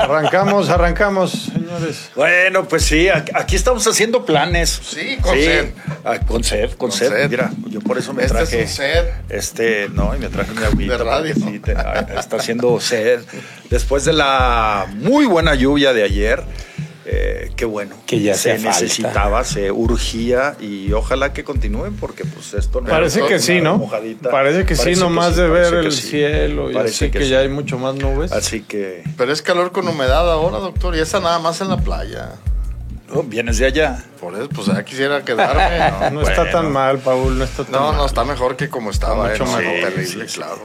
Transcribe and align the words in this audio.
Arrancamos, 0.00 0.68
arrancamos, 0.70 1.30
señores. 1.52 2.10
Bueno, 2.16 2.66
pues 2.66 2.84
sí, 2.84 3.08
aquí 3.08 3.54
estamos 3.56 3.86
haciendo 3.86 4.24
planes. 4.24 4.80
Sí, 4.82 5.18
con 5.20 5.34
sed. 5.36 5.70
Ah, 6.04 6.18
con 6.26 6.42
sed, 6.42 6.70
con, 6.72 6.90
sed. 6.90 7.28
Mira, 7.28 7.50
yo 7.68 7.80
por 7.80 7.98
eso 7.98 8.12
me 8.12 8.22
Este 8.24 8.34
traje. 8.38 8.62
es 8.62 8.70
un 8.70 8.76
sed. 8.76 9.04
Este, 9.28 9.88
no, 9.90 10.14
y 10.16 10.18
me 10.18 10.28
traje 10.28 10.52
mi 10.52 10.64
agüita. 10.64 10.96
De 10.98 11.04
radio. 11.04 11.34
sí, 11.34 11.58
te- 11.58 11.72
ah, 11.76 12.06
está 12.18 12.36
haciendo 12.36 12.80
sed. 12.80 13.20
Después 13.68 14.04
de 14.04 14.12
la 14.14 14.86
muy 14.94 15.26
buena 15.26 15.54
lluvia 15.54 15.92
de 15.92 16.02
ayer. 16.02 16.42
Eh, 17.06 17.50
qué 17.56 17.64
bueno. 17.64 17.96
Que 18.06 18.20
ya 18.20 18.34
se 18.34 18.52
hacía 18.52 18.70
falta. 18.70 18.80
necesitaba, 18.84 19.44
se 19.44 19.70
urgía 19.72 20.56
y 20.60 20.92
ojalá 20.92 21.32
que 21.32 21.44
continúen 21.44 21.96
porque 21.96 22.24
pues 22.24 22.52
esto 22.54 22.80
no 22.80 22.88
Parece 22.88 23.20
es 23.20 23.26
que 23.26 23.38
sí, 23.38 23.60
¿no? 23.60 23.78
mojadita. 23.78 24.30
Parece 24.30 24.64
que 24.66 24.76
sí, 24.76 24.94
nomás 24.96 25.34
sí, 25.34 25.40
de 25.42 25.48
parece 25.48 25.70
ver 25.70 25.80
que 25.80 25.86
el 25.86 25.92
sí. 25.92 26.08
cielo 26.08 26.70
y 26.70 26.74
Parece 26.74 27.04
así 27.06 27.10
que, 27.12 27.18
que 27.20 27.28
ya 27.28 27.38
sí. 27.38 27.42
hay 27.44 27.48
mucho 27.48 27.78
más 27.78 27.94
nubes. 27.94 28.32
Así 28.32 28.62
que 28.62 29.02
Pero 29.16 29.32
es 29.32 29.40
calor 29.42 29.72
con 29.72 29.88
humedad 29.88 30.30
ahora, 30.30 30.58
doctor, 30.58 30.94
y 30.94 31.00
esa 31.00 31.20
nada 31.20 31.38
más 31.38 31.60
en 31.60 31.68
la 31.70 31.78
playa. 31.78 32.32
oh, 33.14 33.22
vienes 33.22 33.58
de 33.58 33.66
allá. 33.66 34.04
Por 34.20 34.34
eso, 34.34 34.48
pues 34.50 34.66
ya 34.66 34.84
quisiera 34.84 35.24
quedarme. 35.24 36.10
No, 36.10 36.10
No 36.20 36.28
está 36.28 36.50
tan 36.50 36.70
mal, 36.70 36.98
Paul, 36.98 37.38
no 37.38 37.44
está 37.44 37.64
tan 37.64 37.72
no, 37.72 37.88
mal. 37.88 37.96
no, 37.96 38.06
está 38.06 38.24
mejor 38.24 38.56
que 38.56 38.68
como 38.68 38.90
estaba. 38.90 39.32
Está 39.32 39.44
eh, 39.44 39.46
mucho 39.46 39.56
no, 39.56 39.58
mejor. 39.70 39.88
terrible, 39.90 40.06
Sí, 40.06 40.20
sí, 40.28 40.34
claro. 40.38 40.60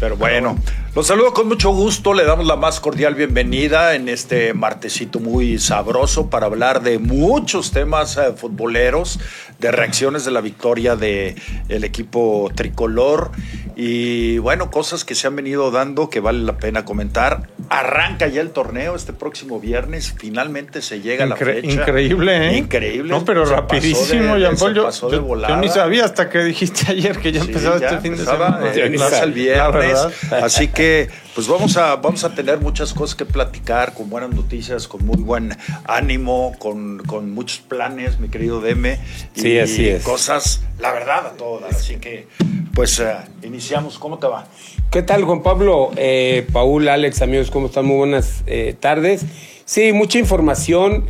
Pero 0.00 0.16
bueno, 0.16 0.56
los 0.94 1.06
saludo 1.08 1.34
con 1.34 1.46
mucho 1.46 1.72
gusto, 1.72 2.14
le 2.14 2.24
damos 2.24 2.46
la 2.46 2.56
más 2.56 2.80
cordial 2.80 3.14
bienvenida 3.14 3.94
en 3.94 4.08
este 4.08 4.54
martesito 4.54 5.20
muy 5.20 5.58
sabroso 5.58 6.30
para 6.30 6.46
hablar 6.46 6.80
de 6.82 6.98
muchos 6.98 7.70
temas 7.70 8.16
eh, 8.16 8.32
futboleros, 8.34 9.20
de 9.58 9.70
reacciones 9.70 10.24
de 10.24 10.30
la 10.30 10.40
victoria 10.40 10.96
del 10.96 11.34
el 11.68 11.84
equipo 11.84 12.50
tricolor 12.54 13.30
y 13.76 14.38
bueno, 14.38 14.70
cosas 14.70 15.04
que 15.04 15.14
se 15.14 15.26
han 15.26 15.36
venido 15.36 15.70
dando 15.70 16.08
que 16.08 16.20
vale 16.20 16.40
la 16.40 16.56
pena 16.56 16.86
comentar. 16.86 17.42
Arranca 17.68 18.26
ya 18.26 18.40
el 18.40 18.50
torneo 18.50 18.96
este 18.96 19.12
próximo 19.12 19.60
viernes, 19.60 20.14
finalmente 20.18 20.80
se 20.82 21.00
llega 21.02 21.26
la 21.26 21.36
Incre- 21.36 21.60
fecha. 21.60 21.68
increíble, 21.82 22.48
¿eh? 22.48 22.56
Increíble. 22.56 23.10
No, 23.10 23.24
pero 23.24 23.44
Se 23.46 23.54
rapidísimo, 23.54 24.34
de- 24.34 24.40
Jean 24.40 24.56
Paul. 24.56 24.74
Yo, 24.74 25.56
ni 25.60 25.68
sabía 25.68 26.06
hasta 26.06 26.28
que 26.30 26.38
dijiste 26.42 26.90
ayer 26.90 27.18
que 27.18 27.32
ya 27.32 27.42
Sí, 27.42 27.48
empezaba 27.48 27.78
ya 27.78 27.86
este 27.90 28.00
fin 28.00 28.16
de 28.16 28.24
semana. 28.24 28.60
eh, 28.74 28.90
el 29.22 29.32
viernes. 29.32 29.89
Así 30.30 30.68
que, 30.68 31.08
pues 31.34 31.48
vamos 31.48 31.76
a, 31.76 31.96
vamos 31.96 32.24
a 32.24 32.34
tener 32.34 32.60
muchas 32.60 32.92
cosas 32.92 33.14
que 33.14 33.24
platicar, 33.24 33.94
con 33.94 34.10
buenas 34.10 34.30
noticias, 34.30 34.88
con 34.88 35.04
muy 35.04 35.18
buen 35.18 35.56
ánimo, 35.84 36.54
con, 36.58 36.98
con 37.06 37.32
muchos 37.32 37.58
planes, 37.58 38.18
mi 38.18 38.28
querido 38.28 38.60
Deme. 38.60 38.98
Y 39.34 39.40
Sí, 39.40 39.58
así 39.58 39.88
es. 39.88 40.02
Cosas, 40.02 40.62
la 40.78 40.92
verdad, 40.92 41.26
a 41.26 41.30
todas. 41.30 41.74
Así 41.76 41.96
que, 41.96 42.28
pues 42.74 42.98
eh, 43.00 43.14
iniciamos. 43.42 43.98
¿Cómo 43.98 44.18
te 44.18 44.26
va? 44.26 44.46
¿Qué 44.90 45.02
tal, 45.02 45.24
Juan 45.24 45.42
Pablo? 45.42 45.90
Eh, 45.96 46.46
Paul, 46.52 46.88
Alex, 46.88 47.22
amigos, 47.22 47.50
¿cómo 47.50 47.66
están? 47.66 47.86
Muy 47.86 47.96
buenas 47.96 48.42
eh, 48.46 48.74
tardes. 48.78 49.24
Sí, 49.64 49.92
mucha 49.92 50.18
información. 50.18 51.04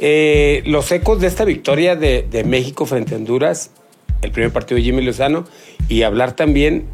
Eh, 0.00 0.62
los 0.66 0.90
ecos 0.90 1.20
de 1.20 1.26
esta 1.26 1.44
victoria 1.44 1.94
de, 1.94 2.26
de 2.28 2.42
México 2.42 2.86
frente 2.86 3.14
a 3.14 3.18
Honduras, 3.18 3.70
el 4.22 4.32
primer 4.32 4.52
partido 4.52 4.78
de 4.78 4.82
Jimmy 4.82 5.02
Lozano, 5.02 5.44
y 5.88 6.02
hablar 6.02 6.32
también 6.32 6.86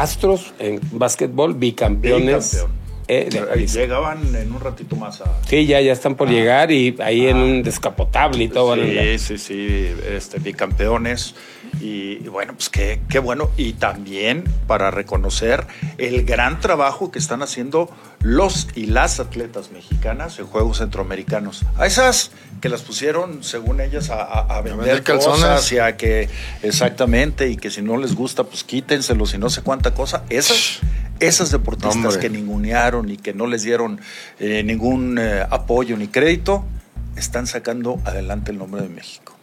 Astros 0.00 0.54
en 0.58 0.80
básquetbol, 0.92 1.54
bicampeones. 1.54 2.64
Eh, 3.06 3.28
de. 3.30 3.66
Llegaban 3.66 4.34
en 4.34 4.50
un 4.50 4.60
ratito 4.60 4.96
más 4.96 5.20
a. 5.20 5.42
Sí, 5.46 5.66
ya, 5.66 5.80
ya 5.82 5.92
están 5.92 6.14
por 6.14 6.28
llegar 6.30 6.70
y 6.70 6.96
ahí 7.00 7.26
en 7.26 7.36
un 7.36 7.62
descapotable 7.62 8.44
y 8.44 8.48
todo. 8.48 8.76
Sí, 8.76 9.18
sí, 9.18 9.36
sí, 9.36 9.94
este, 10.08 10.38
bicampeones. 10.38 11.34
Y, 11.80 12.18
y 12.24 12.28
bueno, 12.28 12.54
pues 12.54 12.70
qué, 12.70 13.00
qué 13.10 13.18
bueno. 13.18 13.50
Y 13.58 13.74
también 13.74 14.44
para 14.66 14.90
reconocer 14.90 15.66
el 15.98 16.24
gran 16.24 16.60
trabajo 16.60 17.10
que 17.10 17.18
están 17.18 17.42
haciendo 17.42 17.90
los 18.22 18.68
y 18.74 18.86
las 18.86 19.18
atletas 19.18 19.70
mexicanas 19.72 20.38
en 20.38 20.46
Juegos 20.46 20.78
Centroamericanos. 20.78 21.62
A 21.78 21.86
esas 21.86 22.32
que 22.60 22.68
las 22.68 22.82
pusieron, 22.82 23.42
según 23.42 23.80
ellas, 23.80 24.10
a, 24.10 24.22
a- 24.22 24.58
a 24.58 24.60
vender 24.60 25.02
calzones. 25.02 25.40
cosas 25.40 25.72
y 25.72 25.78
a 25.78 25.96
que, 25.96 26.28
exactamente, 26.62 27.48
y 27.48 27.56
que 27.56 27.70
si 27.70 27.80
no 27.82 27.96
les 27.96 28.14
gusta, 28.14 28.44
pues 28.44 28.62
quítenselos 28.64 29.32
y 29.34 29.38
no 29.38 29.48
sé 29.48 29.62
cuánta 29.62 29.94
cosa. 29.94 30.24
Esas, 30.28 30.80
esas 31.18 31.50
deportistas 31.50 31.96
Hombre. 31.96 32.18
que 32.20 32.28
ningunearon 32.30 33.10
y 33.10 33.16
que 33.16 33.32
no 33.32 33.46
les 33.46 33.62
dieron 33.62 34.00
eh, 34.38 34.62
ningún 34.64 35.18
eh, 35.18 35.44
apoyo 35.50 35.96
ni 35.96 36.08
crédito, 36.08 36.64
están 37.16 37.46
sacando 37.46 37.98
adelante 38.04 38.50
el 38.52 38.58
nombre 38.58 38.82
de 38.82 38.88
México. 38.90 39.34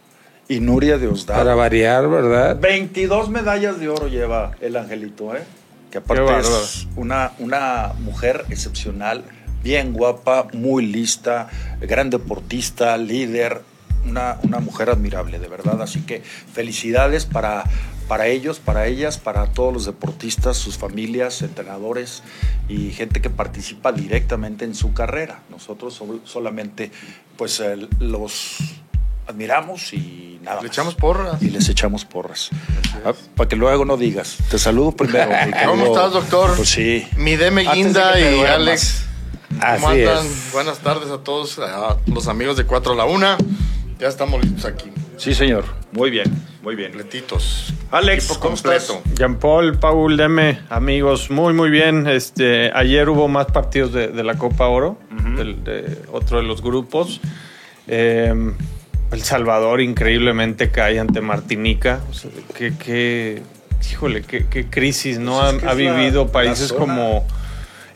Y 0.48 0.60
Nuria 0.60 0.96
de 0.96 1.08
Para 1.26 1.54
variar, 1.54 2.08
¿verdad? 2.08 2.58
22 2.58 3.28
medallas 3.28 3.78
de 3.80 3.88
oro 3.90 4.08
lleva 4.08 4.52
el 4.62 4.76
angelito, 4.76 5.36
¿eh? 5.36 5.42
Que 5.90 5.98
aparte 5.98 6.22
es 6.40 6.86
una, 6.96 7.32
una 7.38 7.92
mujer 8.00 8.44
excepcional, 8.50 9.24
bien 9.62 9.92
guapa, 9.92 10.46
muy 10.52 10.86
lista, 10.86 11.48
gran 11.80 12.10
deportista, 12.10 12.96
líder, 12.98 13.62
una, 14.06 14.38
una 14.42 14.60
mujer 14.60 14.90
admirable, 14.90 15.38
de 15.38 15.48
verdad. 15.48 15.80
Así 15.82 16.02
que 16.02 16.20
felicidades 16.20 17.24
para, 17.26 17.64
para 18.06 18.26
ellos, 18.26 18.58
para 18.60 18.86
ellas, 18.86 19.18
para 19.18 19.46
todos 19.52 19.72
los 19.72 19.86
deportistas, 19.86 20.56
sus 20.56 20.76
familias, 20.78 21.42
entrenadores 21.42 22.22
y 22.68 22.90
gente 22.90 23.20
que 23.20 23.30
participa 23.30 23.90
directamente 23.92 24.64
en 24.64 24.74
su 24.74 24.92
carrera. 24.92 25.40
Nosotros 25.50 25.94
sol- 25.94 26.20
solamente 26.24 26.90
pues 27.36 27.62
los 27.98 28.58
admiramos 29.28 29.92
y 29.92 30.40
nada. 30.42 30.56
Le 30.56 30.68
más. 30.68 30.72
echamos 30.72 30.94
porras. 30.94 31.42
Y 31.42 31.50
les 31.50 31.68
echamos 31.68 32.04
porras. 32.04 32.50
Ah, 33.04 33.12
para 33.36 33.48
que 33.48 33.56
luego 33.56 33.84
no 33.84 33.96
digas. 33.96 34.38
Te 34.50 34.58
saludo 34.58 34.92
primero. 34.92 35.30
¿Cómo 35.66 35.86
estás, 35.86 36.12
doctor? 36.12 36.56
Pues 36.56 36.68
sí. 36.70 37.06
Mi 37.16 37.36
de 37.36 37.50
Guinda 37.50 38.18
y. 38.18 38.40
Alex. 38.44 39.04
¿Cómo 39.48 39.62
Así 39.88 40.02
andan? 40.02 40.26
es. 40.26 40.50
Buenas 40.52 40.78
tardes 40.78 41.10
a 41.10 41.18
todos, 41.18 41.58
a 41.58 41.96
los 42.06 42.28
amigos 42.28 42.56
de 42.56 42.64
4 42.64 42.92
a 42.92 42.96
la 42.96 43.04
1. 43.04 43.36
Ya 43.98 44.06
estamos 44.08 44.42
listos 44.44 44.64
aquí. 44.64 44.90
Sí, 45.16 45.34
señor. 45.34 45.64
Muy 45.90 46.10
bien, 46.10 46.30
muy 46.62 46.76
bien. 46.76 46.92
Completitos. 46.92 47.72
Alex, 47.90 48.28
¿cómo 48.28 48.40
completo. 48.56 49.02
Jean 49.14 49.36
Paul, 49.38 49.78
Paul, 49.78 50.16
Deme, 50.16 50.60
amigos, 50.68 51.30
muy, 51.30 51.54
muy 51.54 51.70
bien. 51.70 52.06
Este, 52.06 52.70
ayer 52.72 53.08
hubo 53.08 53.26
más 53.26 53.46
partidos 53.46 53.92
de, 53.92 54.08
de 54.08 54.22
la 54.22 54.36
Copa 54.38 54.66
Oro, 54.68 54.98
del- 55.36 55.64
de 55.64 55.98
otro 56.12 56.36
de 56.36 56.44
los 56.44 56.62
grupos. 56.62 57.20
Eh, 57.88 58.52
el 59.12 59.22
Salvador 59.22 59.80
increíblemente 59.80 60.70
cae 60.70 60.98
ante 60.98 61.20
Martinica. 61.20 62.00
O 62.10 62.14
sea, 62.14 62.30
qué, 62.56 62.72
qué- 62.82 63.42
híjole, 63.90 64.22
qué, 64.22 64.46
qué 64.50 64.66
crisis, 64.66 65.18
¿no? 65.18 65.38
Pues 65.38 65.44
ha 65.44 65.50
es 65.56 65.62
que 65.62 65.66
ha 65.68 65.74
la- 65.74 65.74
vivido 65.96 66.24
la 66.26 66.32
países 66.32 66.68
zona. 66.68 66.80
como... 66.80 67.26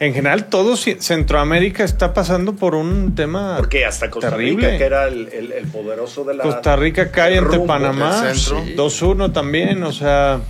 En 0.01 0.15
general, 0.15 0.47
todo 0.47 0.77
Centroamérica 0.77 1.85
está 1.85 2.13
pasando 2.13 2.55
por 2.55 2.75
un 2.75 3.15
tema 3.15 3.55
Porque 3.57 3.85
hasta 3.87 4.11
Costa 4.11 4.31
terrible. 4.31 4.67
Rica, 4.67 4.79
que 4.79 4.85
era 4.85 5.07
el, 5.07 5.29
el- 5.33 5.53
el 5.53 5.67
poderoso 5.69 6.25
de 6.25 6.35
la. 6.35 6.43
Costa 6.43 6.75
Rica 6.75 7.13
cae 7.13 7.39
ante 7.39 7.61
Panamá, 7.61 8.21
del 8.23 8.37
centro. 8.37 8.65
Sí. 8.65 8.75
2-1 9.07 9.33
también, 9.33 9.81
o 9.85 9.93
sea... 9.93 10.41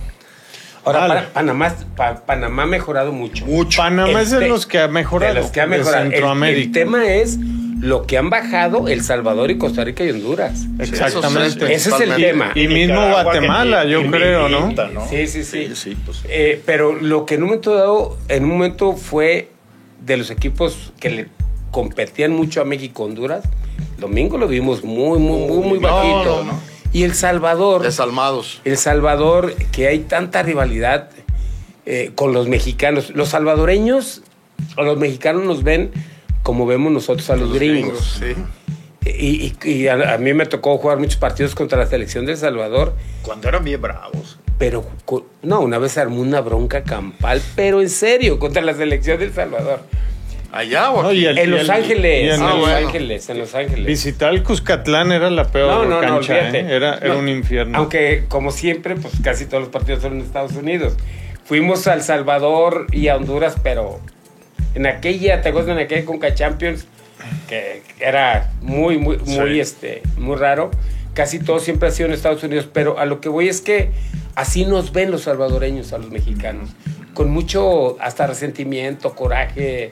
Ahora, 0.85 1.07
para- 1.07 1.29
Panamá, 1.33 1.75
pa- 1.95 2.25
Panamá 2.25 2.63
ha 2.63 2.65
mejorado 2.65 3.11
mucho. 3.11 3.45
Mucho. 3.45 3.77
Panamá 3.81 4.21
es 4.21 4.31
de 4.31 4.37
Este- 4.37 4.49
los 4.49 4.65
que 4.65 4.79
ha 4.79 4.87
mejorado. 4.87 5.33
De 5.35 5.39
los 5.41 5.51
que 5.51 5.61
ha 5.61 5.67
de 5.67 5.77
mejorado. 5.77 6.03
El- 6.05 6.11
Centroamérica. 6.11 6.65
El, 6.65 6.71
tema 6.71 7.05
es 7.13 7.37
lo 7.83 8.07
que 8.07 8.17
han 8.17 8.29
bajado 8.29 8.87
El 8.87 9.03
Salvador 9.03 9.51
y 9.51 9.57
Costa 9.57 9.83
Rica 9.83 10.05
y 10.05 10.09
Honduras. 10.09 10.65
Exactamente. 10.79 11.73
Ese 11.73 11.89
es 11.89 11.99
el 11.99 12.15
tema. 12.15 12.53
Y 12.55 12.69
mismo 12.69 12.95
Nicaragua, 12.95 13.23
Guatemala, 13.23 13.85
yo 13.85 14.09
creo, 14.09 14.47
¿no? 14.47 14.73
Sí, 15.09 15.27
sí, 15.27 15.43
sí. 15.43 15.67
Sí, 15.67 15.75
sí, 15.75 15.97
pues. 16.05 16.21
Eh, 16.29 16.61
pero 16.65 16.93
lo 16.93 17.25
que 17.25 17.35
en 17.35 17.43
un 17.43 17.49
momento 17.49 17.75
dado, 17.75 18.17
en 18.29 18.43
un 18.45 18.51
momento 18.51 18.93
fue 18.93 19.49
de 19.99 20.15
los 20.15 20.31
equipos 20.31 20.93
que 20.99 21.09
le 21.09 21.27
competían 21.71 22.31
mucho 22.31 22.61
a 22.61 22.63
México 22.63 23.03
Honduras. 23.03 23.43
Domingo 23.97 24.37
lo 24.37 24.47
vimos 24.47 24.83
muy, 24.85 25.19
muy, 25.19 25.45
muy, 25.47 25.67
muy 25.67 25.79
No, 25.79 25.87
bajito. 25.89 26.43
no, 26.45 26.53
no. 26.53 26.59
Y 26.93 27.03
El 27.03 27.15
Salvador, 27.15 27.81
Desalmados. 27.81 28.61
El 28.63 28.77
Salvador, 28.77 29.53
que 29.73 29.87
hay 29.87 29.99
tanta 29.99 30.41
rivalidad 30.41 31.09
eh, 31.85 32.11
con 32.15 32.31
los 32.31 32.47
mexicanos. 32.47 33.09
Los 33.09 33.29
salvadoreños 33.29 34.21
o 34.77 34.83
los 34.83 34.97
mexicanos 34.97 35.43
nos 35.43 35.63
ven 35.63 35.91
como 36.43 36.65
vemos 36.65 36.91
nosotros 36.91 37.29
a 37.29 37.35
los, 37.35 37.51
gringos. 37.53 38.19
Sí. 38.19 38.33
Y, 39.05 39.53
y- 39.65 39.69
y 39.69 39.87
a, 39.87 40.13
a 40.13 40.17
mí 40.17 40.33
me 40.33 40.45
tocó 40.45 40.77
jugar 40.77 40.97
muchos 40.99 41.17
partidos 41.17 41.55
contra 41.55 41.77
la 41.77 41.85
selección 41.87 42.25
de 42.25 42.33
El 42.33 42.37
Salvador, 42.37 42.95
Cuando 43.21 43.49
eran 43.49 43.63
bien 43.63 43.81
bravos. 43.81 44.39
pero 44.57 44.85
no, 45.41 45.59
una 45.61 45.77
vez 45.77 45.97
armó 45.97 46.21
una 46.21 46.39
bronca 46.41 46.83
campal, 46.83 47.41
pero 47.55 47.81
en 47.81 47.89
serio, 47.89 48.39
contra 48.39 48.61
la 48.61 48.73
selección 48.73 49.19
de 49.19 49.25
El 49.25 49.33
Salvador. 49.33 49.81
Allá 50.53 50.91
o 50.91 51.01
No, 51.01 51.09
aquí. 51.09 51.17
y 51.17 51.25
el- 51.25 51.37
En 51.39 51.51
Los 51.51 51.67
Ángeles, 51.69 52.23
y 52.25 52.29
en 52.29 52.41
Ah, 52.43 52.49
Los 52.51 52.59
bueno. 52.59 52.77
Ángeles, 52.87 53.27
en 53.29 53.39
Los 53.39 53.55
Ángeles. 53.55 53.85
Visitar 53.87 54.31
el 54.33 54.43
Cuscatlán 54.43 55.11
era 55.11 55.29
la 55.31 55.45
peor 55.51 55.69
No, 55.69 55.85
no, 55.85 55.95
no, 56.01 56.07
cancha, 56.19 56.33
olvídate. 56.35 56.59
¿eh? 56.59 56.75
Era, 56.75 56.93
era 56.99 57.13
No, 57.15 57.19
un 57.19 57.27
infierno. 57.29 57.77
Aunque, 57.79 58.25
como 58.29 58.51
siempre, 58.51 58.95
pues 58.95 59.15
casi 59.23 59.45
todos 59.47 59.63
los 59.63 59.69
partidos 59.71 60.03
son 60.03 60.13
en 60.13 60.21
Estados 60.21 60.53
Unidos. 60.53 60.95
Fuimos 61.43 61.87
a 61.87 61.93
El 61.95 62.03
Salvador 62.03 62.85
y 62.91 63.07
a 63.07 63.15
Honduras, 63.17 63.55
pero 63.63 63.99
en 64.75 64.85
aquella, 64.87 65.41
¿te 65.41 65.49
acuerdas 65.49 65.71
en 65.75 65.83
aquella 65.83 66.05
Conca 66.05 66.33
Champions? 66.33 66.85
Que 67.47 67.83
era 67.99 68.51
muy, 68.61 68.97
muy, 68.97 69.17
muy, 69.17 69.53
Sí. 69.53 69.59
este, 69.59 70.01
muy 70.17 70.35
raro. 70.35 70.71
Casi 71.13 71.39
todo 71.39 71.59
siempre 71.59 71.89
ha 71.89 71.91
sido 71.91 72.07
en 72.09 72.13
Estados 72.15 72.43
Unidos, 72.43 72.67
pero 72.71 72.97
a 72.99 73.05
lo 73.05 73.21
que 73.21 73.29
voy 73.29 73.47
es 73.47 73.61
que 73.61 73.91
así 74.35 74.65
nos 74.65 74.91
ven 74.91 75.11
los 75.11 75.21
salvadoreños 75.23 75.93
a 75.93 75.97
los 75.99 76.09
mexicanos. 76.09 76.69
Con 77.13 77.29
mucho, 77.29 77.97
hasta 78.01 78.25
resentimiento, 78.27 79.13
coraje. 79.15 79.91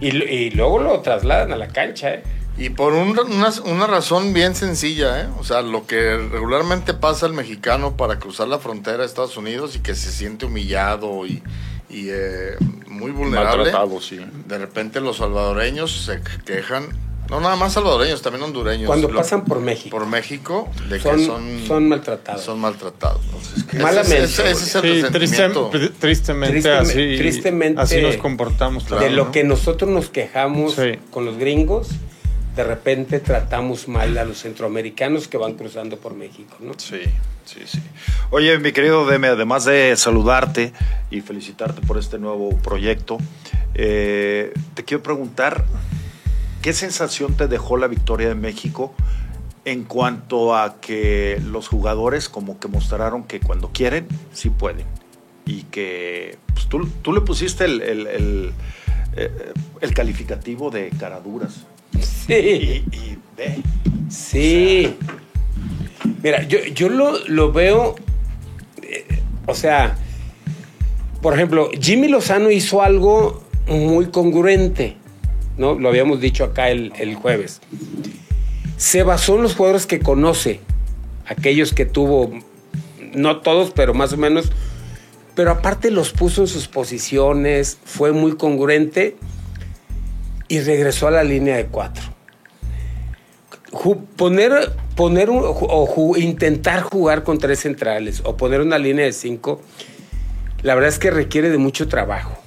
Y, 0.00 0.50
luego 0.50 0.80
lo 0.80 1.00
trasladan 1.00 1.52
a 1.52 1.56
la 1.56 1.68
cancha, 1.68 2.14
¿eh? 2.14 2.22
Y 2.58 2.70
por 2.70 2.92
un- 2.92 3.16
una, 3.18 3.50
una 3.64 3.86
razón 3.86 4.32
bien 4.34 4.54
sencilla, 4.56 5.22
¿eh? 5.22 5.26
O 5.38 5.44
sea, 5.44 5.62
lo 5.62 5.86
que 5.86 6.16
regularmente 6.16 6.92
pasa 6.94 7.26
al 7.26 7.32
mexicano 7.34 7.96
para 7.96 8.18
cruzar 8.18 8.48
la 8.48 8.58
frontera 8.58 9.02
a 9.04 9.06
Estados 9.06 9.36
Unidos 9.36 9.76
y 9.76 9.78
que 9.80 9.94
se 9.94 10.10
siente 10.10 10.46
humillado 10.46 11.24
y, 11.26 11.42
y, 11.92 12.08
eh, 12.10 12.56
muy 12.88 13.10
vulnerable. 13.10 13.64
Maltratado, 13.64 14.00
sí. 14.00 14.18
De 14.48 14.58
repente 14.58 15.00
los 15.00 15.18
salvadoreños 15.18 16.04
se 16.06 16.20
quejan, 16.44 16.86
no 17.30 17.40
nada 17.40 17.56
más 17.56 17.72
salvadoreños, 17.74 18.20
también 18.22 18.42
hondureños. 18.44 18.86
Cuando 18.86 19.08
lo- 19.08 19.16
pasan 19.18 19.44
por 19.44 19.60
México. 19.60 19.96
por 19.96 20.06
México, 20.06 20.68
de 20.88 21.00
Son- 21.00 21.16
que 21.18 21.26
son, 21.26 21.66
son 21.66 21.88
maltratados. 21.88 22.42
Son 22.42 22.60
maltratados. 22.60 23.20
Entonces, 23.26 23.80
Malamente, 23.82 24.24
Ese, 24.24 24.50
ese 24.50 24.64
es 24.64 24.74
el 24.74 24.82
Sí, 25.06 25.12
tristemente, 25.98 25.98
Tristeme- 25.98 26.78
así, 26.80 27.16
tristemente 27.18 27.80
así 27.80 28.00
nos 28.02 28.16
comportamos. 28.16 28.88
de 28.88 29.10
lo 29.10 29.26
¿no? 29.26 29.32
que 29.32 29.44
nosotros 29.44 29.90
nos 29.90 30.08
quejamos 30.10 30.74
Sí. 30.74 30.98
con 31.10 31.24
los 31.24 31.38
gringos, 31.38 31.88
de 32.56 32.64
repente 32.64 33.18
tratamos 33.20 33.88
mal 33.88 34.16
a 34.18 34.24
los 34.24 34.40
centroamericanos 34.42 35.26
que 35.28 35.38
van 35.38 35.54
cruzando 35.54 35.96
por 35.98 36.14
México, 36.14 36.56
¿no? 36.60 36.72
Sí, 36.76 37.00
sí, 37.46 37.60
sí. 37.66 37.80
Oye, 38.30 38.58
mi 38.58 38.72
querido 38.72 39.06
Deme, 39.06 39.28
además 39.28 39.64
de 39.64 39.94
saludarte 39.96 40.72
y 41.10 41.20
felicitarte 41.22 41.80
por 41.86 41.98
este 41.98 42.18
nuevo 42.18 42.50
proyecto, 42.58 43.18
eh, 43.74 44.52
te 44.74 44.84
quiero 44.84 45.02
preguntar, 45.02 45.64
¿qué 46.60 46.72
sensación 46.74 47.36
te 47.36 47.48
dejó 47.48 47.76
la 47.78 47.86
victoria 47.86 48.28
de 48.28 48.34
México 48.34 48.94
en 49.64 49.84
cuanto 49.84 50.54
a 50.56 50.80
que 50.80 51.40
los 51.46 51.68
jugadores 51.68 52.28
como 52.28 52.58
que 52.60 52.68
mostraron 52.68 53.24
que 53.24 53.40
cuando 53.40 53.70
quieren, 53.70 54.06
sí 54.34 54.50
pueden? 54.50 54.86
Y 55.46 55.62
que 55.64 56.36
pues, 56.52 56.68
tú, 56.68 56.86
tú 57.00 57.12
le 57.14 57.22
pusiste 57.22 57.64
el, 57.64 57.80
el- 57.82 58.06
el, 58.06 58.52
eh, 59.16 59.52
el 59.80 59.94
calificativo 59.94 60.70
de 60.70 60.90
caraduras. 60.90 61.66
Sí. 62.00 62.34
Y, 62.34 62.96
y 62.96 63.18
ve, 63.36 63.62
Sí. 64.08 64.94
Mira, 66.22 66.42
yo, 66.42 66.58
yo 66.74 66.88
lo, 66.88 67.18
lo 67.28 67.52
veo, 67.52 67.96
eh, 68.82 69.04
o 69.46 69.54
sea, 69.54 69.96
por 71.20 71.34
ejemplo, 71.34 71.70
Jimmy 71.80 72.08
Lozano 72.08 72.50
hizo 72.50 72.82
algo 72.82 73.42
muy 73.66 74.06
congruente, 74.06 74.96
¿no? 75.56 75.74
Lo 75.78 75.88
habíamos 75.88 76.20
dicho 76.20 76.44
acá 76.44 76.70
el, 76.70 76.92
el 76.98 77.14
jueves. 77.14 77.60
Se 78.76 79.02
basó 79.02 79.36
en 79.36 79.42
los 79.42 79.54
jugadores 79.54 79.86
que 79.86 80.00
conoce, 80.00 80.60
aquellos 81.26 81.72
que 81.72 81.86
tuvo, 81.86 82.32
no 83.14 83.40
todos, 83.40 83.70
pero 83.70 83.94
más 83.94 84.12
o 84.12 84.16
menos, 84.16 84.50
pero 85.34 85.52
aparte 85.52 85.90
los 85.90 86.10
puso 86.12 86.42
en 86.42 86.48
sus 86.48 86.68
posiciones, 86.68 87.78
fue 87.84 88.12
muy 88.12 88.36
congruente 88.36 89.16
y 90.52 90.60
regresó 90.60 91.08
a 91.08 91.10
la 91.10 91.24
línea 91.24 91.56
de 91.56 91.64
cuatro 91.64 92.04
poner, 94.16 94.72
poner 94.96 95.30
o 95.30 96.14
intentar 96.18 96.82
jugar 96.82 97.22
con 97.24 97.38
tres 97.38 97.60
centrales 97.60 98.20
o 98.24 98.36
poner 98.36 98.60
una 98.60 98.78
línea 98.78 99.06
de 99.06 99.12
cinco, 99.12 99.62
la 100.62 100.74
verdad 100.74 100.90
es 100.90 100.98
que 100.98 101.10
requiere 101.10 101.48
de 101.48 101.56
mucho 101.56 101.88
trabajo. 101.88 102.38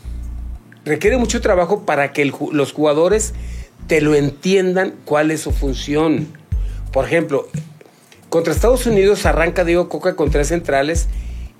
Requiere 0.86 1.18
mucho 1.18 1.42
trabajo 1.42 1.84
para 1.84 2.14
que 2.14 2.32
los 2.52 2.74
jugadores 2.74 3.34
te 3.88 4.02
lo 4.02 4.14
entiendan 4.14 4.94
cuál 5.06 5.32
es 5.32 5.42
su 5.42 5.52
función. 5.52 6.28
Por 6.94 7.06
ejemplo, 7.06 7.48
contra 8.30 8.54
Estados 8.54 8.86
Unidos 8.86 9.26
arranca 9.26 9.66
Diego 9.66 9.90
Coca 9.90 10.16
con 10.16 10.30
tres 10.30 10.50
centrales 10.50 11.08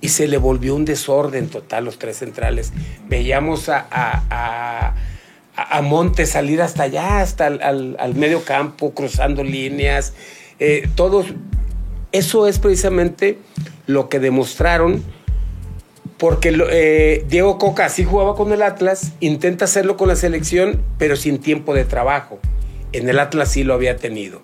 y 0.00 0.10
se 0.10 0.28
le 0.28 0.36
volvió 0.36 0.76
un 0.76 0.84
desorden 0.84 1.48
total 1.48 1.86
los 1.86 1.98
tres 1.98 2.18
centrales. 2.18 2.72
Veíamos 3.08 3.68
a- 3.68 4.94
a- 5.56 5.82
Montes 5.82 6.30
salir 6.30 6.60
hasta 6.62 6.84
allá, 6.84 7.20
hasta 7.20 7.46
al, 7.46 7.96
al- 7.98 8.14
medio 8.14 8.42
campo, 8.44 8.92
cruzando 8.92 9.42
líneas. 9.44 10.12
eh, 10.58 10.88
todos. 10.94 11.26
Eso 12.12 12.46
es 12.46 12.58
precisamente 12.58 13.38
lo 13.86 14.08
que 14.08 14.20
demostraron. 14.20 15.02
Porque 16.18 16.56
eh, 16.70 17.24
Diego 17.28 17.58
Coca 17.58 17.84
así 17.86 18.04
jugaba 18.04 18.34
con 18.36 18.50
el 18.52 18.62
Atlas, 18.62 19.12
intenta 19.20 19.66
hacerlo 19.66 19.98
con 19.98 20.08
la 20.08 20.16
selección, 20.16 20.80
pero 20.98 21.14
sin 21.16 21.38
tiempo 21.38 21.74
de 21.74 21.84
trabajo. 21.84 22.38
En 22.92 23.08
el 23.10 23.18
Atlas 23.18 23.52
sí 23.52 23.64
lo 23.64 23.74
había 23.74 23.96
tenido. 23.98 24.40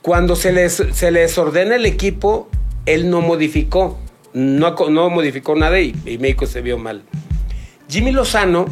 Cuando 0.00 0.36
se 0.36 0.52
les, 0.52 0.82
se 0.92 1.10
les 1.10 1.36
ordena 1.36 1.76
el 1.76 1.84
equipo, 1.84 2.48
él 2.86 3.10
no 3.10 3.20
modificó. 3.20 3.98
No, 4.32 4.74
no 4.88 5.10
modificó 5.10 5.54
nada 5.54 5.78
y, 5.80 5.94
y 6.06 6.16
México 6.16 6.46
se 6.46 6.62
vio 6.62 6.78
mal. 6.78 7.02
Jimmy 7.90 8.12
Lozano, 8.12 8.64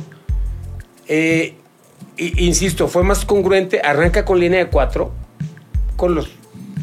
eh, 1.08 1.54
insisto, 2.16 2.88
fue 2.88 3.02
más 3.02 3.24
congruente. 3.24 3.80
Arranca 3.82 4.24
con 4.24 4.40
línea 4.40 4.60
de 4.60 4.70
cuatro, 4.70 5.12
con 5.96 6.14
los, 6.14 6.30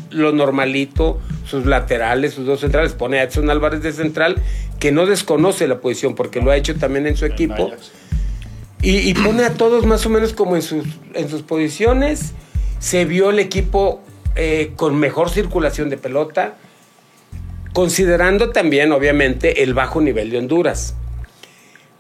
lo 0.10 0.32
normalito, 0.32 1.20
sus 1.46 1.66
laterales, 1.66 2.34
sus 2.34 2.46
dos 2.46 2.60
centrales. 2.60 2.94
Pone 2.94 3.20
a 3.20 3.24
Edson 3.24 3.50
Álvarez 3.50 3.82
de 3.82 3.94
central, 3.94 4.36
que 4.80 4.92
no 4.92 5.06
desconoce 5.06 5.68
la 5.68 5.80
posición 5.80 6.16
porque 6.16 6.42
lo 6.42 6.52
ha 6.52 6.58
hecho 6.58 6.76
también 6.76 7.08
en 7.08 7.16
su 7.16 7.26
equipo. 7.26 7.72
Y, 8.82 8.98
y 8.98 9.14
pone 9.14 9.44
a 9.46 9.54
todos 9.54 9.86
más 9.86 10.06
o 10.06 10.10
menos 10.10 10.34
como 10.34 10.56
en 10.56 10.62
sus, 10.62 10.86
en 11.14 11.30
sus 11.30 11.42
posiciones. 11.42 12.34
Se 12.80 13.06
vio 13.06 13.30
el 13.32 13.40
equipo 13.40 14.02
eh, 14.36 14.74
con 14.76 14.96
mejor 14.96 15.30
circulación 15.30 15.90
de 15.90 15.98
pelota, 15.98 16.58
considerando 17.74 18.52
también, 18.52 18.92
obviamente, 18.92 19.64
el 19.64 19.74
bajo 19.74 20.02
nivel 20.02 20.30
de 20.30 20.38
Honduras. 20.38 20.94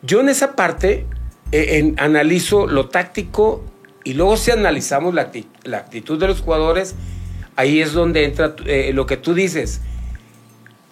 Yo 0.02 0.20
en 0.20 0.30
esa 0.30 0.56
parte 0.56 1.06
en- 1.52 1.96
analizo 2.00 2.68
lo 2.68 2.88
táctico 2.90 3.64
y 4.04 4.14
luego 4.14 4.38
si 4.38 4.52
analizamos 4.52 5.14
la, 5.14 5.32
acti- 5.32 5.48
la 5.64 5.78
actitud 5.78 6.20
de 6.20 6.28
los 6.28 6.42
jugadores, 6.42 6.96
ahí 7.56 7.82
es 7.82 7.94
donde 7.94 8.24
entra 8.26 8.56
eh, 8.66 8.92
lo 8.94 9.06
que 9.06 9.18
tú 9.18 9.34
dices. 9.34 9.82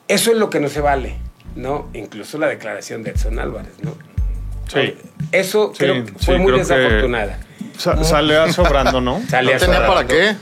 Eso 0.08 0.32
es 0.32 0.38
lo 0.38 0.50
que 0.50 0.60
no 0.60 0.68
se 0.70 0.82
vale, 0.82 1.16
¿no? 1.56 1.90
Incluso 1.94 2.38
la 2.38 2.48
declaración 2.48 3.04
de 3.04 3.12
Edson 3.12 3.40
Álvarez, 3.40 3.74
¿no? 3.82 3.96
Sí. 4.68 4.96
Eso 5.32 5.72
Sí, 5.74 5.80
creo 5.80 6.06
que 6.06 6.12
sí, 6.12 6.26
fue 6.26 6.38
muy 6.38 6.54
creo 6.54 6.66
que- 6.66 6.74
desafortunada. 6.76 7.40
Sa- 7.78 8.04
sale 8.04 8.38
a 8.38 8.52
sobrando, 8.52 9.02
¿no? 9.02 9.22
Sale 9.30 9.52
¿No 9.52 9.56
a 9.58 9.60
tenía 9.60 9.76
sobrar. 9.78 9.88
para 9.94 10.08
qué? 10.08 10.36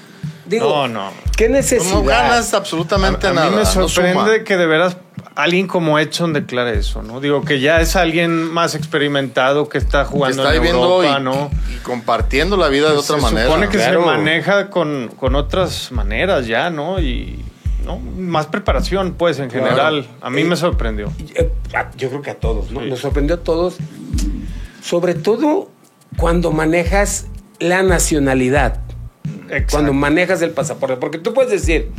Digo, 0.45 0.65
No, 0.69 0.87
no. 0.87 1.11
¿qué 1.37 1.47
necesidad? 1.49 1.93
No 1.93 2.03
ganas 2.03 2.53
absolutamente 2.53 3.27
a, 3.27 3.29
a 3.29 3.33
nada. 3.33 3.49
mí 3.49 3.55
me 3.57 3.61
no 3.63 3.65
sorprende 3.65 4.43
que 4.43 4.57
de 4.57 4.65
veras 4.67 4.97
alguien 5.35 5.67
como 5.67 5.97
Edson 5.99 6.33
declare 6.33 6.77
eso, 6.77 7.01
¿no? 7.03 7.19
Digo 7.21 7.43
que 7.43 7.59
ya 7.59 7.79
es 7.81 7.95
alguien 7.95 8.51
más 8.51 8.75
experimentado 8.75 9.69
que 9.69 9.77
está 9.77 10.03
que 10.03 10.09
jugando 10.09 10.41
está 10.43 10.55
en 10.55 10.61
viviendo 10.61 11.03
Europa, 11.03 11.19
y, 11.19 11.23
¿no? 11.23 11.49
y 11.73 11.77
compartiendo 11.83 12.57
la 12.57 12.67
vida 12.67 12.91
de 12.91 12.97
otra 12.97 13.15
se 13.17 13.21
manera. 13.21 13.45
supone 13.47 13.69
que 13.69 13.77
Claro. 13.77 14.01
se 14.01 14.05
maneja 14.05 14.69
con, 14.69 15.07
con 15.17 15.35
otras 15.35 15.91
maneras 15.91 16.47
ya, 16.47 16.69
¿no? 16.69 16.99
Y 16.99 17.43
¿no? 17.85 17.97
más 17.97 18.45
preparación, 18.47 19.13
pues, 19.17 19.39
en 19.39 19.49
Claro. 19.49 19.65
general. 19.65 20.07
A 20.21 20.29
mí 20.29 20.41
Eh, 20.41 20.45
me 20.45 20.55
sorprendió. 20.55 21.11
Eh, 21.35 21.51
a- 21.73 21.89
Yo 21.97 22.09
creo 22.09 22.21
que 22.21 22.29
a 22.31 22.35
todos, 22.39 22.69
¿no? 22.71 22.81
Sí. 22.81 22.89
Nos 22.89 22.99
sorprendió 22.99 23.35
a 23.37 23.39
todos. 23.39 23.77
Sobre 24.83 25.13
todo 25.15 25.69
cuando 26.17 26.51
manejas 26.51 27.27
la 27.59 27.83
nacionalidad. 27.83 28.81
Exacto. 29.45 29.67
Cuando 29.71 29.93
manejas 29.93 30.41
el 30.41 30.51
pasaporte. 30.51 30.97
Porque 30.97 31.17
tú 31.17 31.33
puedes 31.33 31.51
decir, 31.51 31.91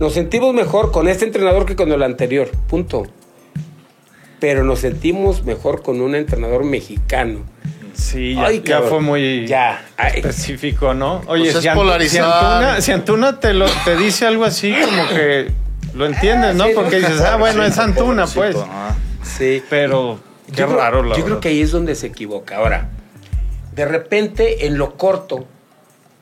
nos 0.00 0.14
sentimos 0.14 0.52
mejor 0.54 0.90
con 0.90 1.06
este 1.08 1.24
entrenador 1.26 1.66
que 1.66 1.76
con 1.76 1.92
el 1.92 2.02
anterior. 2.02 2.50
Punto. 2.68 3.04
Pero 4.40 4.64
nos 4.64 4.78
sentimos 4.80 5.44
mejor 5.44 5.82
con 5.82 6.00
un 6.00 6.14
entrenador 6.14 6.64
mexicano. 6.64 7.40
Sí, 7.92 8.34
ya, 8.34 8.46
Ay, 8.46 8.58
ya 8.64 8.64
cabrón. 8.76 8.88
fue 8.90 9.00
muy 9.00 9.46
Ya. 9.46 9.84
Específico, 10.14 10.94
¿no? 10.94 11.20
Oye, 11.26 11.44
Pues 11.52 11.56
es 11.56 11.62
si, 12.10 12.18
Antuna, 12.18 12.80
si 12.80 12.92
Antuna 12.92 13.38
te, 13.40 13.52
lo, 13.52 13.66
te 13.84 13.96
dice 13.96 14.26
algo 14.26 14.44
así, 14.44 14.72
como 14.72 15.08
que 15.08 15.50
lo 15.94 16.06
entiendes, 16.06 16.54
¿no? 16.54 16.64
sí, 16.66 16.72
Porque 16.74 17.00
¿no? 17.00 17.08
dices, 17.08 17.20
ah, 17.22 17.36
bueno, 17.36 17.62
es 17.62 17.76
Antuna, 17.78 18.26
pues. 18.26 18.56
Sí. 19.22 19.62
Pero 19.68 20.18
qué 20.46 20.52
Yo 20.62 20.66
creo- 20.66 20.78
raro, 20.78 21.02
la 21.02 21.16
Yo 21.16 21.24
creo 21.24 21.40
que 21.40 21.48
ahí 21.48 21.60
es 21.60 21.72
donde 21.72 21.94
se 21.94 22.06
equivoca. 22.06 22.56
Ahora, 22.56 22.88
de 23.74 23.84
repente, 23.84 24.66
en 24.66 24.78
lo 24.78 24.96
corto, 24.96 25.44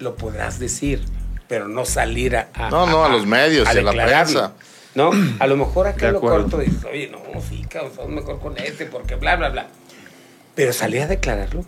lo 0.00 0.16
podrás 0.16 0.58
decir, 0.58 1.02
pero 1.48 1.66
no 1.66 1.84
salir 1.84 2.36
a. 2.36 2.48
No, 2.70 2.86
no, 2.86 3.04
a 3.04 3.08
los 3.08 3.26
medios 3.26 3.66
y 3.74 3.78
a 3.78 3.82
la 3.82 3.92
prensa. 3.92 4.52
¿No? 4.94 5.10
A 5.38 5.46
lo 5.46 5.56
mejor 5.56 5.86
acá 5.86 6.10
lo 6.10 6.20
corto 6.20 6.58
dices, 6.58 6.84
oye, 6.84 7.08
no, 7.08 7.18
sí, 7.40 7.64
cabrón, 7.68 8.14
mejor 8.14 8.40
con 8.40 8.56
este, 8.58 8.86
porque 8.86 9.14
bla, 9.14 9.36
bla, 9.36 9.50
bla. 9.50 9.66
Pero 10.54 10.72
salir 10.72 11.02
a 11.02 11.06
declararlo. 11.06 11.64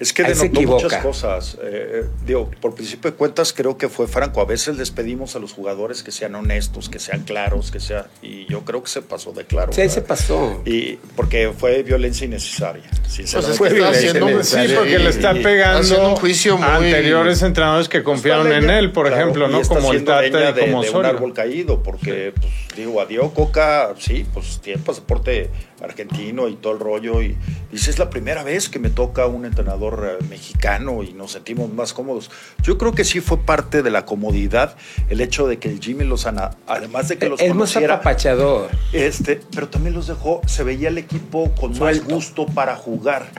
Es 0.00 0.14
que 0.14 0.22
denotó 0.22 0.62
muchas 0.62 0.96
cosas. 1.02 1.58
Eh, 1.62 2.06
digo, 2.24 2.50
por 2.62 2.74
principio 2.74 3.10
de 3.10 3.16
cuentas, 3.18 3.52
creo 3.52 3.76
que 3.76 3.90
fue 3.90 4.08
franco. 4.08 4.40
A 4.40 4.46
veces 4.46 4.78
les 4.78 4.90
pedimos 4.90 5.36
a 5.36 5.38
los 5.38 5.52
jugadores 5.52 6.02
que 6.02 6.10
sean 6.10 6.34
honestos, 6.34 6.88
que 6.88 6.98
sean 6.98 7.24
claros, 7.24 7.70
que 7.70 7.80
sea. 7.80 8.08
Y 8.22 8.46
yo 8.46 8.64
creo 8.64 8.82
que 8.82 8.88
se 8.88 9.02
pasó 9.02 9.32
de 9.32 9.44
claro. 9.44 9.74
Sí, 9.74 9.86
se 9.90 10.00
pasó. 10.00 10.62
Y 10.64 10.94
porque 11.16 11.52
fue 11.56 11.82
violencia 11.82 12.24
innecesaria. 12.24 12.84
Pues 12.88 13.12
sinceramente. 13.12 13.52
es 13.52 13.58
que 13.60 13.66
está 13.66 13.74
violencia 13.74 14.08
haciendo 14.08 14.38
un, 14.38 14.44
Sí, 14.44 14.74
porque 14.74 14.98
le 14.98 15.10
está 15.10 15.34
pegando 15.34 15.80
haciendo 15.80 16.08
un 16.08 16.16
juicio 16.16 16.56
muy 16.56 16.66
a 16.66 16.76
anteriores 16.76 17.42
entrenadores 17.42 17.88
que 17.90 18.02
confiaron 18.02 18.46
Está 18.46 18.58
en 18.58 18.70
él, 18.70 18.92
por 18.92 19.06
claro, 19.06 19.22
ejemplo, 19.22 19.48
¿no? 19.48 19.60
Como 19.62 19.92
el 19.92 20.04
Tata 20.04 20.26
y 20.26 20.30
de, 20.30 20.60
como 20.60 20.82
de 20.82 20.90
un 20.90 21.04
árbol 21.04 21.34
caído, 21.34 21.82
porque, 21.82 22.32
pues, 22.40 22.52
digo, 22.74 23.02
adiós 23.02 23.32
Coca, 23.34 23.94
sí, 23.98 24.26
pues 24.32 24.60
tiene 24.62 24.80
pasaporte 24.82 25.50
argentino 25.82 26.48
y 26.48 26.56
todo 26.56 26.72
el 26.74 26.80
rollo. 26.80 27.22
Y 27.22 27.36
dice, 27.70 27.90
es 27.90 27.98
la 27.98 28.10
primera 28.10 28.42
vez 28.42 28.68
que 28.68 28.78
me 28.78 28.90
toca 28.90 29.26
un 29.26 29.44
entrenador 29.44 29.89
jugador 29.90 30.18
eh, 30.20 30.24
mexicano 30.28 31.02
y 31.02 31.12
nos 31.12 31.32
sentimos 31.32 31.72
más 31.72 31.92
cómodos. 31.92 32.30
Yo 32.62 32.78
creo 32.78 32.92
que 32.92 33.04
sí 33.04 33.20
fue 33.20 33.38
parte 33.38 33.82
de 33.82 33.90
la 33.90 34.04
comodidad 34.04 34.76
el 35.08 35.20
hecho 35.20 35.46
de 35.46 35.58
que 35.58 35.68
el 35.68 35.80
Jimmy 35.80 36.04
Lozana, 36.04 36.50
además 36.66 37.08
de 37.08 37.18
que 37.18 37.28
los 37.28 37.40
es 37.40 37.48
más 37.48 37.56
conociera, 37.56 37.94
apapachador. 37.94 38.70
este, 38.92 39.40
pero 39.54 39.68
también 39.68 39.94
los 39.94 40.06
dejó, 40.06 40.40
se 40.46 40.62
veía 40.64 40.88
el 40.88 40.98
equipo 40.98 41.52
con 41.54 41.74
Suelto. 41.74 42.04
más 42.04 42.14
gusto 42.14 42.46
para 42.46 42.76
jugar. 42.76 43.30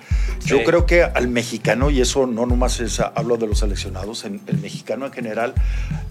Yo 0.46 0.64
creo 0.64 0.86
que 0.86 1.04
al 1.04 1.28
mexicano, 1.28 1.90
y 1.90 2.02
eso 2.02 2.26
no 2.26 2.46
nomás 2.46 2.80
es, 2.80 3.00
hablo 3.00 3.38
de 3.38 3.48
los 3.48 3.60
seleccionados, 3.60 4.26
en, 4.26 4.42
el 4.48 4.58
mexicano 4.58 5.06
en 5.06 5.12
general, 5.12 5.54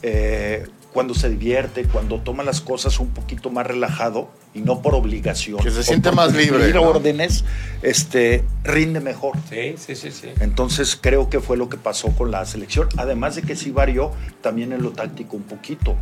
eh, 0.03 0.67
cuando 0.93 1.15
se 1.15 1.29
divierte, 1.29 1.85
cuando 1.85 2.21
toma 2.21 2.43
las 2.43 2.61
cosas 2.61 2.99
un 2.99 3.11
poquito 3.11 3.51
más 3.51 3.67
relajado 3.67 4.29
y 4.55 4.61
no 4.61 4.83
por 4.83 4.95
obligación. 4.95 5.59
Que 5.59 5.71
se 5.71 5.83
siente 5.83 6.11
más 6.11 6.35
libre, 6.35 6.73
¿no? 6.73 6.83
órdenes, 6.83 7.45
este, 7.83 8.45
rinde 8.65 9.01
mejor. 9.01 9.37
Sí, 9.49 9.75
sí, 9.77 9.95
sí, 9.95 10.11
sí. 10.11 10.31
Entonces 10.41 10.99
creo 11.01 11.31
que 11.31 11.41
fue 11.41 11.57
lo 11.57 11.69
que 11.69 11.77
pasó 11.77 12.09
con 12.09 12.31
la 12.31 12.45
selección. 12.45 12.89
Además 12.97 13.37
de 13.37 13.43
que 13.43 13.55
sí 13.55 13.71
varió 13.71 14.13
también 14.43 14.73
en 14.73 14.83
lo 14.83 14.91
táctico 14.91 15.37
un 15.37 15.45
poquito. 15.45 15.97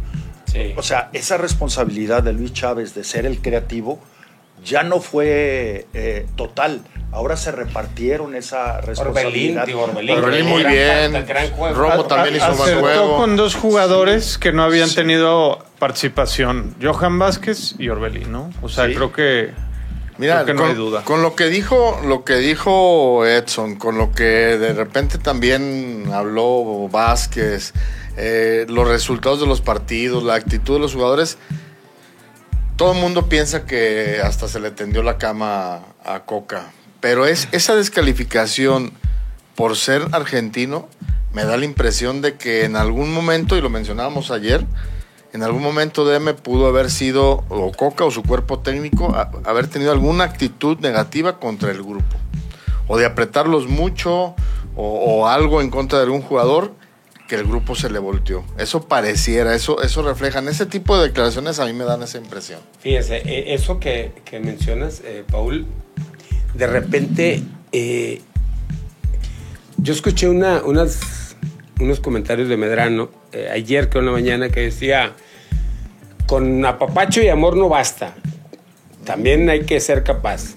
Sí. 0.50 0.72
O 0.76 0.82
sea, 0.82 1.10
esa 1.12 1.36
responsabilidad 1.36 2.22
de 2.22 2.32
Luis 2.32 2.52
Chávez 2.54 2.94
de 2.94 3.04
ser 3.04 3.26
el 3.26 3.40
creativo 3.40 4.00
ya 4.64 4.82
no 4.82 5.00
fue 5.00 5.86
eh, 5.94 6.26
total. 6.36 6.82
Ahora 7.10 7.36
se 7.36 7.52
repartieron 7.52 8.34
esa 8.34 8.78
Orbelín, 8.78 8.86
responsabilidad. 8.86 9.64
tío, 9.64 9.80
Orbelín. 9.80 10.18
Orbelín 10.18 10.46
muy 10.46 10.62
Gran 10.62 10.72
bien. 10.74 11.12
falta, 11.12 11.22
gran 11.22 11.50
juego. 11.50 11.74
Romo 11.74 12.04
también 12.04 12.36
hizo 12.36 12.44
Acertó 12.46 12.80
juego. 12.80 13.16
con 13.16 13.36
dos 13.36 13.54
jugadores 13.54 14.36
que 14.38 14.52
no 14.52 14.62
habían 14.62 14.92
tenido 14.94 15.64
participación, 15.78 16.74
Johan 16.82 17.18
Vázquez 17.18 17.74
y 17.78 17.88
Orbelín, 17.88 18.30
¿no? 18.30 18.50
O 18.62 18.68
sea, 18.68 18.86
Sí. 18.86 18.94
creo 18.94 19.12
que 19.12 19.52
Mira, 20.18 20.42
Creo 20.42 20.46
que 20.46 20.54
no 20.54 20.60
con, 20.62 20.70
hay 20.70 20.74
duda. 20.76 21.04
con 21.04 21.22
lo 21.22 21.36
que 21.36 21.44
dijo, 21.46 22.00
lo 22.04 22.24
que 22.24 22.34
dijo 22.38 23.24
Edson, 23.24 23.76
con 23.76 23.98
lo 23.98 24.10
que 24.10 24.24
de 24.24 24.72
repente 24.72 25.16
también 25.16 26.10
habló 26.12 26.88
Vázquez, 26.88 27.72
eh, 28.16 28.66
los 28.68 28.88
resultados 28.88 29.38
de 29.40 29.46
los 29.46 29.60
partidos, 29.60 30.24
la 30.24 30.34
actitud 30.34 30.74
de 30.74 30.80
los 30.80 30.94
jugadores, 30.94 31.38
todo 32.78 32.92
el 32.92 33.00
mundo 33.00 33.28
piensa 33.28 33.66
que 33.66 34.20
hasta 34.22 34.46
se 34.46 34.60
le 34.60 34.70
tendió 34.70 35.02
la 35.02 35.18
cama 35.18 35.80
a 36.04 36.20
Coca. 36.24 36.70
Pero 37.00 37.26
es 37.26 37.48
esa 37.50 37.74
descalificación 37.74 38.92
por 39.56 39.76
ser 39.76 40.06
argentino 40.12 40.88
me 41.34 41.44
da 41.44 41.56
la 41.56 41.64
impresión 41.64 42.22
de 42.22 42.36
que 42.36 42.64
en 42.64 42.76
algún 42.76 43.12
momento, 43.12 43.56
y 43.56 43.60
lo 43.60 43.68
mencionábamos 43.68 44.30
ayer, 44.30 44.64
en 45.32 45.42
algún 45.42 45.60
momento 45.60 46.04
DM 46.04 46.34
pudo 46.36 46.68
haber 46.68 46.88
sido, 46.88 47.44
o 47.48 47.72
Coca 47.72 48.04
o 48.04 48.12
su 48.12 48.22
cuerpo 48.22 48.60
técnico, 48.60 49.12
haber 49.44 49.66
tenido 49.66 49.90
alguna 49.90 50.22
actitud 50.22 50.78
negativa 50.78 51.40
contra 51.40 51.72
el 51.72 51.82
grupo. 51.82 52.16
O 52.86 52.96
de 52.96 53.06
apretarlos 53.06 53.66
mucho, 53.66 54.36
o, 54.76 54.84
o 54.84 55.26
algo 55.26 55.60
en 55.60 55.70
contra 55.70 55.98
de 55.98 56.04
algún 56.04 56.22
jugador 56.22 56.72
que 57.28 57.36
el 57.36 57.44
grupo 57.44 57.74
se 57.74 57.90
le 57.90 57.98
volteó. 57.98 58.42
Eso 58.58 58.88
pareciera, 58.88 59.54
eso, 59.54 59.82
eso 59.82 60.02
reflejan. 60.02 60.48
Ese 60.48 60.64
tipo 60.64 60.98
de 60.98 61.08
declaraciones 61.08 61.60
a 61.60 61.66
mí 61.66 61.74
me 61.74 61.84
dan 61.84 62.02
esa 62.02 62.16
impresión. 62.16 62.58
Fíjese, 62.80 63.18
eh, 63.18 63.54
eso 63.54 63.78
que, 63.78 64.12
que 64.24 64.40
mencionas, 64.40 65.02
eh, 65.04 65.24
Paul, 65.30 65.66
de 66.54 66.66
repente 66.66 67.42
eh, 67.70 68.22
yo 69.76 69.92
escuché 69.92 70.28
una, 70.28 70.62
unas, 70.64 71.36
unos 71.78 72.00
comentarios 72.00 72.48
de 72.48 72.56
Medrano 72.56 73.10
eh, 73.32 73.50
ayer 73.52 73.90
que 73.90 73.98
una 73.98 74.10
mañana 74.10 74.48
que 74.48 74.60
decía, 74.60 75.12
con 76.26 76.64
apapacho 76.64 77.22
y 77.22 77.28
amor 77.28 77.58
no 77.58 77.68
basta, 77.68 78.14
también 79.04 79.50
hay 79.50 79.60
que 79.64 79.78
ser 79.80 80.02
capaz. 80.02 80.56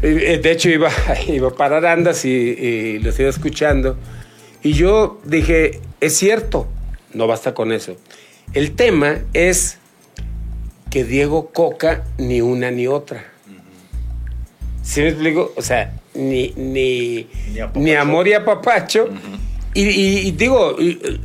De 0.00 0.52
hecho, 0.52 0.68
iba, 0.68 0.90
iba 1.26 1.50
para 1.50 1.78
Arandas 1.78 2.24
y, 2.24 2.28
y 2.28 2.98
los 3.00 3.18
iba 3.18 3.28
escuchando. 3.28 3.96
Y 4.68 4.74
yo 4.74 5.18
dije, 5.24 5.80
es 6.02 6.18
cierto, 6.18 6.66
no 7.14 7.26
basta 7.26 7.54
con 7.54 7.72
eso. 7.72 7.96
El 8.52 8.72
tema 8.72 9.20
es 9.32 9.78
que 10.90 11.04
Diego 11.04 11.48
Coca 11.54 12.04
ni 12.18 12.42
una 12.42 12.70
ni 12.70 12.86
otra. 12.86 13.24
¿Sí 14.82 15.00
me 15.00 15.08
explico? 15.08 15.54
O 15.56 15.62
sea, 15.62 15.94
ni, 16.14 16.52
ni, 16.54 17.28
Ni 17.76 17.94
amor 17.94 18.28
y 18.28 18.34
apapacho. 18.34 19.08
y, 19.72 19.84
y- 19.88 20.18
y 20.28 20.30
digo, 20.32 20.76
y- 20.78 21.18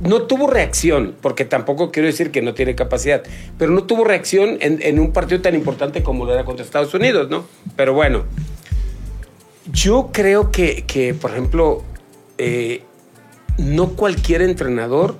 no 0.00 0.22
tuvo 0.22 0.48
reacción, 0.48 1.14
porque 1.22 1.44
tampoco 1.44 1.92
quiero 1.92 2.08
decir 2.08 2.32
que 2.32 2.42
no 2.42 2.54
tiene 2.54 2.74
capacidad, 2.74 3.22
pero 3.56 3.70
no 3.70 3.84
tuvo 3.84 4.02
reacción 4.02 4.58
en, 4.60 4.82
en 4.82 4.98
un 4.98 5.12
partido 5.12 5.40
tan 5.42 5.54
importante 5.54 6.02
como 6.02 6.24
lo 6.24 6.32
era 6.34 6.44
contra 6.44 6.64
Estados 6.64 6.92
Unidos, 6.92 7.30
¿no? 7.30 7.44
Pero 7.76 7.94
bueno, 7.94 8.24
yo 9.72 10.10
creo 10.12 10.50
que, 10.50 10.82
que, 10.88 11.14
por 11.14 11.30
ejemplo, 11.30 11.84
eh, 12.38 12.82
no 13.58 13.90
cualquier 13.90 14.42
entrenador 14.42 15.16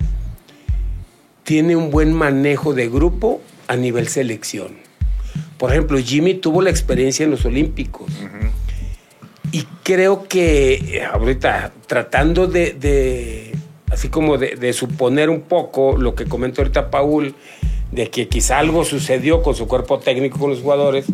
tiene 1.43 1.75
un 1.75 1.91
buen 1.91 2.13
manejo 2.13 2.73
de 2.73 2.89
grupo 2.89 3.41
a 3.67 3.75
nivel 3.75 4.07
selección. 4.07 4.75
Por 5.57 5.71
ejemplo, 5.71 5.97
Jimmy 5.99 6.35
tuvo 6.35 6.61
la 6.61 6.69
experiencia 6.69 7.23
en 7.23 7.31
los 7.31 7.45
Olímpicos. 7.45 8.11
Y 9.51 9.63
creo 9.83 10.23
que 10.27 11.03
ahorita, 11.13 11.73
tratando 11.85 12.47
de, 12.47 12.71
de- 12.73 13.55
así 13.91 14.09
como 14.09 14.37
de, 14.37 14.55
de 14.55 14.73
suponer 14.73 15.29
un 15.29 15.41
poco 15.41 15.95
lo 15.97 16.15
que 16.15 16.25
comentó 16.25 16.61
ahorita 16.61 16.89
Paul, 16.89 17.35
de 17.91 18.09
que 18.09 18.27
quizá 18.27 18.57
algo 18.57 18.83
sucedió 18.83 19.43
con 19.43 19.53
su 19.53 19.67
cuerpo 19.67 19.99
técnico, 19.99 20.39
con 20.39 20.49
los 20.49 20.61
jugadores, 20.61 21.05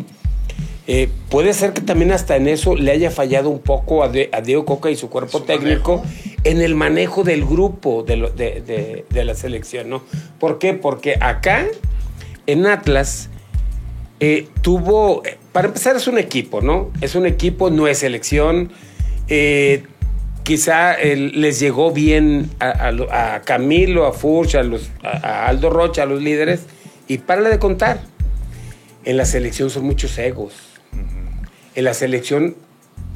eh, 0.92 1.08
puede 1.28 1.54
ser 1.54 1.72
que 1.72 1.82
también 1.82 2.10
hasta 2.10 2.34
en 2.34 2.48
eso 2.48 2.74
le 2.74 2.90
haya 2.90 3.12
fallado 3.12 3.48
un 3.48 3.60
poco 3.60 4.02
a, 4.02 4.08
De- 4.08 4.28
a 4.32 4.40
Diego 4.40 4.64
Coca 4.64 4.90
y 4.90 4.96
su 4.96 5.08
cuerpo 5.08 5.38
Su 5.38 5.44
técnico 5.44 5.98
manejo. 5.98 6.40
en 6.42 6.60
el 6.60 6.74
manejo 6.74 7.22
del 7.22 7.44
grupo 7.44 8.02
de, 8.02 8.16
lo- 8.16 8.30
de- 8.30 8.60
de- 8.60 9.04
de 9.08 9.24
la 9.24 9.36
selección, 9.36 9.88
¿no? 9.88 10.02
¿Por 10.40 10.58
qué? 10.58 10.74
Porque 10.74 11.14
acá, 11.20 11.64
en 12.48 12.66
Atlas, 12.66 13.28
eh, 14.18 14.48
tuvo, 14.62 15.22
eh, 15.24 15.38
para 15.52 15.68
empezar 15.68 15.94
es 15.94 16.08
un 16.08 16.18
equipo, 16.18 16.60
¿no? 16.60 16.90
Es 17.00 17.14
un 17.14 17.24
equipo, 17.24 17.70
no 17.70 17.86
es 17.86 17.98
selección. 17.98 18.72
Eh, 19.28 19.84
quizá 20.42 20.96
les 20.98 21.60
llegó 21.60 21.92
bien 21.92 22.50
a, 22.58 22.70
a 22.70 22.90
lo- 22.90 23.12
a 23.12 23.42
Camilo, 23.42 24.06
a 24.06 24.12
Furch, 24.12 24.56
a, 24.56 24.64
los, 24.64 24.90
a, 25.04 25.10
a 25.44 25.46
Aldo 25.46 25.70
Rocha, 25.70 26.02
a 26.02 26.06
los 26.06 26.20
líderes, 26.20 26.62
y 27.06 27.18
párale 27.18 27.48
de 27.50 27.60
contar. 27.60 28.00
En 29.04 29.16
la 29.16 29.24
selección 29.24 29.70
son 29.70 29.84
muchos 29.84 30.18
egos. 30.18 30.52
En 31.74 31.84
la 31.84 31.94
selección 31.94 32.56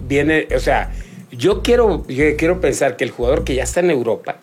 viene, 0.07 0.49
o 0.55 0.61
sea, 0.61 0.93
yo 1.33 1.63
quiero, 1.63 2.07
yo 2.07 2.37
quiero 2.37 2.61
pensar 2.61 2.97
que 2.97 3.05
el 3.05 3.11
jugador 3.11 3.45
que 3.45 3.55
ya 3.55 3.65
está 3.65 3.81
en 3.81 3.91
Europa, 3.91 4.37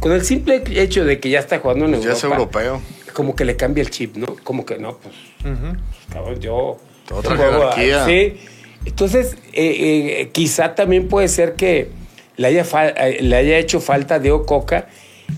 con 0.00 0.12
el 0.12 0.24
simple 0.24 0.62
hecho 0.70 1.04
de 1.04 1.20
que 1.20 1.30
ya 1.30 1.38
está 1.38 1.58
jugando 1.60 1.84
en 1.84 1.92
Pues 1.92 2.02
ya 2.04 2.10
Europa, 2.10 2.26
es 2.60 2.66
europeo. 2.66 2.82
como 3.12 3.36
que 3.36 3.44
le 3.44 3.56
cambia 3.56 3.82
el 3.82 3.90
chip, 3.90 4.16
¿no? 4.16 4.26
Como 4.42 4.66
que 4.66 4.78
no, 4.78 4.98
pues, 4.98 5.14
Ujú. 5.44 5.76
cabrón, 6.12 6.40
yo. 6.40 6.78
Otra 7.10 7.36
jerarquía. 7.36 8.04
Sí. 8.06 8.36
Entonces, 8.84 9.36
eh, 9.52 10.20
eh, 10.22 10.28
quizá 10.32 10.74
también 10.74 11.06
puede 11.08 11.28
ser 11.28 11.54
que 11.54 11.90
le 12.36 12.46
haya, 12.48 12.64
eh, 12.96 13.18
le 13.20 13.36
haya 13.36 13.58
hecho 13.58 13.80
falta 13.80 14.16
a 14.16 14.18
Diego 14.18 14.44
Coca 14.46 14.88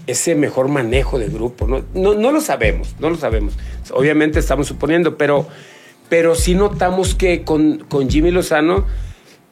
ese 0.07 0.35
mejor 0.35 0.69
manejo 0.69 1.19
de 1.19 1.26
grupo. 1.29 1.67
¿no? 1.67 1.85
No, 1.95 2.14
no 2.14 2.33
lo 2.33 2.41
sabemos, 2.41 2.95
no 3.00 3.11
lo 3.11 3.17
sabemos. 3.17 3.55
Obviamente 3.93 4.38
estamos 4.38 4.67
suponiendo, 4.67 5.19
pero, 5.19 5.47
pero 6.09 6.35
sí 6.35 6.55
notamos 6.55 7.15
que 7.15 7.43
con, 7.43 7.79
con 7.89 8.09
Jimmy 8.11 8.31
Lozano, 8.31 8.87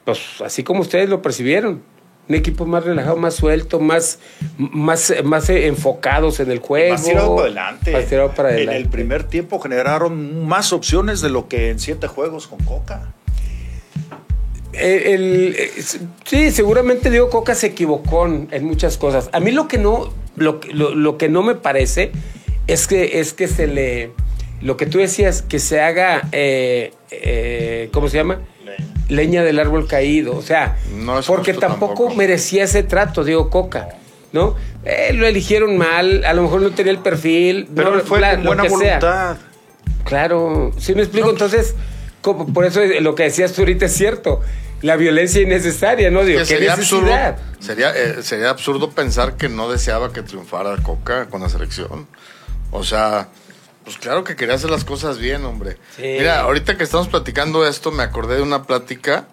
pues 0.05 0.19
así 0.43 0.63
como 0.63 0.81
ustedes 0.81 1.09
lo 1.09 1.21
percibieron, 1.21 1.81
un 2.29 2.35
equipo 2.35 2.65
más 2.65 2.85
relajado, 2.85 3.17
más 3.17 3.33
suelto, 3.35 3.79
más, 3.81 4.19
más, 4.57 5.13
más 5.25 5.49
enfocados 5.49 6.39
en 6.39 6.51
el 6.51 6.59
juego. 6.59 6.93
Más 6.93 7.03
tirado 7.03 7.35
para 7.35 7.45
adelante. 7.47 7.91
Más 7.91 8.05
tirado 8.05 8.31
para 8.33 8.49
adelante. 8.49 8.75
En 8.77 8.81
el 8.83 8.89
primer 8.89 9.23
tiempo 9.25 9.59
generaron 9.59 10.45
más 10.47 10.71
opciones 10.71 11.19
de 11.21 11.29
lo 11.29 11.49
que 11.49 11.69
en 11.69 11.79
siete 11.79 12.07
juegos 12.07 12.47
con 12.47 12.59
Coca. 12.59 13.13
Eh, 14.71 15.13
el- 15.13 15.55
eh, 15.57 15.71
sí, 16.25 16.51
seguramente 16.51 17.09
Diego 17.09 17.29
Coca 17.29 17.55
se 17.55 17.67
equivocó 17.67 18.25
en, 18.25 18.65
muchas 18.65 18.97
cosas. 18.97 19.29
A 19.33 19.39
mí 19.39 19.51
lo 19.51 19.67
que 19.67 19.77
no, 19.77 20.11
lo, 20.35 20.59
lo, 20.71 20.95
lo 20.95 21.17
que 21.17 21.29
no 21.29 21.43
me 21.43 21.55
parece 21.55 22.11
es 22.67 22.87
que, 22.87 23.19
es 23.19 23.33
que 23.33 23.47
se 23.47 23.67
le, 23.67 24.11
lo 24.63 24.77
que 24.77 24.85
tú 24.85 24.97
decías, 24.99 25.41
que 25.41 25.59
se 25.59 25.81
haga, 25.81 26.27
eh, 26.31 26.93
eh, 27.11 27.89
¿cómo 27.93 28.07
se 28.09 28.17
llama? 28.17 28.39
Leña 29.09 29.43
del 29.43 29.59
árbol 29.59 29.87
caído. 29.87 30.35
O 30.35 30.41
sea, 30.41 30.77
No 30.95 31.19
es 31.19 31.25
porque 31.27 31.53
tampoco, 31.53 31.93
tampoco. 31.95 32.15
merecía 32.15 32.63
ese 32.63 32.83
trato, 32.83 33.23
Diego 33.23 33.49
Coca. 33.49 33.89
¿No? 34.31 34.55
Eh, 34.83 35.11
lo 35.13 35.27
eligieron 35.27 35.77
mal, 35.77 36.25
a 36.25 36.33
lo 36.33 36.41
mejor 36.41 36.61
no 36.61 36.71
tenía 36.71 36.91
el 36.91 36.97
perfil. 36.97 37.67
Pero 37.75 37.91
no, 37.91 37.95
él 37.97 38.01
fue 38.01 38.17
bla, 38.17 38.35
con 38.35 38.45
buena 38.45 38.63
sea. 38.63 38.71
voluntad. 38.71 39.37
Claro, 40.05 40.71
sí 40.79 40.95
me 40.95 41.03
explico. 41.03 41.29
Entonces, 41.29 41.75
como- 42.21 42.51
por 42.51 42.65
eso 42.65 42.81
lo 43.01 43.13
que 43.15 43.23
decías 43.23 43.53
tú 43.53 43.61
ahorita 43.61 43.85
es 43.85 43.93
cierto. 43.93 44.41
La 44.81 44.95
violencia 44.95 45.39
innecesaria, 45.41 46.09
¿no? 46.09 46.23
Digo, 46.25 46.39
Que 46.39 46.45
¿qué 46.45 46.53
sería 46.55 46.73
absurdo, 46.73 47.11
sería, 47.59 47.93
sería 48.23 48.49
absurdo 48.49 48.89
pensar 48.91 49.37
que 49.37 49.47
no 49.49 49.71
deseaba 49.71 50.11
que 50.11 50.23
triunfara 50.23 50.75
Coca 50.83 51.27
con 51.27 51.41
la 51.41 51.47
selección. 51.49 52.07
O 52.71 52.83
sea, 52.83 53.29
pues 53.83 53.97
claro 53.97 54.23
que 54.23 54.35
quería 54.35 54.55
hacer 54.55 54.69
las 54.69 54.83
cosas 54.83 55.17
bien, 55.17 55.45
hombre. 55.45 55.77
Sí. 55.95 56.03
Mira, 56.17 56.41
ahorita 56.41 56.77
que 56.77 56.83
estamos 56.83 57.07
platicando 57.07 57.67
esto, 57.67 57.91
me 57.91 58.03
acordé 58.03 58.37
de 58.37 58.41
una 58.41 58.63
plática 58.63 59.27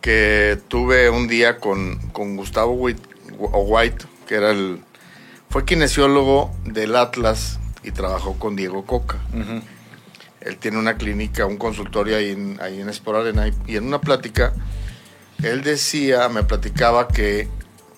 que 0.00 0.58
tuve 0.68 1.10
un 1.10 1.28
día 1.28 1.58
con, 1.58 1.98
con 2.10 2.36
Gustavo 2.36 2.72
White, 2.72 3.02
White, 3.38 4.04
que 4.26 4.36
era 4.36 4.50
el. 4.50 4.80
fue 5.48 5.64
kinesiólogo 5.64 6.54
del 6.64 6.96
Atlas 6.96 7.58
y 7.82 7.90
trabajó 7.92 8.38
con 8.38 8.56
Diego 8.56 8.84
Coca. 8.86 9.18
Él 10.40 10.56
tiene 10.56 10.78
una 10.78 10.96
clínica, 10.96 11.44
un 11.44 11.58
consultorio 11.58 12.16
ahí 12.16 12.30
en, 12.30 12.58
ahí 12.62 12.80
en 12.80 12.88
Sport 12.88 13.18
Arena, 13.18 13.50
y 13.66 13.76
en 13.76 13.86
una 13.86 14.00
plática, 14.00 14.54
él 15.42 15.62
decía, 15.62 16.28
me 16.30 16.44
platicaba 16.44 17.08
que 17.08 17.48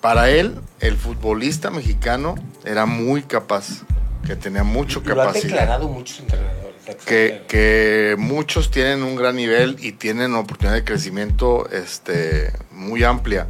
para 0.01 0.29
él, 0.29 0.59
el 0.81 0.97
futbolista 0.97 1.69
mexicano 1.69 2.35
era 2.65 2.85
muy 2.85 3.23
capaz, 3.23 3.83
que 4.25 4.35
tenía 4.35 4.63
mucho 4.63 5.01
Lo 5.05 5.11
han 5.11 5.17
capacidad. 5.17 5.43
declarado 5.43 5.87
muchos 5.87 6.19
entrenadores. 6.19 6.73
Que, 7.05 7.43
que 7.47 8.15
muchos 8.17 8.69
tienen 8.69 9.03
un 9.03 9.15
gran 9.15 9.35
nivel 9.37 9.77
y 9.79 9.93
tienen 9.93 10.35
oportunidad 10.35 10.75
de 10.75 10.83
crecimiento 10.83 11.69
este, 11.69 12.51
muy 12.71 13.03
amplia, 13.05 13.47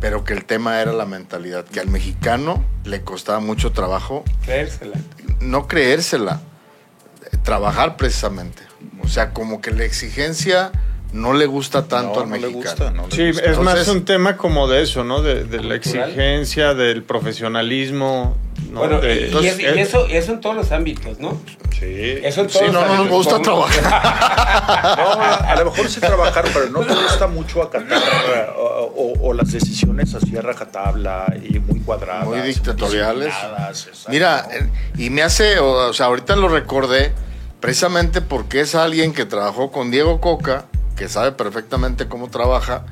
pero 0.00 0.24
que 0.24 0.32
el 0.32 0.44
tema 0.46 0.80
era 0.80 0.92
la 0.94 1.04
mentalidad, 1.04 1.66
que 1.66 1.80
al 1.80 1.88
mexicano 1.88 2.64
le 2.84 3.02
costaba 3.02 3.40
mucho 3.40 3.72
trabajo 3.72 4.24
Creérsela. 4.44 4.98
no 5.40 5.68
creérsela, 5.68 6.40
trabajar 7.42 7.96
precisamente. 7.96 8.62
O 9.02 9.08
sea, 9.08 9.32
como 9.32 9.60
que 9.60 9.70
la 9.70 9.84
exigencia 9.84 10.72
no 11.14 11.32
le 11.32 11.46
gusta 11.46 11.84
tanto 11.86 12.14
No, 12.16 12.20
al 12.22 12.28
no 12.30 12.34
le 12.36 12.40
mexicano. 12.48 12.64
gusta, 12.66 12.90
no 12.90 13.06
le 13.06 13.14
Sí, 13.14 13.26
gusta. 13.28 13.42
es 13.50 13.58
más 13.58 13.74
Entonces- 13.74 13.88
un 13.94 14.04
tema 14.04 14.36
como 14.36 14.66
de 14.68 14.82
eso, 14.82 15.04
¿no? 15.04 15.22
De, 15.22 15.44
de 15.44 15.62
la 15.62 15.76
exigencia, 15.76 16.74
del 16.74 17.02
profesionalismo. 17.04 18.36
¿no? 18.72 18.80
Bueno, 18.80 19.00
De- 19.00 19.30
y- 19.30 19.46
es- 19.46 19.60
y 19.60 19.64
eso, 19.78 20.06
eso 20.08 20.32
en 20.32 20.40
todos 20.40 20.56
los 20.56 20.72
ámbitos, 20.72 21.18
¿no? 21.20 21.40
Sí. 21.78 22.18
Eso 22.22 22.40
en 22.42 22.50
Sí, 22.50 22.58
todos 22.58 22.72
no, 22.72 22.80
los 22.80 22.88
no 22.88 22.94
nos 22.96 22.98
ámbitos. 22.98 23.16
gusta 23.26 23.42
trabajar. 23.42 24.96
No, 24.98 25.48
a 25.48 25.54
lo 25.56 25.64
mejor 25.70 25.88
sí 25.88 26.00
trabajar, 26.00 26.44
pero 26.52 26.68
no 26.70 26.80
te 26.80 26.94
gusta 26.94 27.26
mucho 27.28 27.62
acatar 27.62 28.54
o, 28.56 28.62
o- 28.96 29.28
o 29.28 29.32
las 29.34 29.52
decisiones 29.52 30.14
así 30.14 30.36
a 30.36 30.42
rajatabla 30.42 31.32
y 31.48 31.58
muy 31.60 31.80
cuadradas. 31.80 32.26
Muy 32.26 32.40
dictatoriales. 32.40 33.32
Mira, 34.08 34.48
eh, 34.52 34.68
y 34.98 35.10
me 35.10 35.22
hace, 35.22 35.58
o, 35.60 35.88
o 35.88 35.92
sea, 35.92 36.06
ahorita 36.06 36.34
lo 36.36 36.48
recordé 36.48 37.12
precisamente 37.60 38.20
porque 38.20 38.60
es 38.60 38.74
alguien 38.74 39.12
que 39.12 39.24
trabajó 39.26 39.70
con 39.70 39.90
Diego 39.90 40.20
Coca, 40.20 40.66
que 40.96 41.08
sabe 41.08 41.32
perfectamente 41.32 42.06
cómo 42.08 42.28
trabaja 42.30 42.84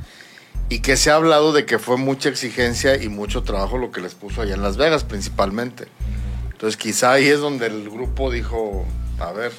y 0.68 0.80
que 0.80 0.96
se 0.96 1.10
ha 1.10 1.16
hablado 1.16 1.52
de 1.52 1.66
que 1.66 1.78
fue 1.78 1.96
mucha 1.96 2.28
exigencia 2.28 3.00
y 3.02 3.08
mucho 3.08 3.42
trabajo 3.42 3.78
lo 3.78 3.90
que 3.90 4.00
les 4.00 4.14
puso 4.14 4.42
allá 4.42 4.54
en 4.54 4.62
Las 4.62 4.76
Vegas 4.76 5.04
principalmente. 5.04 5.86
Entonces 6.50 6.76
quizá 6.76 7.12
ahí 7.12 7.26
es 7.26 7.40
donde 7.40 7.66
el 7.66 7.90
grupo 7.90 8.30
dijo, 8.30 8.86
a 9.18 9.32
ver, 9.32 9.52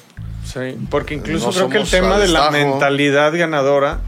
Sí, 0.44 0.76
porque 0.90 1.14
incluso 1.14 1.46
No 1.46 1.52
creo 1.52 1.68
que 1.70 1.78
el 1.78 1.88
tema 1.88 2.18
de 2.18 2.28
la 2.28 2.50
mentalidad 2.50 3.32
ganadora 3.36 4.00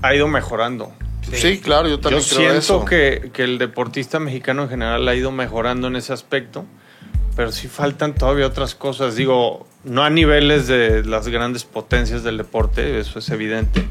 ha 0.00 0.14
ido 0.14 0.28
mejorando. 0.28 0.92
sí, 1.32 1.58
claro, 1.60 1.88
yo 1.88 1.96
Yo 1.96 2.00
también 2.00 2.22
creo 2.22 2.38
siento 2.38 2.58
eso. 2.58 2.84
que, 2.84 3.30
que 3.32 3.42
el 3.42 3.58
deportista 3.58 4.20
mexicano 4.20 4.62
en 4.64 4.68
general 4.68 5.08
ha 5.08 5.14
ido 5.16 5.32
mejorando 5.32 5.88
en 5.88 5.96
ese 5.96 6.12
aspecto, 6.12 6.64
pero 7.34 7.50
sí 7.50 7.66
faltan 7.66 8.14
todavía 8.14 8.46
otras 8.46 8.76
cosas. 8.76 9.16
Digo, 9.16 9.66
no 9.84 10.02
a 10.02 10.10
niveles 10.10 10.68
de 10.68 11.04
las 11.04 11.28
grandes 11.28 11.64
potencias 11.64 12.22
del 12.22 12.38
deporte, 12.38 12.98
eso 13.00 13.18
es 13.18 13.28
evidente. 13.30 13.84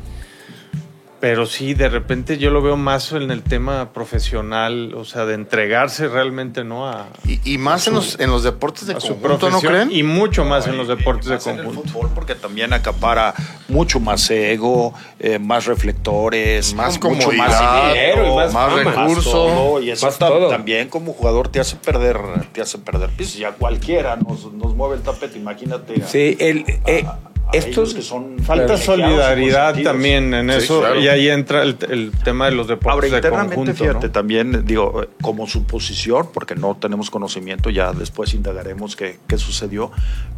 Pero 1.22 1.46
sí, 1.46 1.76
de 1.76 1.88
repente 1.88 2.38
yo 2.40 2.50
lo 2.50 2.62
veo 2.64 2.76
más 2.78 3.12
en 3.12 3.30
el 3.30 3.44
tema 3.44 3.94
profesional, 3.94 4.94
o 4.96 5.06
sea, 5.06 5.26
de 5.26 5.36
entregarse 5.36 6.08
realmente, 6.08 6.64
¿no? 6.64 6.90
A, 6.90 7.10
Y, 7.28 7.40
y 7.54 7.58
más 7.60 7.88
en 7.88 7.94
los, 7.94 8.20
en 8.20 8.32
los 8.32 8.42
deportes 8.44 8.88
de 8.88 8.96
a 8.96 9.00
su 9.00 9.10
conjunto, 9.20 9.50
¿no 9.52 9.60
profesión 9.62 9.72
creen? 9.88 9.90
y 9.92 10.02
mucho 10.04 10.44
más 10.46 10.66
en 10.68 10.78
los 10.78 10.88
y 10.88 10.96
deportes 10.96 11.28
de 11.28 11.36
más 11.36 11.46
en 11.48 11.60
el 11.60 11.66
conjunto. 11.66 11.90
fútbol 11.92 12.10
porque 12.16 12.34
también 12.34 12.74
acapara 12.74 13.36
mucho 13.68 14.00
más 14.00 14.30
ego, 14.32 14.94
eh, 15.20 15.38
más 15.38 15.68
reflectores, 15.68 16.74
Más 16.74 16.96
mucho 17.02 17.02
comodidad, 17.28 17.88
dinero 17.90 18.26
y 18.26 18.36
más 18.36 18.54
más 18.54 18.74
recursos. 18.74 19.24
todo, 19.32 19.80
y 19.82 19.92
eso 19.92 20.06
Más 20.08 20.18
todo. 20.18 20.48
también 20.50 20.90
como 20.90 21.14
jugador 21.14 21.50
te 21.50 21.60
hace 21.60 21.76
perder, 21.76 22.18
te 22.52 22.62
hace 22.62 22.80
perder 22.80 23.12
piso. 23.12 23.38
Ya 23.38 23.52
cualquiera 23.52 24.16
nos, 24.16 24.52
nos 24.54 24.76
mueve 24.76 24.96
el 24.96 25.02
tapete, 25.04 25.38
imagínate. 25.38 26.02
a- 26.04 26.08
Sí, 26.08 26.36
el, 26.40 26.66
eh, 26.88 27.06
a- 27.06 27.12
a 27.12 27.18
ellos 27.20 27.31
estos... 27.54 27.94
que 27.94 28.02
son 28.02 28.40
Falta 28.40 28.78
solidaridad 28.78 29.76
también 29.84 30.34
en 30.34 30.50
Sí, 30.52 30.58
eso 30.58 30.80
claro. 30.80 31.00
y 31.00 31.08
ahí 31.08 31.30
entra 31.30 31.64
el, 31.64 31.78
el 31.90 32.12
tema 32.24 32.46
de 32.46 32.52
los 32.52 32.66
Ahora, 32.70 32.76
deportes 32.76 33.12
de 33.12 33.18
internamente, 33.18 33.56
conjunto. 33.56 33.84
fíjate, 33.84 34.08
¿no? 34.08 34.12
también, 34.12 34.66
digo, 34.66 35.06
como 35.22 35.48
suposición, 35.48 36.30
porque 36.34 36.56
no 36.56 36.76
tenemos 36.76 37.10
conocimiento, 37.10 37.70
ya 37.70 37.94
después 37.94 38.34
indagaremos 38.34 38.96
qué, 38.96 39.20
qué 39.28 39.38
sucedió, 39.38 39.92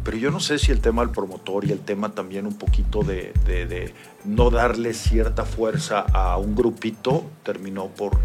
pero 0.04 0.16
yo 0.16 0.30
no 0.30 0.40
sé 0.40 0.58
si 0.58 0.72
el 0.72 0.80
tema 0.80 1.02
del 1.02 1.10
promotor 1.10 1.64
y 1.64 1.72
el 1.72 1.80
tema 1.80 2.10
también 2.12 2.46
un 2.46 2.58
poquito 2.58 3.02
de, 3.02 3.32
de- 3.46 3.66
de 3.66 3.94
no 4.24 4.50
darle 4.50 4.94
cierta 4.94 5.44
fuerza 5.44 6.00
a 6.12 6.36
un 6.38 6.54
grupito 6.54 7.24
terminó 7.42 7.88
por, 7.88 8.18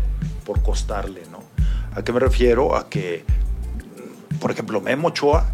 por 0.45 0.61
costarle, 0.63 1.21
¿no? 1.31 1.39
¿A 1.93 2.03
qué 2.03 2.13
me 2.13 2.19
refiero? 2.19 2.75
A 2.75 2.89
que, 2.89 3.23
por 4.39 4.51
ejemplo, 4.51 4.79
Memo 4.79 5.09
Ochoa, 5.09 5.49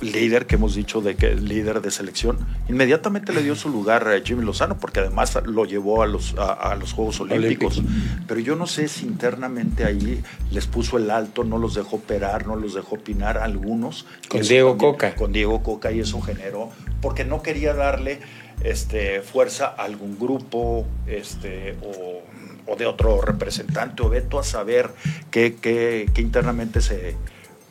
líder 0.00 0.46
que 0.46 0.56
hemos 0.56 0.74
dicho 0.74 1.00
de 1.00 1.14
que 1.16 1.32
es 1.32 1.42
líder 1.42 1.80
de 1.80 1.90
selección, 1.90 2.38
inmediatamente 2.68 3.32
le 3.32 3.42
dio 3.42 3.54
su 3.56 3.68
lugar 3.70 4.06
a 4.08 4.20
Jimmy 4.20 4.44
Lozano 4.44 4.76
porque 4.78 5.00
además 5.00 5.38
lo 5.44 5.64
llevó 5.64 6.02
a 6.02 6.06
los, 6.06 6.34
a, 6.38 6.52
a 6.52 6.74
los 6.76 6.92
Juegos 6.92 7.20
Olímpicos. 7.20 7.82
Pero 8.26 8.40
yo 8.40 8.56
no 8.56 8.66
sé 8.66 8.88
si 8.88 9.06
internamente 9.06 9.84
ahí 9.84 10.22
les 10.50 10.66
puso 10.66 10.98
el 10.98 11.10
alto, 11.10 11.44
no 11.44 11.58
los 11.58 11.74
dejó 11.74 11.96
operar, 11.96 12.46
no 12.46 12.56
los 12.56 12.74
dejó 12.74 12.96
opinar 12.96 13.38
a 13.38 13.44
algunos. 13.44 14.06
Con 14.28 14.40
eso 14.40 14.48
Diego 14.50 14.76
Coca. 14.76 15.14
Con 15.14 15.32
Diego 15.32 15.62
Coca 15.62 15.90
y 15.92 16.00
eso 16.00 16.20
generó, 16.20 16.70
porque 17.00 17.24
no 17.24 17.42
quería 17.42 17.72
darle 17.74 18.20
este, 18.62 19.22
fuerza 19.22 19.66
a 19.66 19.84
algún 19.84 20.18
grupo 20.18 20.86
este, 21.06 21.76
o, 21.82 22.22
o 22.72 22.76
de 22.76 22.86
otro 22.86 23.20
representante 23.22 24.02
o 24.02 24.08
veto 24.08 24.38
a 24.38 24.44
saber 24.44 24.90
qué, 25.30 25.56
qué- 25.60 26.10
qué 26.12 26.20
internamente 26.22 26.80
se, 26.80 27.14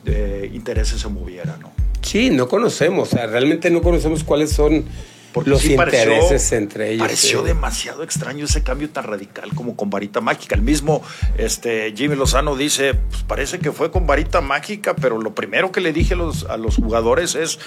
de 0.04 0.50
intereses 0.52 1.00
se 1.00 1.08
moviera, 1.08 1.56
¿no? 1.60 1.70
Sí, 2.06 2.30
no 2.30 2.48
conocemos, 2.48 3.12
o 3.12 3.16
sea, 3.16 3.26
realmente 3.26 3.68
no 3.70 3.82
conocemos 3.82 4.22
cuáles 4.24 4.50
son 4.52 4.84
Porque 5.32 5.50
los 5.50 5.60
sí 5.60 5.74
pareció- 5.76 6.02
intereses 6.14 6.52
entre 6.52 6.90
ellos. 6.92 7.02
Pareció 7.02 7.40
eh. 7.44 7.48
demasiado 7.48 8.02
extraño 8.04 8.44
ese 8.44 8.62
cambio 8.62 8.88
tan 8.90 9.04
radical 9.04 9.50
como 9.54 9.76
con 9.76 9.90
varita 9.90 10.20
mágica. 10.20 10.54
El 10.54 10.62
mismo 10.62 11.02
este, 11.36 11.92
Jimmy 11.96 12.14
Lozano 12.16 12.56
dice, 12.56 12.94
pues 12.94 13.22
parece 13.24 13.58
que 13.58 13.72
fue 13.72 13.90
con 13.90 14.06
varita 14.06 14.40
mágica, 14.40 14.94
pero 14.94 15.18
lo 15.20 15.34
primero 15.34 15.72
que 15.72 15.80
le 15.80 15.92
dije 15.92 16.14
a 16.14 16.16
los, 16.16 16.44
a 16.44 16.56
los 16.56 16.76
jugadores 16.76 17.34
es, 17.34 17.58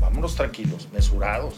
vámonos 0.00 0.36
tranquilos, 0.36 0.88
mesurados. 0.92 1.54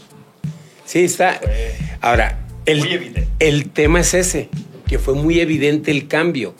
Sí, 0.85 1.03
está. 1.03 1.33
Fue 1.33 1.75
Ahora, 1.99 2.39
el, 2.65 3.27
el 3.39 3.69
tema 3.71 3.99
es 3.99 4.13
ese, 4.13 4.49
que 4.87 4.97
fue 4.97 5.13
muy 5.13 5.39
evidente 5.41 5.91
el 5.91 6.07
cambio. 6.07 6.55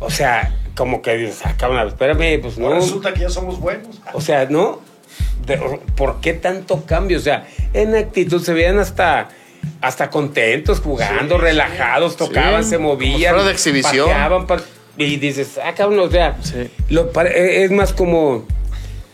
O 0.00 0.10
sea, 0.10 0.56
como 0.80 1.02
que 1.02 1.14
dices, 1.14 1.40
ah, 1.44 1.54
cabrón, 1.58 1.86
espérame, 1.88 2.40
pues 2.40 2.56
no. 2.56 2.72
Resulta 2.72 3.12
que 3.12 3.20
ya 3.20 3.28
somos 3.28 3.60
buenos. 3.60 4.00
O 4.14 4.20
sea, 4.22 4.46
¿no? 4.46 4.80
De- 5.44 5.58
¿Por 5.94 6.22
qué 6.22 6.32
tanto 6.32 6.86
cambio? 6.86 7.18
O 7.18 7.20
sea, 7.20 7.46
en 7.74 7.94
actitud 7.94 8.42
se 8.42 8.54
veían 8.54 8.78
hasta, 8.78 9.28
hasta 9.82 10.08
contentos, 10.08 10.80
jugando, 10.80 11.36
Sí, 11.36 11.42
relajados, 11.42 12.16
tocaban, 12.16 12.64
Sí, 12.64 12.70
se 12.70 12.76
como 12.76 12.94
movían. 12.94 13.34
fuera 13.34 13.44
de 13.44 13.52
exhibición. 13.52 14.08
pateaban, 14.08 14.46
y 14.96 15.16
dices, 15.18 15.60
ah, 15.62 15.74
cabrón, 15.74 15.98
o 16.00 16.10
sea, 16.10 16.38
Sí. 16.42 16.70
lo 16.88 17.12
pare- 17.12 17.62
es 17.62 17.70
más 17.70 17.92
como, 17.92 18.46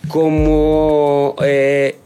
como, 0.06 1.34
eh, 1.42 1.98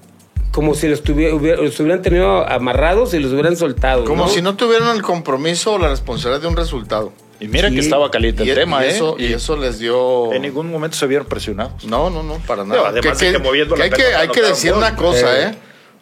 como 0.53 0.75
si 0.75 0.89
los, 0.89 1.03
tuviera- 1.03 1.35
hubiera- 1.35 1.61
los 1.63 1.79
hubieran 1.81 2.01
tenido 2.01 2.49
amarrados 2.49 3.13
y 3.13 3.19
los 3.19 3.31
hubieran 3.33 3.57
soltado. 3.59 4.05
Como 4.07 4.25
¿no? 4.25 4.31
si 4.31 4.41
no 4.41 4.57
tuvieran 4.57 4.97
el 4.97 5.03
compromiso 5.03 5.75
o 5.75 5.79
la 5.79 5.89
responsabilidad 5.91 6.41
de 6.41 6.49
un 6.49 6.57
resultado. 6.57 7.13
Y 7.41 7.49
mira 7.49 7.69
Sí. 7.71 7.75
que 7.77 7.81
estaba 7.81 8.11
caliente 8.11 8.45
Y, 8.45 8.51
el 8.51 8.55
tema, 8.57 8.85
y 8.85 8.89
¿eh? 8.89 8.91
eso, 8.93 9.17
y 9.19 9.33
eso 9.33 9.57
les 9.57 9.79
dio... 9.79 10.33
En 10.33 10.43
ningún 10.43 10.71
momento 10.71 10.97
se 10.97 11.07
vieron 11.07 11.27
presionados. 11.27 11.85
No, 11.85 12.11
no, 12.11 12.23
no, 12.23 12.35
para 12.47 12.65
No, 12.65 12.75
nada. 12.75 12.89
además 12.91 13.19
que 13.19 13.39
moviendo 13.39 13.77
la 13.77 13.85
hay 13.85 13.91
que, 13.91 14.05
hay 14.15 14.29
que 14.29 14.43
decir 14.43 14.73
una 14.75 14.95
cosa, 14.95 15.39
Eh. 15.39 15.45
¿eh? 15.51 15.55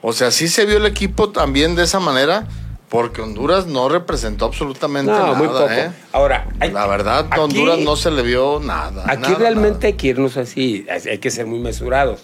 O 0.03 0.13
sea, 0.13 0.31
sí 0.33 0.49
se 0.49 0.65
vio 0.67 0.77
el 0.79 0.87
equipo 0.87 1.31
también 1.31 1.75
de 1.77 1.85
esa 1.85 2.01
manera, 2.01 2.47
porque 2.89 3.21
Honduras 3.21 3.67
no 3.67 3.89
representó 3.89 4.47
absolutamente 4.47 5.13
No, 5.13 5.19
nada, 5.19 5.35
muy 5.35 5.47
poco. 5.47 5.69
¿eh? 5.71 5.91
Ahora, 6.13 6.49
hay- 6.59 6.73
La 6.73 6.87
verdad, 6.87 7.27
aquí- 7.31 7.41
Honduras 7.41 7.79
no 7.79 7.95
se 7.97 8.11
le 8.11 8.23
vio 8.23 8.61
nada. 8.61 9.05
Aquí 9.07 9.23
nada, 9.23 9.39
realmente 9.39 9.75
nada. 9.79 9.87
hay 9.89 9.93
que 9.95 10.07
irnos 10.09 10.37
así, 10.37 10.87
hay 10.91 11.19
que 11.19 11.31
ser 11.31 11.47
muy 11.47 11.59
mesurados. 11.61 12.21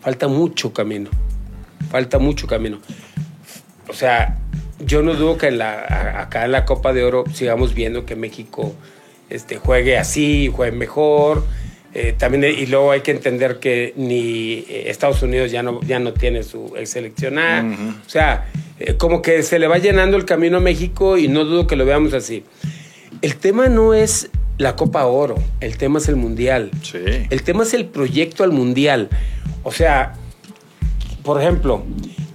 Falta 0.00 0.26
mucho 0.28 0.72
camino, 0.72 1.10
falta 1.90 2.18
mucho 2.18 2.46
camino. 2.46 2.78
O 3.88 3.92
sea, 3.92 4.38
yo 4.84 5.02
no 5.02 5.14
dudo 5.14 5.36
que 5.38 5.48
en 5.48 5.58
la, 5.58 6.20
acá 6.20 6.44
en 6.44 6.52
la 6.52 6.64
Copa 6.64 6.92
de 6.92 7.04
Oro 7.04 7.24
sigamos 7.32 7.74
viendo 7.74 8.06
que 8.06 8.16
México 8.16 8.74
este, 9.28 9.56
juegue 9.56 9.98
así, 9.98 10.50
juegue 10.54 10.76
mejor. 10.76 11.44
eh, 11.92 12.14
también, 12.16 12.44
y 12.44 12.66
luego 12.66 12.92
hay 12.92 13.00
que 13.00 13.10
entender 13.10 13.58
que 13.58 13.92
ni 13.96 14.64
eh, 14.68 14.84
Estados 14.86 15.22
Unidos 15.22 15.50
ya 15.50 15.62
no, 15.62 15.80
ya 15.82 15.98
no 15.98 16.12
tiene 16.12 16.42
su 16.44 16.72
ex 16.76 16.90
seleccionada. 16.90 17.64
O 18.06 18.08
sea, 18.08 18.46
eh, 18.78 18.94
como 18.94 19.22
que 19.22 19.42
se 19.42 19.58
le 19.58 19.66
va 19.66 19.78
llenando 19.78 20.16
el 20.16 20.24
camino 20.24 20.58
a 20.58 20.60
México 20.60 21.18
y 21.18 21.26
no 21.28 21.44
dudo 21.44 21.66
que 21.66 21.76
lo 21.76 21.84
veamos 21.84 22.12
así. 22.12 22.44
El 23.22 23.36
tema 23.36 23.68
no 23.68 23.92
es 23.92 24.30
la 24.58 24.76
Copa 24.76 25.04
Oro, 25.06 25.36
el 25.60 25.76
tema 25.78 25.98
es 25.98 26.08
el 26.08 26.16
Mundial. 26.16 26.70
Sí. 26.82 26.98
El 27.28 27.42
tema 27.42 27.64
es 27.64 27.74
el 27.74 27.86
proyecto 27.86 28.44
al 28.44 28.52
Mundial. 28.52 29.08
O 29.64 29.72
sea, 29.72 30.14
por 31.24 31.40
ejemplo, 31.40 31.82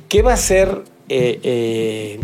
¿qué 0.09 0.21
va 0.21 0.31
a 0.31 0.35
hacer 0.35 0.81
eh, 1.07 2.19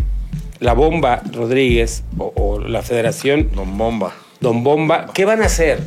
la 0.62 0.74
Bomba 0.74 1.22
Rodríguez 1.32 2.04
o, 2.16 2.32
o 2.36 2.60
la 2.60 2.82
Federación, 2.82 3.50
Don 3.54 3.76
Bomba. 3.76 4.14
Don 4.40 4.62
Bomba, 4.62 5.08
¿qué 5.12 5.24
van 5.24 5.42
a 5.42 5.46
hacer? 5.46 5.80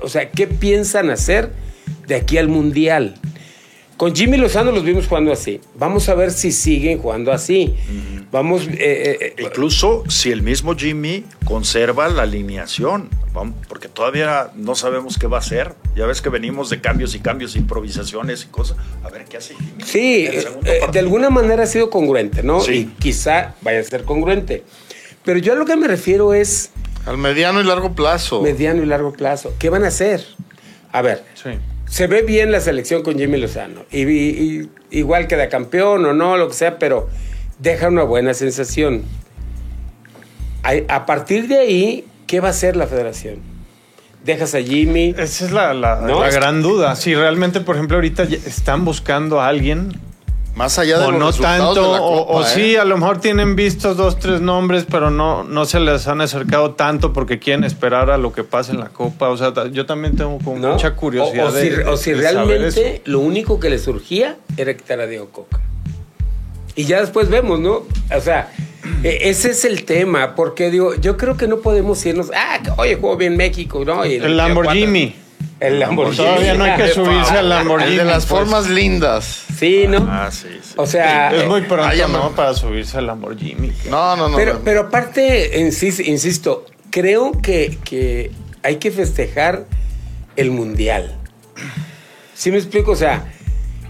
O 0.00 0.08
sea, 0.08 0.30
¿qué 0.30 0.46
piensan 0.46 1.10
hacer 1.10 1.52
de 2.06 2.14
aquí 2.14 2.38
al 2.38 2.48
Mundial? 2.48 3.16
Con 3.98 4.14
Jimmy 4.14 4.36
Lozano 4.36 4.70
los 4.70 4.84
vimos 4.84 5.08
jugando 5.08 5.32
así. 5.32 5.60
Vamos 5.74 6.08
a 6.08 6.14
ver 6.14 6.30
si 6.30 6.52
siguen 6.52 6.98
jugando 6.98 7.32
así. 7.32 7.74
Vamos. 8.30 8.62
eh, 8.68 8.76
eh, 8.78 9.18
eh, 9.20 9.42
Incluso 9.42 10.04
si 10.08 10.30
el 10.30 10.40
mismo 10.40 10.76
Jimmy 10.76 11.24
conserva 11.44 12.08
la 12.08 12.22
alineación, 12.22 13.10
porque 13.68 13.88
todavía 13.88 14.52
no 14.54 14.76
sabemos 14.76 15.18
qué 15.18 15.26
va 15.26 15.38
a 15.38 15.40
hacer. 15.40 15.74
Ya 15.96 16.06
ves 16.06 16.22
que 16.22 16.28
venimos 16.28 16.70
de 16.70 16.80
cambios 16.80 17.14
y 17.16 17.18
cambios, 17.18 17.56
improvisaciones 17.56 18.44
y 18.44 18.46
cosas. 18.46 18.76
A 19.02 19.08
ver 19.10 19.24
qué 19.24 19.38
hace 19.38 19.54
Jimmy. 19.56 19.82
Sí, 19.84 20.26
eh, 20.64 20.80
de 20.92 20.98
alguna 21.00 21.28
manera 21.28 21.64
ha 21.64 21.66
sido 21.66 21.90
congruente, 21.90 22.44
¿no? 22.44 22.60
Sí. 22.60 22.72
Y 22.72 22.84
quizá 23.00 23.56
vaya 23.62 23.80
a 23.80 23.82
ser 23.82 24.04
congruente. 24.04 24.62
Pero 25.24 25.40
yo 25.40 25.54
a 25.54 25.56
lo 25.56 25.66
que 25.66 25.74
me 25.76 25.88
refiero 25.88 26.34
es 26.34 26.70
Al 27.04 27.18
mediano 27.18 27.60
y 27.60 27.64
largo 27.64 27.92
plazo. 27.96 28.42
mediano 28.42 28.80
y 28.80 28.86
largo 28.86 29.12
plazo. 29.12 29.54
¿Qué 29.58 29.70
van 29.70 29.82
a 29.82 29.88
hacer? 29.88 30.24
A 30.92 31.02
ver, 31.02 31.24
Sí. 31.34 31.50
Se 31.88 32.06
ve 32.06 32.22
bien 32.22 32.52
la 32.52 32.60
selección 32.60 33.02
con 33.02 33.18
Jimmy 33.18 33.38
Lozano. 33.38 33.82
Y, 33.90 34.02
y- 34.02 34.08
y- 34.90 34.98
igual 34.98 35.26
queda 35.26 35.48
campeón 35.48 36.04
o 36.06 36.12
no, 36.12 36.36
lo 36.36 36.48
que 36.48 36.54
sea, 36.54 36.78
pero 36.78 37.08
deja 37.58 37.88
una 37.88 38.02
buena 38.04 38.34
sensación. 38.34 39.02
A, 40.88 41.06
partir 41.06 41.48
de 41.48 41.58
ahí, 41.58 42.04
¿qué 42.26 42.40
va 42.40 42.48
a 42.48 42.50
hacer 42.50 42.76
la 42.76 42.86
federación? 42.86 43.36
Dejas 44.24 44.54
a 44.54 44.60
Jimmy. 44.60 45.14
Esa 45.16 45.46
es 45.46 45.50
la, 45.52 45.72
la- 45.72 45.96
¿No? 46.02 46.20
la 46.20 46.30
gran 46.30 46.60
duda. 46.60 46.94
Si 46.96 47.14
realmente, 47.14 47.60
por 47.60 47.76
ejemplo, 47.76 47.96
ahorita 47.96 48.24
están 48.24 48.84
buscando 48.84 49.40
a 49.40 49.48
alguien 49.48 49.92
Más 50.58 50.76
allá 50.78 50.98
de 50.98 51.04
o 51.06 51.10
los 51.12 51.20
no 51.20 51.26
resultados 51.28 51.74
tanto, 51.76 51.92
de 51.92 51.98
la 51.98 52.02
o, 52.02 52.26
Copa, 52.26 52.32
o 52.32 52.42
¿eh? 52.42 52.46
sí, 52.52 52.76
a 52.76 52.84
lo 52.84 52.98
mejor 52.98 53.20
tienen 53.20 53.54
vistos 53.54 53.96
dos, 53.96 54.18
tres 54.18 54.40
nombres, 54.40 54.84
pero 54.90 55.08
no, 55.10 55.44
no 55.44 55.64
se 55.66 55.78
les 55.78 56.08
han 56.08 56.20
acercado 56.20 56.72
tanto 56.72 57.12
porque 57.12 57.38
quieren 57.38 57.62
esperar 57.62 58.10
a 58.10 58.18
lo 58.18 58.32
que 58.32 58.42
pase 58.42 58.72
en 58.72 58.80
la 58.80 58.88
Copa. 58.88 59.28
O 59.28 59.36
sea, 59.36 59.52
yo 59.70 59.86
también 59.86 60.16
tengo 60.16 60.38
como 60.42 60.58
¿no? 60.58 60.72
mucha 60.72 60.96
curiosidad. 60.96 61.46
O, 61.46 61.48
o 61.50 61.52
de- 61.52 61.62
si, 61.62 61.68
de- 61.70 61.84
o 61.84 61.96
si 61.96 62.10
de 62.10 62.22
saber 62.24 62.46
realmente 62.48 62.94
eso. 62.96 63.02
lo 63.04 63.20
único 63.20 63.60
que 63.60 63.70
le 63.70 63.78
surgía 63.78 64.36
era 64.56 64.76
quitar 64.76 64.98
a 65.00 65.06
Diego 65.06 65.28
Coca. 65.30 65.60
Y 66.74 66.84
ya 66.84 67.00
después 67.00 67.28
vemos, 67.28 67.60
¿no? 67.60 67.82
O 68.16 68.20
sea, 68.20 68.50
e- 69.04 69.28
ese 69.30 69.50
es 69.52 69.64
el 69.64 69.84
tema, 69.84 70.34
porque 70.34 70.70
digo, 70.72 70.94
yo 70.96 71.16
creo 71.16 71.36
que 71.36 71.46
no 71.46 71.58
podemos 71.58 72.04
irnos, 72.04 72.30
ah, 72.34 72.58
oye, 72.78 72.96
juego 72.96 73.16
bien 73.16 73.36
México, 73.36 73.84
¿no? 73.84 74.04
Y 74.04 74.14
El 74.16 74.36
Lamborghini. 74.36 75.14
El 75.60 75.80
Lamborghini. 75.80 76.16
Todavía 76.16 76.54
no 76.54 76.64
hay 76.64 76.76
que 76.76 76.82
De 76.88 76.94
subirse 76.94 77.32
al 77.32 77.48
Lamborghini. 77.48 77.92
El 77.92 77.98
de 77.98 78.04
las 78.04 78.26
pues. 78.26 78.40
formas 78.40 78.68
lindas. 78.70 79.44
Sí, 79.58 79.86
¿no? 79.88 80.06
Ah, 80.08 80.30
sí, 80.30 80.46
sí. 80.62 80.74
O 80.76 80.86
sea, 80.86 81.34
Es 81.34 81.46
muy 81.46 81.62
pronto, 81.62 81.84
Ay, 81.84 82.00
¿no? 82.10 82.30
Para 82.30 82.54
subirse 82.54 82.96
al 82.98 83.06
Lamborghini. 83.06 83.72
No, 83.90 84.14
no, 84.16 84.28
no. 84.28 84.36
pero, 84.36 84.54
no. 84.54 84.60
pero 84.64 84.80
aparte, 84.82 85.60
insis- 85.60 86.04
insisto, 86.06 86.64
creo 86.90 87.32
que, 87.42 87.76
que 87.84 88.30
hay 88.62 88.76
que 88.76 88.90
festejar 88.92 89.64
el 90.36 90.50
mundial. 90.52 91.16
¿Sí 92.34 92.52
me 92.52 92.58
explico? 92.58 92.92
O 92.92 92.96
sea, 92.96 93.24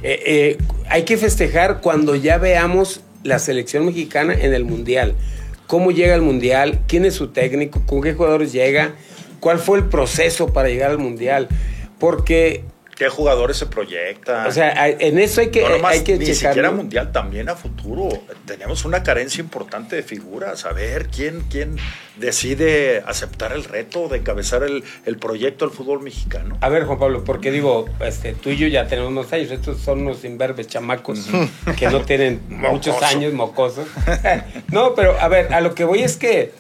eh, 0.03 0.23
eh, 0.25 0.59
hay 0.89 1.03
que 1.03 1.19
festejar 1.19 1.81
cuando 1.83 2.15
ya 2.15 2.39
veamos 2.39 3.01
la 3.25 3.39
selección 3.39 3.85
mexicana 3.85 4.33
en 4.33 4.55
el 4.55 4.65
mundial. 4.65 5.15
¿Cómo 5.67 5.91
llega 5.91 6.15
al 6.15 6.23
mundial? 6.23 6.81
¿Quién 6.89 7.05
es 7.05 7.15
su 7.15 7.29
técnico? 7.29 7.83
¿Con 7.85 8.01
qué 8.01 8.15
jugadores 8.15 8.53
llega? 8.53 8.95
¿Cuál 9.41 9.59
fue 9.59 9.79
el 9.79 9.85
proceso 9.85 10.53
para 10.53 10.69
llegar 10.69 10.91
al 10.91 10.99
mundial? 10.99 11.49
Porque, 11.99 12.65
¿Qué 12.97 13.09
jugadores 13.09 13.57
se 13.57 13.67
proyectan? 13.67 14.47
o 14.49 14.51
sea, 14.51 14.89
en 14.89 15.21
eso 15.21 15.41
hay 15.41 15.51
que, 15.51 15.63
no 15.63 15.69
nomás 15.69 15.93
hay 15.93 16.01
que 16.03 16.19
ni 16.19 16.27
checar. 16.27 16.53
siquiera 16.53 16.73
mundial, 16.73 17.13
también 17.13 17.49
a 17.49 17.55
futuro. 17.55 18.09
Tenemos 18.45 18.85
una 18.85 19.05
carencia 19.05 19.41
importante 19.41 19.95
de 19.95 20.03
figuras. 20.03 20.65
A 20.65 20.73
ver 20.73 21.07
quién, 21.07 21.45
quién 21.49 21.77
decide 22.17 23.05
aceptar 23.07 23.53
el 23.53 23.63
reto 23.63 24.09
de 24.09 24.19
encabezar 24.19 24.65
el, 24.65 24.83
el 25.07 25.17
proyecto 25.17 25.65
del 25.65 25.73
fútbol 25.77 26.03
mexicano. 26.03 26.59
A 26.61 26.69
ver, 26.69 26.87
Juan 26.87 26.99
Pablo, 26.99 27.23
porque 27.23 27.53
digo, 27.53 27.89
este, 28.05 28.35
tú 28.35 28.51
y 28.51 28.57
yo 28.57 28.67
ya 28.67 28.89
tenemos 28.89 29.13
unos 29.13 29.33
años, 29.33 29.53
estos 29.53 29.79
son 29.79 30.01
unos 30.01 30.25
imberbes 30.25 30.67
chamacos 30.67 31.29
que 31.79 31.87
no 31.89 32.03
tienen 32.03 32.41
muchos 32.49 33.01
años 33.03 33.33
mocosos. 33.33 33.87
no, 34.73 34.97
pero 34.97 35.17
a 35.21 35.29
ver, 35.29 35.55
a 35.55 35.61
lo 35.61 35.73
que 35.75 35.85
voy 35.85 36.03
es 36.03 36.17
que, 36.17 36.53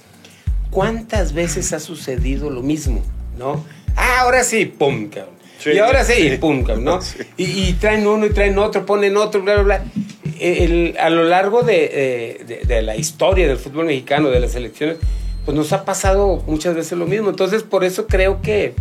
¿cuántas 0.71 1.33
veces 1.33 1.73
ha 1.73 1.81
sucedido 1.81 2.51
lo 2.51 2.63
mismo? 2.63 3.03
¿No? 3.39 3.65
Ah, 3.97 4.21
ahora 4.21 4.45
sí, 4.45 4.65
pum, 4.67 5.09
cabrón. 5.09 5.35
Sí, 5.59 5.71
y 5.71 5.79
ahora 5.79 6.05
sí, 6.05 6.31
sí. 6.31 6.37
pum, 6.39 6.63
cabrón, 6.63 6.85
¿no? 6.85 7.03
Sí. 7.03 7.19
Y, 7.37 7.45
y 7.69 7.73
traen 7.75 8.07
uno 8.07 8.27
y 8.27 8.31
traen 8.31 8.59
otro, 8.59 8.87
ponen 8.87 9.17
otro, 9.17 9.43
bla, 9.43 9.55
bla, 9.55 9.63
bla. 9.63 9.85
El- 10.41 10.97
a 11.01 11.11
lo 11.11 11.25
largo 11.25 11.63
de, 11.63 12.45
de- 12.47 12.61
de 12.67 12.83
la 12.83 12.95
historia 12.97 13.49
del 13.49 13.57
fútbol 13.59 13.87
mexicano, 13.87 14.31
de 14.31 14.39
las 14.41 14.55
elecciones, 14.55 14.99
pues 15.45 15.57
nos 15.57 15.73
ha 15.73 15.85
pasado 15.85 16.43
muchas 16.47 16.75
veces 16.77 16.97
lo 16.97 17.07
mismo. 17.07 17.29
Entonces, 17.31 17.63
por 17.65 17.83
eso 17.85 18.07
creo 18.07 18.41
que 18.41 18.75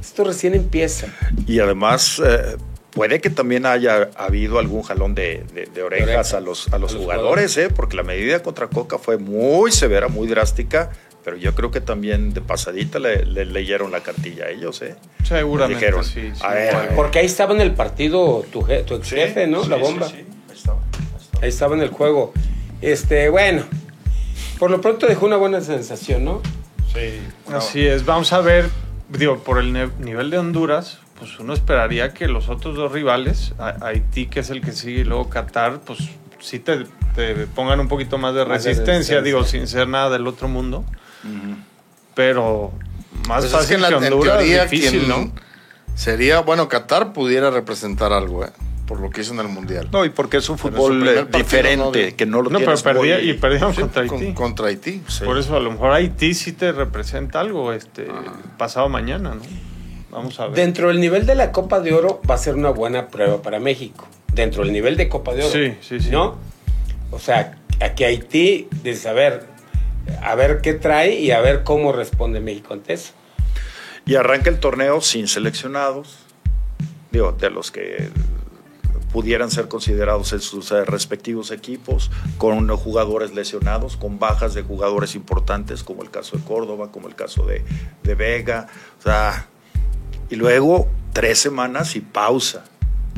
esto 0.00 0.24
recién 0.24 0.54
empieza. 0.54 1.08
Y 1.46 1.58
además, 1.60 2.20
eh, 2.24 2.56
puede 2.92 3.20
que 3.20 3.28
también 3.28 3.66
haya 3.66 4.08
habido 4.16 4.58
algún 4.58 4.82
jalón 4.82 5.14
de, 5.14 5.44
de- 5.54 5.66
de 5.66 5.82
orejas 5.82 6.06
orejas 6.08 6.34
a 6.34 6.40
los, 6.40 6.68
a 6.72 6.78
los 6.78 6.92
a 6.92 6.94
los 6.94 7.02
jugadores, 7.04 7.56
¿eh? 7.58 7.68
porque 7.74 7.94
la 7.96 8.04
medida 8.04 8.42
contra 8.42 8.68
Coca 8.68 8.96
fue 8.98 9.18
muy 9.18 9.70
severa, 9.70 10.08
muy 10.08 10.28
drástica. 10.28 10.90
Pero 11.24 11.36
yo 11.36 11.54
creo 11.54 11.70
que 11.70 11.80
también 11.80 12.34
de 12.34 12.40
pasadita 12.40 12.98
le, 12.98 13.24
le 13.24 13.44
leyeron 13.44 13.92
la 13.92 14.00
cartilla 14.02 14.46
a 14.46 14.48
ellos, 14.50 14.82
¿eh? 14.82 14.96
Seguramente, 15.24 15.78
Dijeron, 15.80 16.04
sí. 16.04 16.32
sí, 16.34 16.40
a 16.44 16.52
ver, 16.54 16.72
igual. 16.72 16.88
Porque 16.96 17.18
ahí 17.20 17.26
estaba 17.26 17.54
en 17.54 17.60
el 17.60 17.72
partido 17.74 18.44
tu, 18.52 18.62
je- 18.62 18.84
tu 18.84 18.94
ex 18.96 19.08
jefe, 19.10 19.46
¿no? 19.46 19.62
Sí, 19.62 19.70
la 19.70 19.76
sí, 19.76 19.82
bomba. 19.82 20.08
sí, 20.08 20.16
ahí 20.16 20.56
estaba, 20.56 20.78
ahí 20.80 21.16
estaba. 21.20 21.42
Ahí 21.44 21.48
estaba 21.48 21.74
en 21.76 21.82
el 21.82 21.88
juego. 21.90 22.32
Este, 22.80 23.28
bueno, 23.28 23.62
por 24.58 24.70
lo 24.72 24.80
pronto 24.80 25.06
dejó 25.06 25.26
una 25.26 25.36
buena 25.36 25.60
sensación, 25.60 26.24
¿no? 26.24 26.42
Así 27.52 27.86
es, 27.86 28.04
vamos 28.04 28.32
a 28.32 28.40
ver, 28.40 28.68
digo, 29.08 29.38
por 29.38 29.58
el 29.58 29.72
ne- 29.72 29.90
nivel 29.98 30.30
de 30.30 30.38
Honduras, 30.38 30.98
pues 31.18 31.38
uno 31.38 31.52
esperaría 31.54 32.12
que 32.12 32.26
los 32.28 32.48
otros 32.48 32.76
dos 32.76 32.92
rivales, 32.92 33.54
Haití, 33.80 34.26
que 34.26 34.40
es 34.40 34.50
el 34.50 34.60
que 34.60 34.72
sigue, 34.72 35.00
y 35.00 35.04
luego 35.04 35.28
Qatar, 35.30 35.80
pues 35.80 36.00
sí 36.40 36.58
te, 36.58 36.84
te 37.14 37.46
pongan 37.46 37.80
un 37.80 37.88
poquito 37.88 38.18
más 38.18 38.34
de 38.34 38.40
Más 38.44 38.64
de 38.64 38.70
resistencia, 38.70 38.92
resistencia. 39.20 39.22
digo, 39.22 39.44
sin 39.44 39.66
ser 39.68 39.88
nada 39.88 40.10
del 40.10 40.26
otro 40.26 40.48
mundo, 40.48 40.84
pero 42.14 42.72
más 43.28 43.40
Pues 43.40 43.44
es 43.46 43.52
fácil 43.52 43.68
que 43.68 43.74
en, 43.76 43.80
la, 43.82 43.88
que 43.88 44.06
en 44.06 44.12
Honduras, 44.12 44.38
teoría 44.38 44.62
difícil, 44.64 44.90
quien 45.04 45.08
¿no? 45.08 45.32
sería, 45.94 46.40
bueno, 46.40 46.68
Qatar 46.68 47.12
pudiera 47.12 47.50
representar 47.50 48.12
algo, 48.12 48.44
¿eh? 48.44 48.50
por 48.86 49.00
lo 49.00 49.10
que 49.10 49.22
hizo 49.22 49.32
en 49.32 49.40
el 49.40 49.48
Mundial. 49.48 49.88
No, 49.92 50.04
y 50.04 50.10
porque 50.10 50.36
es 50.38 50.48
un 50.50 50.58
fútbol 50.58 50.98
primer 50.98 51.14
eh, 51.14 51.20
partido 51.22 51.38
diferente, 51.38 52.10
no- 52.10 52.16
que 52.16 52.26
no 52.26 52.42
lo 52.42 52.50
No, 52.50 52.58
pero 52.58 52.74
perdía, 52.76 53.20
y 53.20 53.32
perdieron 53.34 53.74
Sí, 53.74 53.80
contra 53.82 54.06
con- 54.06 54.20
Haití. 54.20 54.34
contra 54.34 54.66
Haití. 54.66 55.02
Sí. 55.08 55.24
Por 55.24 55.38
eso 55.38 55.56
a 55.56 55.60
lo 55.60 55.70
mejor 55.70 55.92
Haití 55.92 56.34
sí 56.34 56.52
te 56.52 56.72
representa 56.72 57.40
algo 57.40 57.72
este 57.72 58.08
pasado 58.58 58.88
mañana, 58.88 59.34
¿no? 59.34 59.42
Vamos 60.10 60.38
a 60.40 60.46
ver. 60.48 60.56
Dentro 60.56 60.88
del 60.88 61.00
nivel 61.00 61.24
de 61.24 61.34
la 61.36 61.52
Copa 61.52 61.80
de 61.80 61.94
Oro 61.94 62.20
va 62.28 62.34
a 62.34 62.38
ser 62.38 62.54
una 62.54 62.68
buena 62.68 63.08
prueba 63.08 63.40
para 63.40 63.60
México. 63.60 64.06
Dentro 64.34 64.62
del 64.64 64.72
nivel 64.72 64.96
de 64.98 65.08
Copa 65.08 65.32
de 65.32 65.44
Oro. 65.44 65.52
Sí, 65.52 65.74
sí, 65.80 66.00
sí. 66.00 66.10
¿No? 66.10 66.36
O 67.12 67.18
sea, 67.18 67.56
aquí 67.80 68.04
Haití, 68.04 68.68
de 68.82 68.94
saber, 68.94 69.46
a 70.22 70.34
ver 70.34 70.60
qué 70.60 70.74
trae 70.74 71.18
y 71.20 71.30
a 71.30 71.40
ver 71.40 71.64
cómo 71.64 71.92
responde 71.92 72.40
México 72.40 72.74
ante 72.74 72.94
eso. 72.94 73.12
Y 74.04 74.16
arranca 74.16 74.50
el 74.50 74.58
torneo 74.58 75.00
sin 75.00 75.28
seleccionados, 75.28 76.18
digo, 77.10 77.32
de 77.32 77.50
los 77.50 77.70
que 77.70 78.10
pudieran 79.12 79.50
ser 79.50 79.68
considerados 79.68 80.32
en 80.32 80.40
sus 80.40 80.72
eh, 80.72 80.84
respectivos 80.84 81.50
equipos, 81.50 82.10
con 82.38 82.66
jugadores 82.76 83.34
lesionados, 83.34 83.96
con 83.96 84.18
bajas 84.18 84.54
de 84.54 84.62
jugadores 84.62 85.14
importantes, 85.14 85.84
como 85.84 86.02
el 86.02 86.10
caso 86.10 86.36
de 86.36 86.44
Córdoba, 86.44 86.90
como 86.90 87.08
el 87.08 87.14
caso 87.14 87.44
de, 87.44 87.62
de 88.02 88.14
Vega, 88.14 88.66
o 88.98 89.02
sea, 89.02 89.46
y 90.30 90.36
luego 90.36 90.88
tres 91.12 91.38
semanas 91.38 91.94
y 91.94 92.00
pausa. 92.00 92.64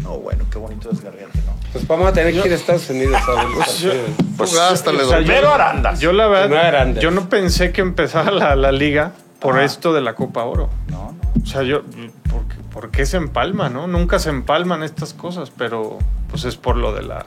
No, 0.03 0.19
bueno, 0.19 0.45
qué 0.51 0.59
bonito 0.59 0.91
desgarriarte, 0.91 1.39
¿no? 1.47 1.53
Pues 1.73 1.87
vamos 1.87 2.09
a 2.09 2.13
tener 2.13 2.33
que 2.33 2.47
ir 2.47 2.53
a 2.53 2.57
Estados 2.57 2.89
Unidos 2.91 3.17
a 3.27 3.31
ver 3.35 3.45
los 3.45 3.55
Pues 3.55 3.79
yo- 3.79 3.89
partidos. 3.91 4.11
Pues 4.37 4.59
hasta 4.59 4.93
le 4.93 4.99
doy. 5.03 5.11
yo- 5.11 5.17
Primero 5.19 5.55
Arandas. 5.55 6.01
Yo 6.01 6.13
la 6.13 6.27
verdad, 6.27 6.95
yo 7.01 7.11
no 7.11 7.29
pensé 7.29 7.73
que 7.73 7.81
empezara 7.81 8.31
la, 8.31 8.55
la 8.57 8.71
liga 8.73 9.13
por 9.41 9.55
Ajá. 9.57 9.65
esto 9.65 9.93
de 9.95 10.01
la 10.03 10.15
Copa 10.15 10.45
Oro. 10.45 10.69
No, 10.89 11.13
no. 11.13 11.43
O 11.43 11.47
sea, 11.47 11.63
yo, 11.63 11.83
¿por, 11.83 12.47
qué- 12.49 12.63
por 12.73 12.91
qué 12.91 13.07
se 13.07 13.17
empalma, 13.17 13.69
no? 13.71 13.87
Nunca 13.87 14.19
se 14.19 14.31
empalman 14.31 14.83
estas 14.83 15.15
cosas, 15.15 15.51
pero 15.57 15.99
pues 16.31 16.45
es 16.45 16.57
por 16.57 16.77
lo 16.77 16.93
de 16.93 17.03
la, 17.03 17.25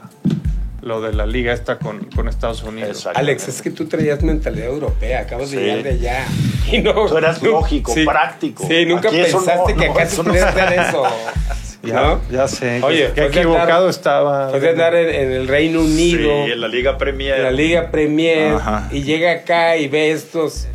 lo 0.82 1.00
de 1.00 1.12
la 1.12 1.26
liga 1.26 1.52
esta 1.52 1.78
con, 1.78 2.04
con 2.14 2.28
Estados 2.28 2.62
Unidos. 2.62 3.08
Alex, 3.14 3.48
es 3.48 3.62
que 3.62 3.70
tú 3.70 3.86
traías 3.86 4.22
mentalidad 4.22 4.68
europea, 4.68 5.20
acabas 5.20 5.50
de 5.50 5.60
llegar 5.62 5.82
de 5.82 5.90
allá. 5.90 6.26
Y 6.70 6.80
no, 6.82 6.92
Tú 7.06 7.16
eras 7.16 7.42
no- 7.42 7.50
lógico, 7.52 7.94
práctico. 8.04 8.62
Sí, 8.68 8.84
nunca 8.84 9.08
Aquí 9.08 9.20
eso 9.20 9.38
pensaste 9.38 9.72
no, 9.74 9.80
que 9.80 9.86
no, 9.86 9.92
acá 9.94 10.02
eso 10.02 10.16
se 10.16 10.22
no. 10.22 10.28
pudiera 10.28 10.48
hacer 10.50 10.72
eso. 10.78 11.02
Ya, 11.82 11.94
¿no? 12.02 12.20
ya 12.30 12.48
sé. 12.48 12.80
Oye, 12.82 13.10
qué 13.14 13.22
pues 13.22 13.32
de 13.34 13.40
equivocado 13.40 13.86
andar- 13.86 13.90
estaba. 13.90 14.50
Puedes 14.50 14.70
andar 14.72 14.94
en, 14.96 15.14
en 15.14 15.32
el 15.32 15.46
Reino 15.48 15.80
Unido, 15.80 16.44
Sí, 16.46 16.52
en 16.52 16.60
la 16.60 16.68
Liga 16.68 16.98
Premier. 16.98 17.36
en 17.36 17.42
la 17.44 17.50
Liga 17.52 17.90
Premier, 17.90 18.54
Ajá. 18.54 18.88
y 18.90 19.02
llega 19.02 19.30
acá 19.32 19.76
y 19.76 19.86
ve 19.88 20.10
estos 20.10 20.66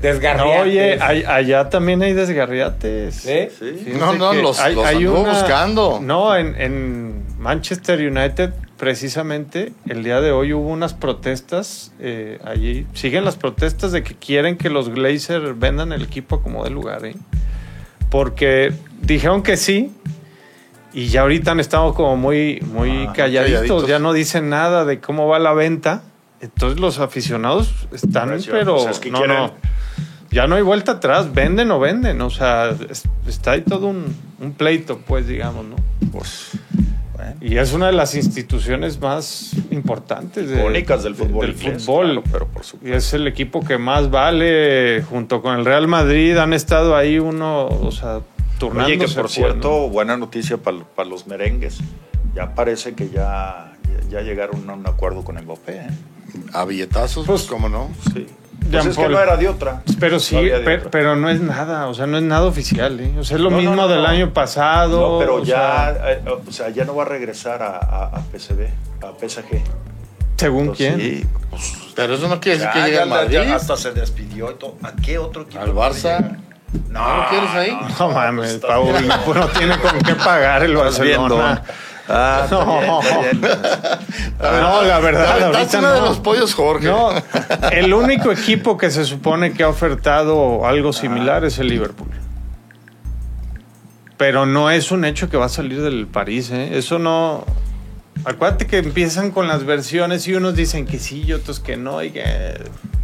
desgarriates. 0.00 0.62
oye, 0.62 0.98
hay- 1.02 1.24
allá 1.26 1.68
también 1.68 2.00
hay 2.02 2.14
desgarriates. 2.14 3.20
Fíjate 3.22 3.98
No, 3.98 4.14
no, 4.14 4.32
los- 4.32 4.58
los 4.74 4.86
anduvo 4.86 5.24
buscando. 5.24 5.98
No, 6.02 6.34
en, 6.34 6.54
en 6.60 7.22
Manchester 7.38 7.98
United, 8.00 8.50
precisamente, 8.78 9.72
el 9.88 10.02
día 10.02 10.20
de 10.22 10.30
hoy 10.30 10.52
hubo 10.54 10.68
unas 10.70 10.94
protestas. 10.94 11.92
eh, 12.00 12.38
allí 12.44 12.86
siguen 12.94 13.24
las 13.26 13.36
protestas 13.36 13.92
de 13.92 14.02
que 14.02 14.14
quieren 14.14 14.56
que 14.56 14.70
los 14.70 14.88
Glazer 14.88 15.52
vendan 15.54 15.92
el 15.92 16.02
equipo 16.04 16.40
como 16.42 16.64
de 16.64 16.70
lugar, 16.70 17.04
¿eh? 17.04 17.16
Porque 18.10 18.72
dijeron 19.02 19.42
que 19.42 19.56
sí. 19.56 19.92
Y 20.92 21.08
ya 21.08 21.20
ahorita 21.22 21.50
han 21.52 21.60
estado 21.60 21.92
como 21.94 22.16
muy, 22.16 22.60
muy 22.72 23.06
Ah, 23.08 23.12
calladitos, 23.14 23.60
calladitos. 23.60 23.86
ya 23.88 23.98
no 23.98 24.12
dicen 24.12 24.48
nada 24.48 24.84
de 24.84 25.00
cómo 25.00 25.26
va 25.28 25.38
la 25.38 25.52
venta. 25.52 26.02
Entonces 26.40 26.80
los 26.80 26.98
aficionados 26.98 27.72
están, 27.92 28.38
pero 28.50 28.88
es 28.88 28.98
que 28.98 29.10
no, 29.10 29.18
quieren- 29.18 29.36
no. 29.36 29.52
Ya 30.30 30.46
no 30.46 30.56
hay 30.56 30.62
vuelta 30.62 30.92
atrás, 30.92 31.32
venden 31.34 31.70
o 31.70 31.80
venden, 31.80 32.20
o 32.20 32.30
sea, 32.30 32.70
es- 32.90 33.04
está 33.26 33.52
ahí 33.52 33.62
todo 33.62 33.86
un, 33.88 34.14
un 34.40 34.52
pleito, 34.52 34.98
pues, 34.98 35.26
digamos, 35.26 35.64
¿no? 35.64 35.76
Pues, 36.12 36.50
bueno. 37.14 37.34
Y 37.40 37.56
es 37.56 37.72
una 37.72 37.86
de 37.86 37.92
las 37.94 38.14
instituciones 38.14 39.00
más 39.00 39.52
importantes 39.70 40.48
de- 40.50 40.58
Icónicas 40.60 41.02
del 41.02 41.14
fútbol 41.14 41.46
del 41.46 41.56
inglés, 41.56 41.84
fútbol. 41.84 42.06
claro, 42.06 42.22
pero 42.30 42.46
por 42.46 42.62
supuesto. 42.64 42.88
Y 42.88 42.96
es 42.96 43.12
el 43.14 43.26
equipo 43.26 43.64
que 43.64 43.78
más 43.78 44.10
vale, 44.10 45.02
junto 45.08 45.40
con 45.42 45.58
el 45.58 45.64
Real 45.64 45.88
Madrid, 45.88 46.36
han 46.36 46.52
estado 46.52 46.94
ahí 46.94 47.18
uno, 47.18 47.66
o 47.66 47.90
sea, 47.90 48.20
turnándose. 48.58 48.96
Oye, 48.96 49.06
que 49.06 49.14
por 49.14 49.30
cierto, 49.30 49.68
¿no? 49.68 49.88
buena 49.88 50.16
noticia 50.16 50.56
para 50.58 51.08
los 51.08 51.26
merengues. 51.26 51.78
Ya 52.34 52.54
parece 52.54 52.94
que 52.94 53.08
ya, 53.10 53.72
ya 54.10 54.20
llegaron 54.20 54.68
a 54.68 54.74
un 54.74 54.86
acuerdo 54.86 55.24
con 55.24 55.36
Mbappé. 55.36 55.76
¿eh? 55.76 55.88
A 56.52 56.64
billetazos, 56.64 57.26
Pues- 57.26 57.42
pues, 57.42 57.50
¿cómo 57.50 57.68
no? 57.68 57.90
Sí. 58.12 58.26
Pues 58.70 58.84
es 58.86 58.96
que 58.98 59.08
no 59.08 59.18
era 59.18 59.36
de 59.36 59.48
otra. 59.48 59.82
Pero 59.98 60.20
sí, 60.20 60.34
No 60.34 60.42
de 60.42 60.54
otra. 60.76 60.90
pero, 60.90 61.16
no 61.16 61.30
es 61.30 61.40
nada, 61.40 61.86
o 61.86 61.94
sea, 61.94 62.06
no 62.06 62.18
es 62.18 62.22
nada 62.24 62.44
oficial, 62.44 63.00
¿eh? 63.00 63.14
O 63.18 63.24
sea, 63.24 63.36
es 63.38 63.42
lo 63.42 63.50
No, 63.50 63.56
mismo 63.56 63.74
no, 63.76 63.88
del 63.88 64.02
no. 64.02 64.08
año 64.08 64.32
pasado. 64.34 65.12
No, 65.12 65.18
pero 65.20 65.36
o 65.36 65.44
ya, 65.44 65.54
sea, 65.94 66.12
eh, 66.12 66.22
o 66.46 66.52
sea, 66.52 66.68
ya 66.68 66.84
no 66.84 66.94
va 66.94 67.04
a 67.04 67.06
regresar 67.06 67.62
a, 67.62 67.78
a, 67.78 68.04
a 68.18 68.20
PSV, 68.30 68.66
a 69.00 69.12
PSG. 69.18 69.62
¿Según 70.36 70.60
Entonces, 70.62 70.94
quién? 70.96 71.00
Sí, 71.00 71.26
pues, 71.50 71.72
Pero 71.96 72.14
eso 72.14 72.28
no 72.28 72.40
quiere 72.40 72.58
decir 72.58 72.72
que 72.74 72.80
llegue 72.82 72.98
al 72.98 73.08
la- 73.08 73.14
Madrid. 73.16 73.38
ya 73.46 73.54
hasta 73.56 73.76
se 73.76 73.92
despidió 73.92 74.50
y 74.50 74.54
todo. 74.56 74.76
¿A 74.82 74.92
qué 74.92 75.18
otro 75.18 75.42
equipo? 75.42 75.62
Al 75.62 75.72
Barça. 75.72 76.36
¿No 76.90 77.16
lo 77.16 77.28
quieres 77.28 77.50
ahí? 77.50 77.78
No 77.98 78.08
mames, 78.10 78.54
pues, 78.54 78.64
Paul, 78.72 78.92
viendo. 78.92 79.16
no, 79.26 79.34
no 79.34 79.46
tiene 79.48 79.78
con 79.78 79.98
qué 80.00 80.14
pagar 80.14 80.62
el. 80.62 80.76
Barcelona. 80.76 81.62
Ah, 82.10 82.40
está 82.44 82.64
No. 82.64 82.80
bien, 83.00 83.44
está 83.44 84.50
bien. 84.50 84.60
No, 84.62 84.82
la 84.82 84.98
verdad, 85.00 85.24
Te 85.36 85.44
aventaste 85.44 85.76
ahorita 85.76 85.78
una 85.80 85.92
de 85.92 86.00
no. 86.00 86.06
los 86.06 86.18
pollos, 86.20 86.54
Jorge. 86.54 86.86
No, 86.86 87.10
el 87.70 87.92
único 87.92 88.32
equipo 88.32 88.76
que 88.78 88.90
se 88.90 89.04
supone 89.04 89.52
que 89.52 89.62
ha 89.62 89.68
ofertado 89.68 90.66
algo 90.66 90.92
similar 90.92 91.44
es 91.44 91.58
el 91.58 91.68
Liverpool. 91.68 92.08
Pero 94.16 94.46
no 94.46 94.70
es 94.70 94.90
un 94.90 95.04
hecho 95.04 95.28
que 95.30 95.36
va 95.36 95.46
a 95.46 95.50
salir 95.50 95.80
del 95.82 96.06
París, 96.06 96.50
¿eh? 96.50 96.76
Eso 96.78 96.98
no... 96.98 97.44
Acuérdate 98.24 98.66
que 98.66 98.78
empiezan 98.78 99.30
con 99.30 99.48
las 99.48 99.64
versiones 99.64 100.26
y 100.28 100.34
unos 100.34 100.54
dicen 100.54 100.86
que 100.86 100.98
sí 100.98 101.24
y 101.26 101.32
otros 101.32 101.60
que 101.60 101.76
no. 101.76 102.02
Y 102.02 102.10
que... 102.10 102.22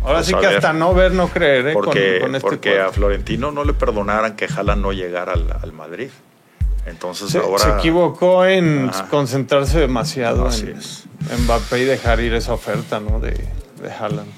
Ahora 0.03 0.19
Pues 0.19 0.27
sí 0.27 0.35
que 0.35 0.47
hasta 0.47 0.73
no 0.73 0.93
ver, 0.93 1.13
no 1.13 1.29
creer, 1.29 1.69
¿eh? 1.69 1.73
Porque, 1.73 2.19
con, 2.21 2.29
con 2.29 2.37
este 2.37 2.49
porque 2.49 2.71
cuadro. 2.73 2.89
a 2.89 2.93
Florentino 2.93 3.51
no 3.53 3.65
le 3.65 3.73
perdonaran 3.73 4.37
que 4.37 4.49
Jala 4.49 4.77
no 4.77 4.93
llegara 4.93 5.33
al, 5.33 5.47
al 5.63 5.73
Madrid. 5.73 6.11
Entonces 6.87 7.31
Se, 7.31 7.39
ahora... 7.39 7.59
se 7.59 7.71
equivocó 7.71 8.45
en 8.45 8.91
concentrarse 9.11 9.79
demasiado 9.79 10.51
en 10.53 10.77
es. 10.77 11.05
Mbappé 11.45 11.79
y 11.81 11.85
dejar 11.85 12.21
ir 12.21 12.35
esa 12.35 12.53
oferta, 12.53 13.01
¿no? 13.01 13.21
De, 13.21 13.31
de 13.31 13.91
Haaland. 13.99 14.31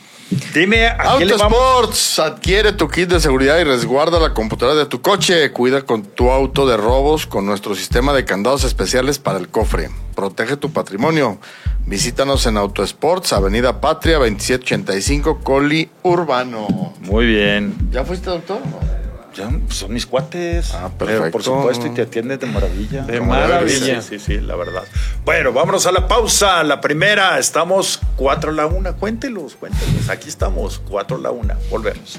Dime, 0.52 0.86
¿a? 0.86 1.12
Autosports, 1.12 2.18
adquiere 2.18 2.72
tu 2.72 2.88
kit 2.88 3.08
de 3.08 3.20
seguridad 3.20 3.58
y 3.60 3.64
resguarda 3.64 4.18
la 4.18 4.34
computadora 4.34 4.76
de 4.76 4.86
tu 4.86 5.00
coche. 5.00 5.52
Cuida 5.52 5.82
con 5.82 6.02
tu 6.02 6.30
auto 6.30 6.66
de 6.66 6.76
robos 6.76 7.26
con 7.26 7.46
nuestro 7.46 7.76
sistema 7.76 8.12
de 8.12 8.24
candados 8.24 8.64
especiales 8.64 9.18
para 9.18 9.38
el 9.38 9.48
cofre. 9.48 9.90
Protege 10.16 10.56
tu 10.56 10.72
patrimonio. 10.72 11.38
Visítanos 11.86 12.46
en 12.46 12.56
Autosports, 12.56 13.32
Avenida 13.32 13.80
Patria 13.80 14.16
2785, 14.16 15.40
Coli 15.44 15.88
Urbano. 16.02 16.94
Muy 17.00 17.26
bien. 17.26 17.74
¿Ya 17.92 18.04
fuiste, 18.04 18.28
doctor? 18.28 18.58
Ya, 19.37 19.51
son 19.68 19.92
mis 19.92 20.07
cuates. 20.07 20.72
Ah, 20.75 20.90
Pero 20.99 21.11
perfecto. 21.11 21.31
por 21.33 21.42
supuesto, 21.42 21.87
y 21.87 21.90
te 21.90 22.03
atiendes 22.03 22.40
de 22.40 22.46
maravilla. 22.46 23.03
De 23.03 23.20
maravilla. 23.20 24.01
ser. 24.01 24.03
Sí, 24.03 24.18
sí, 24.18 24.40
la 24.40 24.57
verdad. 24.57 24.83
Bueno, 25.25 25.53
vámonos 25.53 25.87
a 25.87 25.92
la 25.92 26.09
pausa. 26.09 26.62
La 26.64 26.81
primera, 26.81 27.38
estamos 27.38 28.01
4 28.16 28.51
a 28.51 28.55
la 28.55 28.66
1. 28.66 28.96
Cuéntelos, 28.96 29.57
cuéntelos. 29.57 30.09
Aquí 30.09 30.29
estamos, 30.29 30.81
4 30.88 31.16
a 31.16 31.20
la 31.20 31.31
1. 31.31 31.55
Volvemos. 31.70 32.18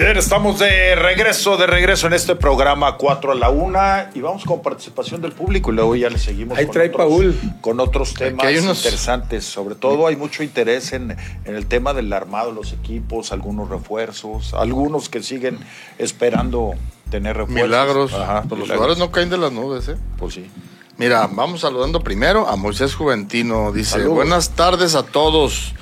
Bien, 0.00 0.16
estamos 0.16 0.58
de 0.58 0.94
regreso, 0.94 1.58
de 1.58 1.66
regreso 1.66 2.06
en 2.06 2.14
este 2.14 2.34
programa 2.34 2.96
4 2.96 3.32
a 3.32 3.34
la 3.34 3.50
1 3.50 3.78
y 4.14 4.22
vamos 4.22 4.46
con 4.46 4.62
participación 4.62 5.20
del 5.20 5.32
público 5.32 5.70
y 5.70 5.74
luego 5.74 5.94
ya 5.94 6.08
le 6.08 6.18
seguimos 6.18 6.56
Ahí 6.56 6.64
con, 6.64 6.72
trae 6.72 6.88
otros, 6.88 7.06
Paul. 7.06 7.34
con 7.60 7.80
otros 7.80 8.14
temas 8.14 8.46
hay 8.46 8.56
unos- 8.56 8.78
interesantes. 8.78 9.44
Sobre 9.44 9.74
todo 9.74 10.06
hay 10.06 10.16
mucho 10.16 10.42
interés 10.42 10.94
en, 10.94 11.10
en 11.44 11.54
el 11.54 11.66
tema 11.66 11.92
del 11.92 12.10
armado 12.14 12.48
de 12.48 12.54
los 12.54 12.72
equipos, 12.72 13.30
algunos 13.30 13.68
refuerzos, 13.68 14.54
algunos 14.54 15.10
que 15.10 15.22
siguen 15.22 15.58
esperando 15.98 16.72
tener 17.10 17.36
refuerzos. 17.36 17.62
Milagros. 17.68 18.14
Ajá, 18.14 18.44
Pues 18.48 18.58
los 18.58 18.70
jugadores 18.70 18.96
no 18.96 19.10
caen 19.12 19.28
de 19.28 19.36
las 19.36 19.52
nubes, 19.52 19.86
¿eh? 19.88 19.96
Pues 20.16 20.32
sí. 20.32 20.50
Mira, 20.96 21.28
vamos 21.30 21.60
saludando 21.60 22.00
primero 22.00 22.48
a 22.48 22.56
Moisés 22.56 22.94
Juventino. 22.94 23.70
Dice, 23.70 23.90
Saludos. 23.98 24.14
buenas 24.14 24.48
tardes 24.50 24.94
a 24.94 25.02
todos. 25.02 25.74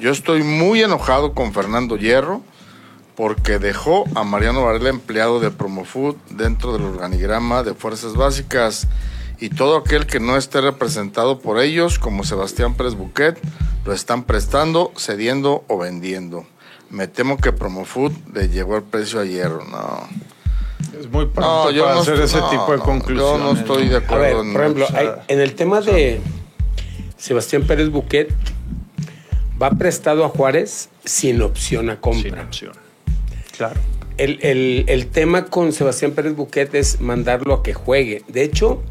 Yo 0.00 0.10
estoy 0.10 0.42
muy 0.42 0.82
enojado 0.82 1.34
con 1.34 1.52
Fernando 1.54 1.96
Hierro 1.96 2.42
porque 3.20 3.58
dejó 3.58 4.04
a 4.14 4.24
Mariano 4.24 4.64
Varela 4.64 4.88
empleado 4.88 5.40
de 5.40 5.50
Promofood 5.50 6.16
dentro 6.30 6.72
del 6.72 6.84
organigrama 6.86 7.62
de 7.62 7.74
Fuerzas 7.74 8.14
Básicas 8.14 8.88
y 9.38 9.50
todo 9.50 9.76
aquel 9.76 10.06
que 10.06 10.20
no 10.20 10.38
esté 10.38 10.62
representado 10.62 11.38
por 11.38 11.60
ellos, 11.60 11.98
como 11.98 12.24
Sebastián 12.24 12.76
Pérez 12.78 12.94
Buquet, 12.94 13.38
lo 13.84 13.92
están 13.92 14.24
prestando, 14.24 14.90
cediendo 14.96 15.64
o 15.68 15.76
vendiendo. 15.76 16.46
Me 16.88 17.08
temo 17.08 17.36
que 17.36 17.52
Promofood 17.52 18.12
le 18.32 18.48
llegó 18.48 18.78
el 18.78 18.84
precio 18.84 19.20
a 19.20 19.26
Hierro. 19.26 19.66
No, 19.66 20.00
Es 20.98 21.10
muy 21.10 21.26
pronto 21.26 21.64
no 21.66 21.70
yo 21.72 21.82
para 21.82 21.96
no 21.96 22.00
hacer 22.00 22.14
estoy- 22.20 22.24
ese 22.24 22.38
no, 22.40 22.48
tipo 22.48 22.72
de 22.72 22.78
no, 22.78 22.84
conclusiones. 22.84 23.38
Yo 23.38 23.52
no 23.52 23.52
estoy 23.60 23.88
de 23.88 23.96
A 23.96 23.98
acuerdo. 23.98 24.22
ver, 24.22 24.36
en- 24.46 24.52
por 24.54 24.60
ejemplo, 24.62 24.86
hay- 24.94 25.10
en 25.28 25.40
el 25.42 25.54
tema 25.54 25.82
de 25.82 26.22
Sebastián 27.18 27.64
Pérez 27.66 27.90
Buquet, 27.90 28.32
va 29.62 29.72
prestado 29.72 30.24
a 30.24 30.30
Juárez 30.30 30.88
sin 31.04 31.42
opción 31.42 31.90
a 31.90 31.92
Sin 31.92 32.00
compra. 32.00 32.44
opción. 32.44 32.72
Claro. 33.60 33.78
El, 34.16 34.38
el- 34.42 34.84
el 34.88 35.06
tema 35.08 35.44
con 35.46 35.72
Sebastián 35.72 36.12
Pérez 36.12 36.34
Buquet 36.34 36.74
es 36.74 37.00
mandarlo 37.00 37.52
a 37.54 37.62
que 37.62 37.74
juegue. 37.74 38.22
De 38.28 38.42
hecho, 38.42 38.82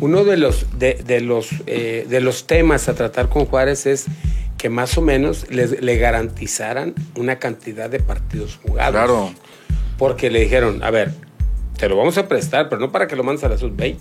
uno 0.00 0.24
de 0.24 0.36
los, 0.36 0.66
de, 0.78 0.94
de 0.94 1.20
los, 1.20 1.50
eh, 1.68 2.04
de 2.08 2.20
los 2.20 2.48
temas 2.48 2.88
a 2.88 2.94
tratar 2.94 3.28
con 3.28 3.44
Juárez 3.46 3.86
es 3.86 4.06
que 4.58 4.68
más 4.70 4.98
o 4.98 5.02
menos 5.02 5.46
les- 5.50 5.80
le 5.80 5.96
garantizaran 5.98 6.94
una 7.16 7.38
cantidad 7.38 7.88
de 7.88 8.00
partidos 8.00 8.58
jugados. 8.62 8.92
Claro. 8.92 9.30
Porque 9.98 10.30
le 10.30 10.40
dijeron, 10.40 10.82
a 10.82 10.90
ver, 10.90 11.12
te 11.78 11.88
lo 11.88 11.96
vamos 11.96 12.18
a 12.18 12.26
prestar, 12.26 12.68
pero 12.68 12.80
no 12.80 12.90
para 12.90 13.06
que 13.06 13.14
lo 13.14 13.22
mandes 13.22 13.44
a 13.44 13.48
la 13.48 13.56
sub-20, 13.58 13.98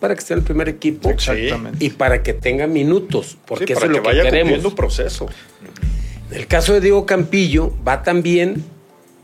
para 0.00 0.14
que 0.14 0.20
esté 0.20 0.34
en 0.34 0.40
el 0.40 0.44
primer 0.44 0.68
equipo 0.68 1.08
Exactamente. 1.08 1.82
y 1.84 1.90
para 1.90 2.22
que 2.22 2.34
tenga 2.34 2.66
minutos, 2.66 3.38
porque 3.46 3.66
Sí, 3.68 3.72
eso 3.72 3.80
para 3.80 3.92
es 3.92 3.96
lo 3.96 4.02
que 4.02 4.10
que, 4.10 4.16
vaya 4.18 4.30
queremos. 4.30 4.74
proceso. 4.74 5.28
En 6.30 6.36
el 6.36 6.46
caso 6.46 6.74
de 6.74 6.80
Diego 6.80 7.06
Campillo, 7.06 7.72
va 7.86 8.02
también, 8.02 8.62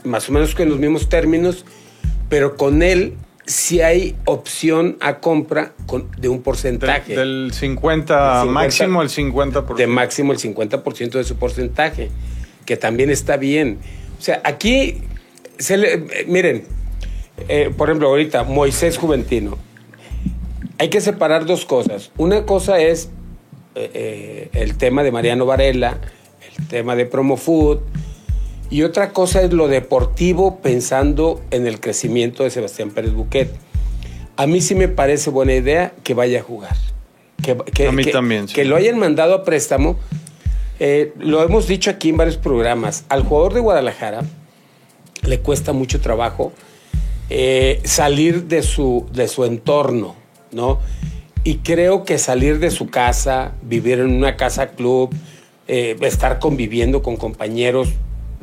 más 0.05 0.29
o 0.29 0.33
menos 0.33 0.55
con 0.55 0.69
los 0.69 0.79
mismos 0.79 1.09
términos, 1.09 1.65
pero 2.29 2.57
con 2.57 2.83
él 2.83 3.15
sí 3.47 3.81
hay 3.83 4.17
opción 4.25 4.97
a 5.01 5.19
compra 5.21 5.73
con- 5.87 6.09
de 6.19 6.29
un 6.29 6.37
Del, 6.37 6.43
porcentaje. 6.43 7.15
del 7.17 7.51
50, 7.53 8.41
50, 8.43 8.45
máximo 8.53 9.03
el 9.03 9.09
50%. 9.11 9.75
de 9.77 9.87
máximo 9.87 10.33
el 10.33 10.39
50% 10.39 11.19
de 11.19 11.25
su 11.25 11.37
porcentaje, 11.37 12.11
que 12.65 12.77
también 12.77 13.11
está 13.11 13.37
bien. 13.37 13.79
O 14.19 14.23
sea, 14.23 14.41
aquí, 14.45 15.03
se 15.59 15.77
le- 15.77 15.93
eh, 15.95 16.25
miren, 16.27 16.65
eh, 17.49 17.71
por 17.77 17.89
ejemplo, 17.91 18.09
ahorita 18.09 18.45
Moisés 18.45 18.97
Juventino, 18.97 19.59
hay 20.79 20.89
que 20.89 21.01
separar 21.01 21.45
dos 21.47 21.65
cosas. 21.67 22.11
Una 22.17 22.47
cosa 22.47 22.81
es 22.81 23.11
eh, 23.77 24.51
el 24.53 24.77
tema 24.77 25.03
de 25.03 25.11
Mariano 25.11 25.47
Varela, 25.47 25.99
el 26.59 26.67
tema 26.69 26.95
de 26.95 27.07
Promo 27.07 27.37
Food, 27.37 27.81
y 28.71 28.83
otra 28.83 29.11
cosa 29.13 29.43
es 29.43 29.53
lo 29.53 29.69
deportivo 29.69 30.59
pensando 30.61 31.41
en 31.51 31.67
el 31.67 31.81
crecimiento 31.81 32.43
de 32.45 32.51
Sebastián 32.51 32.91
Pérez 32.91 33.13
Buquet. 33.13 33.51
A 34.37 34.47
mí 34.47 34.61
sí 34.61 34.75
me 34.75 34.89
parece 34.89 35.31
buena 35.31 35.55
idea 35.55 35.93
que 36.03 36.15
vaya 36.15 36.41
a 36.41 36.43
jugar. 36.43 36.77
Que, 37.43 37.57
que- 37.73 37.87
A 37.89 37.93
mí 37.93 38.05
que- 38.05 38.11
también, 38.11 38.49
sí. 38.49 38.55
Que 38.55 38.65
lo 38.65 38.77
hayan 38.77 38.99
mandado 38.99 39.35
a 39.35 39.45
préstamo. 39.45 39.97
Eh, 40.81 41.13
lo 41.19 41.43
hemos 41.45 41.69
dicho 41.69 41.91
aquí 41.91 42.09
en 42.09 42.17
varios 42.17 42.37
programas. 42.37 43.05
Al 43.09 43.23
jugador 43.23 43.55
de 43.55 43.61
Guadalajara 43.61 44.23
le 45.23 45.41
cuesta 45.41 45.73
mucho 45.73 46.01
trabajo 46.01 46.53
eh, 47.31 47.81
salir 47.85 48.45
de 48.45 48.63
su, 48.63 49.07
de 49.13 49.29
su 49.29 49.45
entorno, 49.45 50.17
¿no? 50.53 50.81
Y 51.45 51.59
creo 51.59 52.05
que 52.05 52.19
salir 52.19 52.59
de 52.59 52.71
su 52.71 52.89
casa, 52.89 53.53
vivir 53.63 54.01
en 54.01 54.11
una 54.15 54.37
casa 54.37 54.69
club, 54.73 55.15
eh, 55.69 55.97
estar 56.01 56.39
conviviendo 56.39 57.03
con 57.03 57.17
compañeros, 57.17 57.89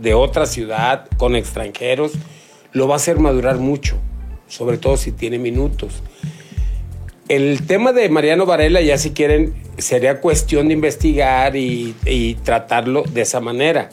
de 0.01 0.13
otra 0.13 0.45
ciudad, 0.45 1.07
con 1.17 1.35
extranjeros, 1.35 2.13
lo 2.73 2.87
va 2.87 2.95
a 2.95 2.97
hacer 2.97 3.19
madurar 3.19 3.57
mucho, 3.57 3.97
sobre 4.47 4.77
todo 4.77 4.97
si 4.97 5.11
tiene 5.11 5.37
minutos. 5.37 6.01
El 7.29 7.65
tema 7.65 7.93
de 7.93 8.09
Mariano 8.09 8.45
Varela, 8.45 8.81
ya 8.81 8.97
si 8.97 9.11
quieren, 9.11 9.53
sería 9.77 10.19
cuestión 10.19 10.67
de 10.67 10.73
investigar 10.73 11.55
y, 11.55 11.95
y 12.05 12.35
tratarlo 12.35 13.03
de 13.03 13.21
esa 13.21 13.39
manera. 13.39 13.89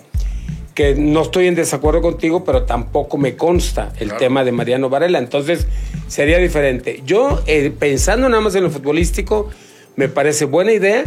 Que 0.74 0.94
no 0.94 1.22
estoy 1.22 1.46
en 1.46 1.54
desacuerdo 1.54 2.00
contigo, 2.00 2.44
pero 2.44 2.64
tampoco 2.64 3.18
me 3.18 3.36
consta 3.36 3.92
el 3.98 4.16
tema 4.16 4.44
de 4.44 4.52
Mariano 4.52 4.88
Varela. 4.88 5.18
Entonces, 5.18 5.66
sería 6.06 6.38
diferente. 6.38 7.02
Yo, 7.04 7.40
eh, 7.46 7.72
pensando 7.76 8.28
nada 8.28 8.40
más 8.40 8.54
en 8.54 8.64
lo 8.64 8.70
futbolístico, 8.70 9.50
me 9.96 10.08
parece 10.08 10.44
buena 10.44 10.72
idea 10.72 11.04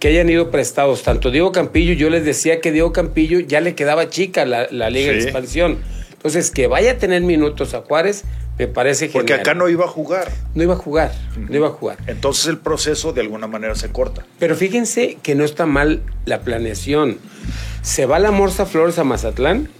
que 0.00 0.08
hayan 0.08 0.28
ido 0.28 0.50
prestados 0.50 1.02
tanto 1.04 1.30
Diego 1.30 1.52
Campillo, 1.52 1.92
yo 1.92 2.10
les 2.10 2.24
decía 2.24 2.60
que 2.60 2.72
Diego 2.72 2.92
Campillo 2.92 3.38
ya 3.38 3.60
le 3.60 3.74
quedaba 3.76 4.08
chica 4.08 4.44
la, 4.44 4.66
la 4.72 4.90
Liga 4.90 5.12
de. 5.12 5.20
Expansión. 5.20 5.78
Entonces, 6.12 6.50
que 6.50 6.66
vaya 6.66 6.92
a 6.92 6.98
tener 6.98 7.22
minutos 7.22 7.72
a 7.74 7.80
Juárez, 7.82 8.24
me 8.58 8.66
parece 8.66 9.06
genial. 9.06 9.20
Porque 9.22 9.34
acá 9.34 9.54
no 9.54 9.68
iba 9.70 9.84
a 9.86 9.88
jugar. 9.88 10.30
No 10.54 10.62
iba 10.62 10.74
a 10.74 10.76
jugar, 10.76 11.12
no 11.38 11.54
iba 11.56 11.68
a 11.68 11.70
jugar. 11.70 11.96
Entonces 12.06 12.46
el 12.46 12.58
proceso 12.58 13.12
de 13.14 13.20
alguna 13.22 13.46
manera 13.46 13.74
se 13.74 13.90
corta. 13.90 14.26
Pero 14.38 14.54
fíjense 14.54 15.16
que 15.22 15.34
no 15.34 15.44
está 15.44 15.64
mal 15.64 16.02
la 16.26 16.40
planeación. 16.40 17.18
Se 17.82 18.04
va 18.04 18.18
la 18.18 18.30
Morsa 18.32 18.66
Flores 18.66 18.98
a 18.98 19.04
Mazatlán, 19.04 19.70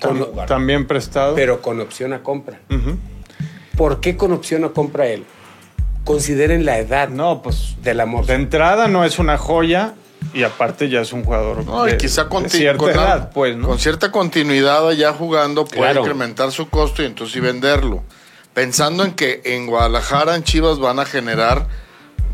con- 0.00 0.24
También 0.46 0.86
prestado. 0.86 1.34
pero 1.34 1.62
con 1.62 1.80
opción 1.80 2.12
a 2.12 2.22
compra. 2.22 2.60
¿Por 3.76 4.00
qué 4.00 4.16
con 4.16 4.32
opción 4.32 4.64
a 4.64 4.68
compra 4.68 5.06
él? 5.08 5.24
Consideren 6.04 6.64
la 6.64 6.78
edad 6.78 7.08
No, 7.08 7.42
pues 7.42 7.76
de 7.82 7.94
la 7.94 8.04
de 8.06 8.34
entrada 8.34 8.88
no 8.88 9.04
es 9.04 9.18
una 9.18 9.38
joya 9.38 9.94
y 10.32 10.42
aparte 10.42 10.88
ya 10.88 11.00
es 11.00 11.12
un 11.12 11.22
jugador 11.24 11.64
No, 11.64 11.88
y 11.88 11.96
quizá 11.96 12.24
de 12.24 12.30
conti- 12.30 12.50
cierta 12.58 12.78
con, 12.78 12.90
edad, 12.90 13.30
pues, 13.32 13.56
¿no? 13.56 13.68
con 13.68 13.78
cierta 13.78 14.10
continuidad 14.10 14.90
ya 14.92 15.12
jugando 15.12 15.64
puede 15.64 15.80
Claro. 15.92 16.00
incrementar 16.00 16.50
su 16.52 16.68
costo 16.68 17.02
y 17.02 17.06
entonces 17.06 17.32
sí 17.34 17.40
venderlo. 17.40 18.02
Pensando 18.52 19.04
en 19.04 19.12
que 19.12 19.42
en 19.44 19.66
Guadalajara, 19.66 20.36
en 20.36 20.44
Chivas, 20.44 20.78
van 20.78 20.98
a 21.00 21.04
generar 21.04 21.66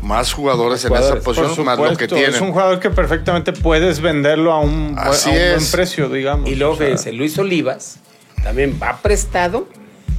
más 0.01 0.33
jugadores, 0.33 0.83
en 0.85 0.93
esa 0.95 1.15
posición, 1.19 1.65
más 1.65 1.77
lo 1.77 1.95
que 1.95 2.07
tienen. 2.07 2.31
es 2.33 2.41
un 2.41 2.51
jugador 2.51 2.79
que 2.79 2.89
perfectamente 2.89 3.53
puedes 3.53 4.01
venderlo 4.01 4.51
a 4.51 4.59
un, 4.59 4.95
bu- 4.95 4.99
Así 4.99 5.29
a 5.29 5.33
un 5.33 5.39
buen 5.59 5.71
precio, 5.71 6.09
digamos. 6.09 6.49
Y 6.49 6.55
luego, 6.55 6.73
O 6.73 6.77
sea, 6.77 6.85
fíjense, 6.87 7.11
Luis 7.13 7.37
Olivas 7.37 7.97
también 8.43 8.79
va 8.81 8.97
prestado 9.01 9.67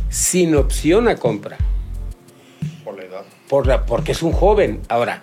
sin 0.08 0.54
opción 0.54 1.08
a 1.08 1.16
compra. 1.16 1.56
Por 3.52 3.66
la 3.66 3.84
porque 3.84 4.12
es 4.12 4.22
un 4.22 4.32
joven. 4.32 4.80
Ahora, 4.88 5.22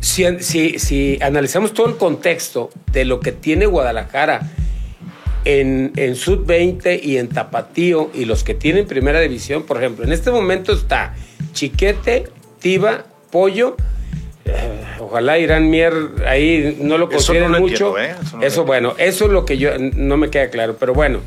si, 0.00 0.24
si, 0.40 0.80
si 0.80 1.16
analizamos 1.22 1.72
todo 1.74 1.86
el 1.86 1.96
contexto 1.96 2.70
de 2.90 3.04
lo 3.04 3.20
que 3.20 3.30
tiene 3.30 3.66
Guadalajara 3.66 4.50
en, 5.44 5.92
en 5.94 6.16
Sud-20 6.16 6.98
y 7.00 7.18
en 7.18 7.28
Tapatío 7.28 8.10
y 8.14 8.24
los 8.24 8.42
que 8.42 8.54
tienen 8.54 8.84
primera 8.88 9.20
división, 9.20 9.62
por 9.62 9.76
ejemplo, 9.76 10.04
en 10.04 10.10
este 10.10 10.32
momento 10.32 10.72
está 10.72 11.14
Chiquete, 11.52 12.24
Tiba, 12.58 13.04
Pollo. 13.30 13.76
eh, 14.44 14.82
Ojalá 14.98 15.38
Irán 15.38 15.70
Mier 15.70 15.92
ahí 16.26 16.78
no 16.80 16.98
lo 16.98 17.08
consideren 17.08 17.52
no 17.52 17.60
mucho. 17.60 17.96
entiendo, 17.96 18.20
¿eh? 18.24 18.26
Eso 18.26 18.42
Eso, 18.42 18.60
no 18.62 18.66
bueno, 18.66 18.94
eso 18.98 19.26
es 19.26 19.30
lo 19.30 19.44
que 19.44 19.56
yo 19.56 19.70
no 19.78 20.16
me 20.16 20.30
queda 20.30 20.50
claro, 20.50 20.76
pero 20.80 20.94
bueno. 20.94 21.20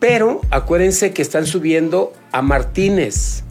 Pero 0.00 0.42
acuérdense 0.50 1.14
que 1.14 1.22
están 1.22 1.46
subiendo 1.46 2.12
a 2.30 2.42
Martínez, 2.42 3.42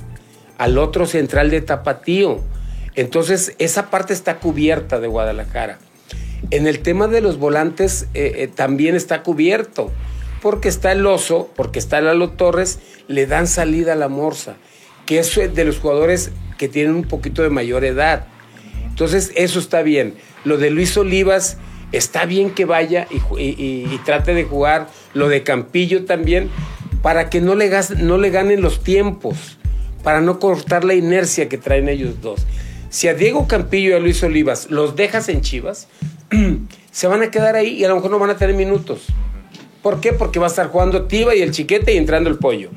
al 0.58 0.78
otro 0.78 1.06
central 1.06 1.50
de 1.50 1.62
Tapatío. 1.62 2.42
Entonces, 2.96 3.54
esa 3.60 3.90
parte 3.90 4.14
está 4.14 4.40
cubierta 4.40 5.00
de 5.00 5.08
Guadalajara. 5.08 5.80
En 6.52 6.68
el 6.68 6.80
tema 6.80 7.08
de 7.08 7.22
los 7.22 7.38
volantes 7.38 8.08
eh, 8.14 8.34
eh, 8.38 8.48
también 8.48 8.96
está 8.96 9.24
cubierto, 9.24 9.92
porque 10.42 10.70
está 10.70 10.92
el 10.92 11.06
Oso, 11.06 11.50
porque 11.56 11.80
está 11.80 12.02
Lalo 12.02 12.32
Torres, 12.32 12.80
le 13.08 13.26
dan 13.26 13.48
salida 13.48 13.94
a 13.94 13.96
la 13.96 14.08
Morsa, 14.08 14.56
que 15.06 15.20
es 15.20 15.36
de 15.36 15.66
los 15.66 15.80
jugadores 15.80 16.32
que 16.58 16.68
tienen 16.68 16.96
un 16.96 17.04
poquito 17.04 17.44
de 17.44 17.50
mayor 17.50 17.86
edad. 17.86 18.28
Entonces, 18.88 19.32
eso 19.36 19.60
está 19.60 19.82
bien. 19.82 20.16
Lo 20.44 20.58
de 20.58 20.72
Luis 20.72 20.96
Olivas, 20.98 21.58
está 21.92 22.26
bien 22.26 22.52
que 22.52 22.66
vaya 22.66 23.08
y, 23.38 23.98
trate 24.06 24.34
de 24.34 24.44
jugar. 24.44 24.88
Lo 25.14 25.30
de 25.30 25.44
Campillo 25.44 26.06
también, 26.06 26.50
para 27.02 27.30
que 27.30 27.42
no 27.42 27.56
le, 27.56 27.70
no 27.98 28.18
le 28.18 28.30
ganen 28.30 28.62
los 28.62 28.84
tiempos, 28.84 29.57
para 30.08 30.22
no 30.22 30.40
cortar 30.40 30.86
la 30.86 30.94
inercia 30.94 31.50
que 31.50 31.58
traen 31.58 31.90
ellos 31.90 32.22
dos. 32.22 32.46
Si 32.90 33.10
a 33.10 33.14
Diego 33.14 33.46
Campillo 33.46 33.90
y 33.90 33.92
a 33.92 34.00
Luis 34.00 34.24
Olivas 34.24 34.72
los 34.72 34.96
dejas 34.96 35.28
en 35.28 35.42
Chivas, 35.42 35.90
se 36.92 37.08
van 37.08 37.24
a 37.24 37.30
quedar 37.30 37.58
ahí 37.58 37.72
y 37.72 37.84
a 37.84 37.90
lo 37.90 37.96
mejor 37.96 38.12
no 38.12 38.18
van 38.18 38.30
a 38.30 38.38
tener 38.38 38.56
minutos. 38.56 39.08
¿Por 39.84 40.00
qué? 40.00 40.14
Porque 40.14 40.40
va 40.40 40.46
a 40.46 40.50
estar 40.50 40.70
jugando 40.70 41.08
Tiva 41.08 41.36
y 41.36 41.42
el 41.42 41.52
chiquete 41.52 41.94
y 41.94 41.98
entrando 41.98 42.30
el 42.30 42.38
pollo. 42.38 42.70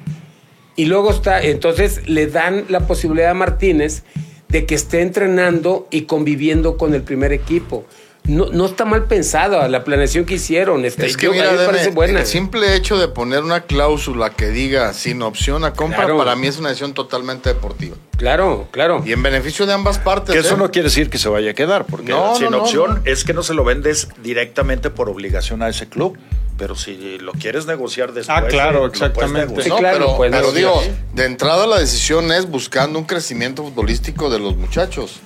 Y 0.75 0.87
luego 0.87 1.13
está, 1.13 1.41
entonces 1.41 2.09
le 2.09 2.27
dan 2.27 2.65
la 2.69 2.89
posibilidad 2.89 3.31
a 3.31 3.35
Martínez 3.35 4.03
de 4.49 4.67
que 4.67 4.75
esté 4.75 5.01
entrenando 5.01 5.87
y 5.93 6.07
conviviendo 6.07 6.77
con 6.77 6.95
el 6.95 7.03
primer 7.03 7.33
equipo. 7.33 7.85
No, 8.31 8.47
no 8.47 8.67
está 8.67 8.85
mal 8.85 9.05
pensada 9.07 9.67
la 9.69 9.83
planeación 9.83 10.25
que 10.25 10.35
hicieron. 10.35 10.85
Este, 10.85 11.07
Es 11.07 11.17
que 11.17 11.27
yo- 11.27 11.33
a 11.33 11.35
mira, 11.35 11.47
mí 11.47 11.51
me 11.53 11.59
Deme, 11.63 11.73
parece 11.73 11.91
buena. 11.91 12.21
el 12.21 12.27
simple 12.27 12.77
hecho 12.77 12.97
de 12.99 13.09
poner 13.09 13.43
una 13.43 13.63
cláusula 13.63 14.31
que 14.31 14.49
diga 14.51 14.93
sin 14.93 15.21
opción 15.23 15.65
a 15.65 15.73
compra, 15.73 16.05
Claro. 16.05 16.19
para 16.19 16.37
mí 16.37 16.47
es 16.47 16.59
una 16.59 16.69
decisión 16.69 16.95
totalmente 16.95 17.49
deportiva. 17.53 17.97
Claro, 18.17 18.69
claro. 18.71 19.03
Y 19.05 19.13
en 19.13 19.23
beneficio 19.23 19.67
de 19.67 19.73
ambas 19.73 19.99
partes. 19.99 20.33
Que 20.35 20.41
eso 20.41 20.55
¿eh? 20.55 20.59
no 20.59 20.71
quiere 20.71 20.89
decir 20.89 21.11
que 21.11 21.19
se 21.19 21.29
vaya 21.29 21.51
a 21.51 21.55
quedar, 21.55 21.87
porque 21.87 22.13
No, 22.13 22.37
sin 22.37 22.51
no, 22.51 22.59
opción 22.63 23.03
no. 23.05 23.11
es 23.11 23.25
que 23.25 23.33
no 23.35 23.43
se 23.43 23.55
lo 23.55 23.65
vendes 23.65 24.09
directamente 24.23 24.91
por 24.91 25.09
obligación 25.09 25.63
a 25.63 25.69
ese 25.69 25.89
club. 25.89 26.17
Pero 26.59 26.75
si 26.77 27.19
lo 27.19 27.33
quieres 27.33 27.65
negociar 27.67 28.13
después. 28.13 28.37
Ah, 28.39 28.47
claro, 28.47 28.85
eh, 28.87 28.91
puedes 28.91 28.95
exactamente. 29.03 29.69
No, 29.69 29.77
claro, 29.79 30.17
pero, 30.21 30.31
pero 30.31 30.53
digo, 30.53 30.83
de 31.15 31.25
entrada 31.25 31.67
la 31.67 31.79
decisión 31.81 32.31
es 32.33 32.47
buscando 32.49 32.99
un 32.99 33.07
crecimiento 33.07 33.63
futbolístico 33.65 34.29
de 34.29 34.39
los 34.39 34.55
muchachos. 34.57 35.21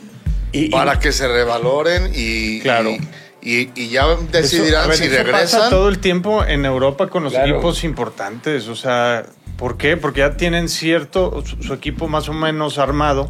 Y- 0.55 0.67
y- 0.67 0.69
para 0.71 0.99
que 1.01 1.13
se 1.13 1.27
revaloren 1.29 2.11
y, 2.15 2.61
Claro. 2.61 2.91
y, 2.91 3.01
y- 3.43 3.71
y 3.75 3.89
ya 3.89 4.07
decidirán 4.31 4.89
ver, 4.89 4.97
si 4.97 5.05
eso 5.05 5.17
regresan. 5.17 5.61
pasa 5.61 5.71
todo 5.71 5.89
el 5.89 5.99
tiempo 5.99 6.45
en 6.45 6.65
Europa 6.65 7.09
con 7.09 7.25
los 7.25 7.33
Claro. 7.33 7.53
equipos 7.55 7.85
importantes. 7.85 8.69
O 8.69 8.77
sea, 8.77 9.27
¿por 9.57 9.77
qué? 9.77 9.97
Porque 9.97 10.21
ya 10.21 10.37
tienen 10.37 10.69
cierto, 10.69 11.43
su, 11.45 11.63
su 11.63 11.73
equipo 11.75 12.09
más 12.09 12.29
o 12.29 12.33
menos 12.33 12.79
armado. 12.79 13.29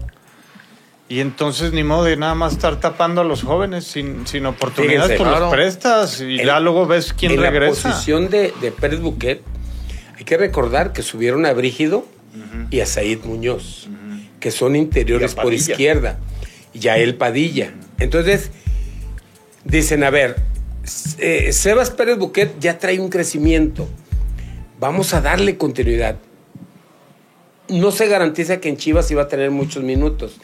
Y 1.06 1.20
entonces 1.20 1.72
ni 1.72 1.84
modo 1.84 2.04
de 2.04 2.16
nada 2.16 2.34
más 2.34 2.54
estar 2.54 2.80
tapando 2.80 3.20
a 3.20 3.24
los 3.24 3.42
jóvenes 3.42 3.84
sin, 3.84 4.26
sin 4.26 4.46
oportunidades, 4.46 5.02
Fíjense, 5.02 5.16
pues 5.18 5.28
claro. 5.28 5.44
los 5.46 5.54
prestas 5.54 6.20
y 6.22 6.38
ya 6.38 6.60
luego 6.60 6.86
ves 6.86 7.12
quién 7.12 7.32
en 7.32 7.40
regresa. 7.42 7.88
la 7.88 7.94
posición 7.94 8.30
de, 8.30 8.54
de 8.62 8.70
Pérez 8.72 9.00
Buquet, 9.00 9.42
hay 10.16 10.24
que 10.24 10.36
recordar 10.38 10.92
que 10.94 11.02
subieron 11.02 11.44
a 11.44 11.52
Brígido 11.52 12.06
y 12.70 12.80
a 12.80 12.86
Said 12.86 13.20
Muñoz, 13.24 13.88
que 14.40 14.50
son 14.50 14.76
interiores 14.76 15.34
por 15.34 15.52
izquierda, 15.52 16.18
y 16.74 16.88
a 16.88 16.98
él 16.98 17.14
Padilla. 17.16 17.72
Entonces, 17.98 18.50
dicen, 19.64 20.04
a 20.04 20.10
ver, 20.10 20.36
eh, 21.18 21.52
Sebas 21.52 21.90
Pérez 21.90 22.18
Buquet 22.18 22.58
ya 22.60 22.78
trae 22.78 23.00
un 23.00 23.08
crecimiento, 23.08 23.88
vamos 24.78 25.14
a 25.14 25.20
darle 25.20 25.56
continuidad. 25.56 26.16
No 27.68 27.90
se 27.92 28.08
garantiza 28.08 28.60
que 28.60 28.68
en 28.68 28.76
Chivas 28.76 29.10
iba 29.10 29.22
a 29.22 29.28
tener 29.28 29.50
muchos 29.50 29.82
minutos. 29.82 30.36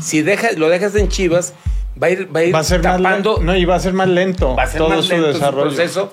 Si 0.00 0.22
deja, 0.22 0.52
lo 0.52 0.68
dejas 0.68 0.94
en 0.94 1.08
Chivas, 1.08 1.54
va 2.00 2.06
a 2.06 2.10
ir, 2.10 2.34
va 2.34 2.40
a 2.40 2.44
ir 2.44 2.54
Va 2.54 2.60
a 2.60 2.64
ser 2.64 2.82
tapando 2.82 3.02
más 3.02 3.12
lento. 3.14 3.38
No, 3.42 3.56
y 3.56 3.64
va 3.64 3.74
a 3.74 3.80
ser 3.80 3.94
más 3.94 4.08
lento 4.08 4.54
va 4.54 4.62
a 4.62 4.66
ser 4.66 4.78
todo 4.78 4.90
más 4.90 5.04
su 5.04 5.20
desarrollo. 5.20 5.70
su 5.70 5.76
proceso 5.76 6.12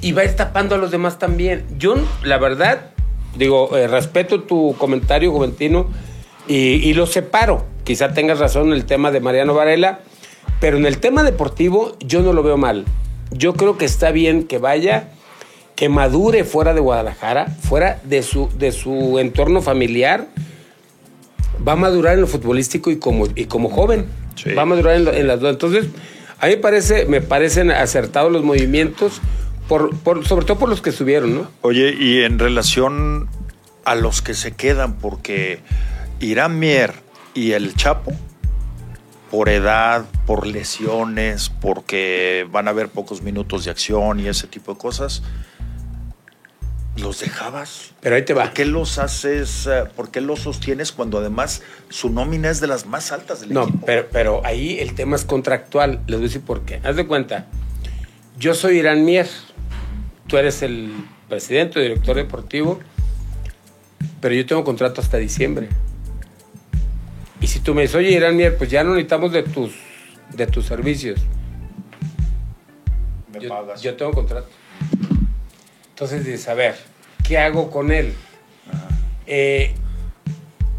y 0.00 0.12
va 0.12 0.22
a 0.22 0.24
ir 0.24 0.36
tapando 0.36 0.74
a 0.74 0.78
los 0.78 0.90
demás 0.90 1.18
también. 1.18 1.64
Yo, 1.78 1.96
la 2.22 2.38
verdad, 2.38 2.90
digo, 3.36 3.76
eh, 3.76 3.86
respeto 3.86 4.42
tu 4.42 4.74
comentario, 4.78 5.32
Juventino, 5.32 5.90
y, 6.48 6.56
y 6.56 6.94
lo 6.94 7.06
separo. 7.06 7.75
Quizá 7.86 8.12
tengas 8.12 8.38
razón 8.38 8.66
en 8.68 8.72
el 8.74 8.84
tema 8.84 9.10
de 9.10 9.20
Mariano 9.20 9.54
Varela, 9.54 10.00
pero 10.60 10.76
en 10.76 10.84
el 10.84 10.98
tema 10.98 11.22
deportivo 11.22 11.96
yo 12.00 12.20
no 12.20 12.34
lo 12.34 12.42
veo 12.42 12.58
mal. 12.58 12.84
Yo 13.30 13.54
creo 13.54 13.78
que 13.78 13.84
está 13.86 14.10
bien 14.10 14.42
que 14.44 14.58
vaya, 14.58 15.08
que 15.76 15.88
madure 15.88 16.44
fuera 16.44 16.74
de 16.74 16.80
Guadalajara, 16.80 17.46
fuera 17.46 18.00
de 18.04 18.22
su, 18.22 18.48
de 18.58 18.72
su 18.72 19.18
entorno 19.18 19.62
familiar. 19.62 20.26
Va 21.66 21.72
a 21.72 21.76
madurar 21.76 22.14
en 22.14 22.22
lo 22.22 22.26
futbolístico 22.26 22.90
y 22.90 22.96
como, 22.98 23.26
y 23.34 23.46
como 23.46 23.68
joven. 23.70 24.06
Sí. 24.34 24.52
Va 24.52 24.62
a 24.62 24.66
madurar 24.66 24.96
en, 24.96 25.04
lo- 25.04 25.12
en 25.14 25.26
las 25.26 25.40
dos. 25.40 25.52
Entonces, 25.52 25.86
a 26.38 26.46
mí 26.46 26.52
me, 26.52 26.58
parece, 26.58 27.06
me 27.06 27.20
parecen 27.20 27.70
acertados 27.70 28.30
los 28.32 28.42
movimientos, 28.42 29.20
por, 29.68 29.96
por- 29.98 30.26
sobre 30.26 30.44
todo 30.44 30.58
por 30.58 30.68
los 30.68 30.82
que 30.82 30.92
subieron, 30.92 31.34
¿no? 31.34 31.50
Oye, 31.62 31.94
y 31.98 32.22
en 32.22 32.38
relación 32.38 33.28
a 33.84 33.94
los 33.94 34.22
que 34.22 34.34
se 34.34 34.52
quedan, 34.52 34.94
porque 34.96 35.60
Irán 36.20 36.58
Mier 36.58 36.92
y 37.36 37.52
el 37.52 37.74
Chapo, 37.76 38.12
por 39.30 39.48
edad, 39.48 40.04
por 40.26 40.46
lesiones, 40.46 41.50
porque 41.50 42.46
van 42.50 42.66
a 42.66 42.70
haber 42.70 42.88
pocos 42.88 43.22
minutos 43.22 43.64
de 43.64 43.70
acción 43.70 44.18
y 44.20 44.26
ese 44.28 44.46
tipo 44.46 44.72
de 44.72 44.78
cosas, 44.78 45.22
¿los 46.96 47.20
dejabas? 47.20 47.92
Pero 48.00 48.16
ahí 48.16 48.24
te 48.24 48.32
va. 48.34 48.44
¿Por 48.44 48.52
qué 48.54 48.64
los 48.64 48.98
haces, 48.98 49.66
eh, 49.66 49.84
por 49.94 50.10
qué 50.10 50.20
los 50.20 50.40
sostienes 50.40 50.92
cuando 50.92 51.18
además 51.18 51.62
su 51.90 52.10
nómina 52.10 52.48
es 52.50 52.60
de 52.60 52.66
las 52.68 52.86
más 52.86 53.12
altas 53.12 53.40
del 53.40 53.52
No, 53.52 53.64
equipo? 53.64 53.84
pero, 53.86 54.08
pero 54.10 54.40
ahí 54.44 54.78
el 54.80 54.94
tema 54.94 55.16
es 55.16 55.24
contractual. 55.24 56.00
Les 56.06 56.16
voy 56.16 56.24
a 56.24 56.28
decir 56.28 56.40
por 56.40 56.62
qué. 56.62 56.80
Haz 56.82 56.96
de 56.96 57.06
cuenta, 57.06 57.46
yo 58.38 58.54
soy 58.54 58.78
Irán 58.78 59.04
Mier 59.04 59.28
tú 60.26 60.36
eres 60.36 60.62
el 60.62 60.92
presidente 61.28 61.80
director 61.80 62.16
deportivo, 62.16 62.80
pero 64.20 64.34
yo 64.34 64.44
tengo 64.46 64.64
contrato 64.64 65.00
hasta 65.00 65.18
diciembre. 65.18 65.68
Y 67.40 67.46
si 67.46 67.60
tú 67.60 67.74
me 67.74 67.82
dices, 67.82 67.96
oye, 67.96 68.10
Irán 68.10 68.36
Mier, 68.36 68.56
pues 68.56 68.70
ya 68.70 68.82
no 68.82 68.90
necesitamos 68.90 69.32
de 69.32 69.42
tus, 69.42 69.72
de 70.34 70.46
tus 70.46 70.66
servicios. 70.66 71.20
Me 73.32 73.40
yo, 73.40 73.48
pagas. 73.48 73.82
yo 73.82 73.94
tengo 73.94 74.12
contrato. 74.12 74.48
Entonces 75.90 76.24
dices, 76.24 76.48
a 76.48 76.54
ver, 76.54 76.76
¿qué 77.26 77.38
hago 77.38 77.70
con 77.70 77.92
él? 77.92 78.14
Eh, 79.26 79.74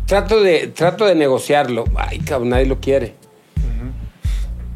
trato, 0.05 0.41
de, 0.41 0.68
trato 0.68 1.05
de 1.05 1.16
negociarlo. 1.16 1.86
Ay, 1.95 2.20
cabrón, 2.20 2.49
nadie 2.49 2.66
lo 2.66 2.80
quiere. 2.80 3.14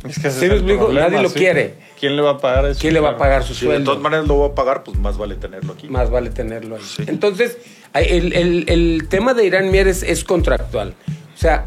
Es 0.07 0.17
que 0.17 0.29
ese 0.29 0.39
Sí, 0.39 0.45
es 0.47 0.51
el 0.53 0.63
problema, 0.65 1.07
nadie 1.09 1.21
lo 1.21 1.29
sí. 1.29 1.37
quiere. 1.39 1.75
¿Quién 1.99 2.15
le 2.15 2.23
va 2.23 2.31
a 2.31 2.37
pagar 2.39 2.65
eso? 2.65 2.79
¿Quién 2.81 2.95
le 2.95 2.99
va 2.99 3.11
a 3.11 3.17
pagar 3.17 3.43
su 3.43 3.53
Si 3.53 3.61
de 3.65 3.71
sueldo? 3.73 3.91
todas 3.91 4.01
maneras 4.01 4.27
lo 4.27 4.33
voy 4.35 4.49
a 4.49 4.55
pagar, 4.55 4.83
pues 4.83 4.97
más 4.97 5.17
vale 5.19 5.35
tenerlo 5.35 5.73
aquí. 5.73 5.87
Más 5.89 6.09
vale 6.09 6.31
tenerlo 6.31 6.75
ahí. 6.77 6.81
Sí. 6.83 7.03
Entonces, 7.05 7.59
el, 7.93 8.33
el- 8.33 8.65
el 8.67 9.07
tema 9.09 9.35
de 9.35 9.45
Irán 9.45 9.69
Mier 9.69 9.87
es, 9.87 10.01
es 10.01 10.23
contractual. 10.23 10.95
O 11.41 11.43
sea, 11.43 11.65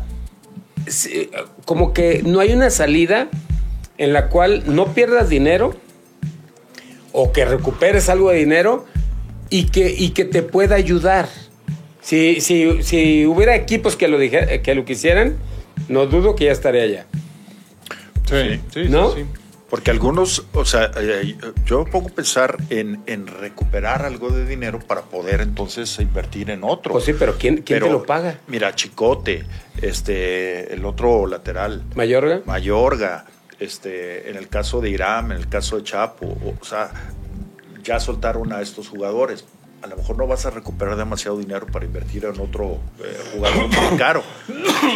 sí, 0.86 1.30
como 1.64 1.92
que 1.92 2.22
no 2.24 2.38
hay 2.38 2.52
una 2.52 2.70
salida 2.70 3.26
en 3.98 4.12
la 4.12 4.28
cual 4.28 4.62
no 4.66 4.94
pierdas 4.94 5.28
dinero 5.28 5.74
o 7.10 7.32
que 7.32 7.44
recuperes 7.44 8.08
algo 8.08 8.30
de 8.30 8.36
dinero 8.38 8.84
y 9.50 9.64
que, 9.64 9.92
y 9.92 10.10
que 10.10 10.24
te 10.26 10.42
pueda 10.42 10.76
ayudar. 10.76 11.28
Si, 12.02 12.40
si, 12.40 12.84
si 12.84 13.26
hubiera 13.26 13.56
equipos 13.56 13.96
que 13.96 14.06
lo, 14.06 14.16
dije- 14.20 14.62
que 14.62 14.76
lo 14.76 14.84
quisieran, 14.84 15.38
no 15.88 16.06
dudo 16.06 16.36
que 16.36 16.44
ya 16.44 16.52
estaría 16.52 16.82
allá. 16.84 17.06
Sí, 18.30 18.60
sí, 18.72 18.88
¿No? 18.88 19.10
sí, 19.12 19.22
sí. 19.22 19.26
Porque 19.74 19.90
algunos, 19.90 20.46
o 20.52 20.64
sea, 20.64 20.92
eh, 20.96 21.34
yo 21.66 21.84
pongo 21.84 22.08
pensar 22.08 22.58
en, 22.70 23.02
en 23.06 23.26
recuperar 23.26 24.04
algo 24.04 24.30
de 24.30 24.46
dinero 24.46 24.78
para 24.78 25.02
poder 25.02 25.40
entonces 25.40 25.98
invertir 25.98 26.50
en 26.50 26.62
otro. 26.62 26.92
Pues 26.92 27.06
sí, 27.06 27.12
pero 27.12 27.34
¿quién, 27.36 27.56
quién 27.56 27.80
Pero, 27.80 27.86
te 27.86 27.92
lo 27.92 28.04
paga? 28.04 28.38
Mira, 28.46 28.72
Chicote, 28.76 29.44
este, 29.82 30.72
el 30.72 30.84
otro 30.84 31.26
lateral, 31.26 31.82
¿Mayorga? 31.96 32.42
Mayorga, 32.46 33.24
este, 33.58 34.30
en 34.30 34.36
el 34.36 34.46
caso 34.46 34.80
de 34.80 34.90
Irán, 34.90 35.32
en 35.32 35.38
el 35.38 35.48
caso 35.48 35.76
de 35.78 35.82
Chapo, 35.82 36.26
o, 36.26 36.54
o 36.60 36.64
sea, 36.64 36.92
ya 37.82 37.98
soltaron 37.98 38.52
a 38.52 38.60
estos 38.60 38.88
jugadores. 38.88 39.44
A 39.84 39.86
lo 39.86 39.96
mejor 39.98 40.16
no 40.16 40.26
vas 40.26 40.46
a 40.46 40.50
recuperar 40.50 40.96
demasiado 40.96 41.36
dinero 41.36 41.66
para 41.66 41.84
invertir 41.84 42.24
en 42.24 42.40
otro 42.40 42.78
eh, 43.04 43.18
jugador 43.34 43.68
muy 43.68 43.98
caro. 43.98 44.22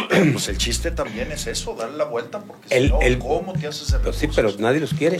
Pero 0.09 0.31
pues 0.33 0.47
el 0.47 0.57
chiste 0.57 0.89
también 0.89 1.31
es 1.31 1.45
eso, 1.45 1.75
darle 1.75 1.95
la 1.95 2.05
vuelta, 2.05 2.39
porque 2.39 2.75
El- 2.75 2.85
si 2.87 2.89
no, 2.89 2.99
el- 3.01 3.19
¿cómo 3.19 3.53
te 3.53 3.67
haces 3.67 3.93
el 3.93 4.01
Pues 4.01 4.15
sí, 4.15 4.27
pero 4.35 4.51
nadie 4.57 4.79
los 4.79 4.95
quiere. 4.95 5.19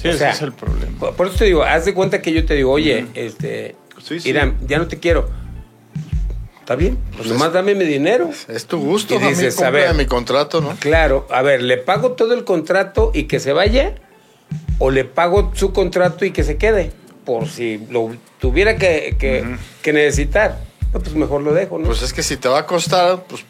Sí, 0.00 0.08
O 0.08 0.10
ese 0.10 0.18
sea, 0.20 0.30
es 0.30 0.40
el 0.40 0.52
problema. 0.52 0.98
Por, 0.98 1.14
por 1.16 1.26
eso 1.26 1.36
te 1.36 1.44
digo, 1.44 1.64
haz 1.64 1.84
de 1.84 1.92
cuenta 1.92 2.22
que 2.22 2.32
yo 2.32 2.46
te 2.46 2.54
digo, 2.54 2.72
oye, 2.72 3.08
este, 3.12 3.76
Sí, 4.02 4.18
sí. 4.20 4.30
Irán, 4.30 4.56
ya 4.66 4.78
no 4.78 4.88
te 4.88 4.98
quiero. 4.98 5.28
¿Está 6.60 6.76
bien? 6.76 6.96
Pues 7.14 7.28
nomás 7.28 7.52
dame 7.52 7.74
mi 7.74 7.84
dinero. 7.84 8.30
Es 8.48 8.64
tu 8.64 8.78
gusto, 8.80 9.12
Y 9.14 9.16
a 9.18 9.20
mí 9.20 9.28
dices, 9.28 9.58
a 9.60 9.64
cumple 9.66 9.82
ver. 9.82 9.94
mi 9.94 10.06
contrato, 10.06 10.62
¿no? 10.62 10.74
Claro, 10.80 11.26
a 11.30 11.42
ver, 11.42 11.60
¿le 11.62 11.76
pago 11.76 12.12
todo 12.12 12.32
el 12.32 12.44
contrato 12.44 13.10
y 13.12 13.24
que 13.24 13.38
se 13.38 13.52
vaya? 13.52 13.96
¿O 14.78 14.90
le 14.90 15.04
pago 15.04 15.52
su 15.54 15.74
contrato 15.74 16.24
y 16.24 16.30
que 16.30 16.42
se 16.42 16.56
quede? 16.56 16.92
Por 17.24 17.46
si 17.48 17.78
lo 17.90 18.10
tuviera 18.40 18.76
que, 18.76 19.16
que- 19.18 19.56
que 19.82 19.92
necesitar. 19.92 20.58
No, 20.92 21.00
pues 21.00 21.14
mejor 21.14 21.42
lo 21.42 21.54
dejo, 21.54 21.78
¿no? 21.78 21.86
Pues 21.86 22.02
es 22.02 22.12
que 22.12 22.22
si 22.22 22.36
te 22.36 22.48
va 22.48 22.60
a 22.60 22.66
costar, 22.66 23.24
pues 23.28 23.44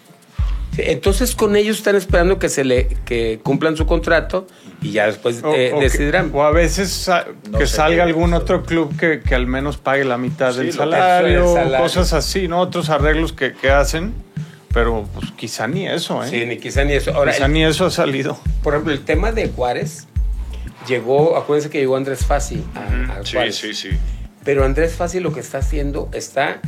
Sí, 0.75 0.81
entonces 0.87 1.35
con 1.35 1.55
ellos 1.55 1.77
están 1.77 1.97
esperando 1.97 2.39
que 2.39 2.49
se 2.49 2.65
le 2.65 2.89
que 3.05 3.41
cumplan 3.43 3.77
su 3.77 3.85
contrato 3.85 4.47
y 4.81 4.93
ya 4.93 5.05
después 5.07 5.43
O, 5.45 5.53
eh, 5.55 5.71
o 5.71 5.79
que- 5.79 5.85
decidirán. 5.85 6.31
o 6.33 6.43
a 6.45 6.51
veces 6.51 7.11
No 7.51 7.59
que 7.59 7.67
salga 7.67 8.05
algún 8.05 8.33
otro 8.33 8.63
club 8.63 8.97
que, 8.99 9.21
que 9.21 9.35
al 9.35 9.47
menos 9.47 9.77
pague 9.77 10.03
la 10.07 10.17
mitad 10.17 10.53
Sí, 10.55 10.61
del 10.61 10.73
salario, 10.73 11.53
salario. 11.53 11.77
cosas 11.79 12.15
así, 12.15 12.49
¿no? 12.49 12.59
Otros 12.61 12.89
arreglos 12.89 13.35
que, 13.35 13.53
que 13.53 13.69
hacen, 13.71 14.15
pero 14.73 15.07
pues 15.13 15.31
quizá 15.33 15.67
ni 15.67 15.87
eso, 15.87 16.25
¿eh? 16.25 16.29
Sí, 16.31 16.47
ni 16.47 16.57
quizá 16.57 16.85
ni 16.85 16.95
eso. 16.95 17.13
Ahora, 17.13 17.33
quizá 17.33 17.49
ni 17.49 17.63
eso 17.65 17.85
ha 17.85 17.91
salido. 17.91 18.39
Por 18.63 18.73
ejemplo, 18.73 18.95
el 18.95 19.01
tema 19.05 19.31
de 19.31 19.49
Juárez 19.49 20.07
llegó, 20.89 21.37
acuérdense 21.37 21.71
que 21.71 21.79
llegó 21.79 21.97
Andrés 21.97 22.25
Fassi 22.27 22.65
a, 22.75 23.19
a 23.21 23.25
Sí, 23.25 23.33
Juárez. 23.35 23.57
sí, 23.57 23.75
sí. 23.75 23.91
Pero 24.45 24.65
Andrés 24.65 24.95
Fassi 24.95 25.21
lo 25.21 25.33
que 25.33 25.41
está 25.41 25.59
haciendo 25.59 26.09
está 26.13 26.61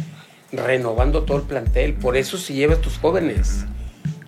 renovando 0.53 1.25
todo 1.25 1.39
el 1.39 1.43
plantel. 1.45 1.95
Por 1.95 2.17
eso 2.17 2.39
se 2.39 2.55
lleva 2.55 2.75
a 2.75 2.77
estos 2.77 2.99
jóvenes. 2.99 3.65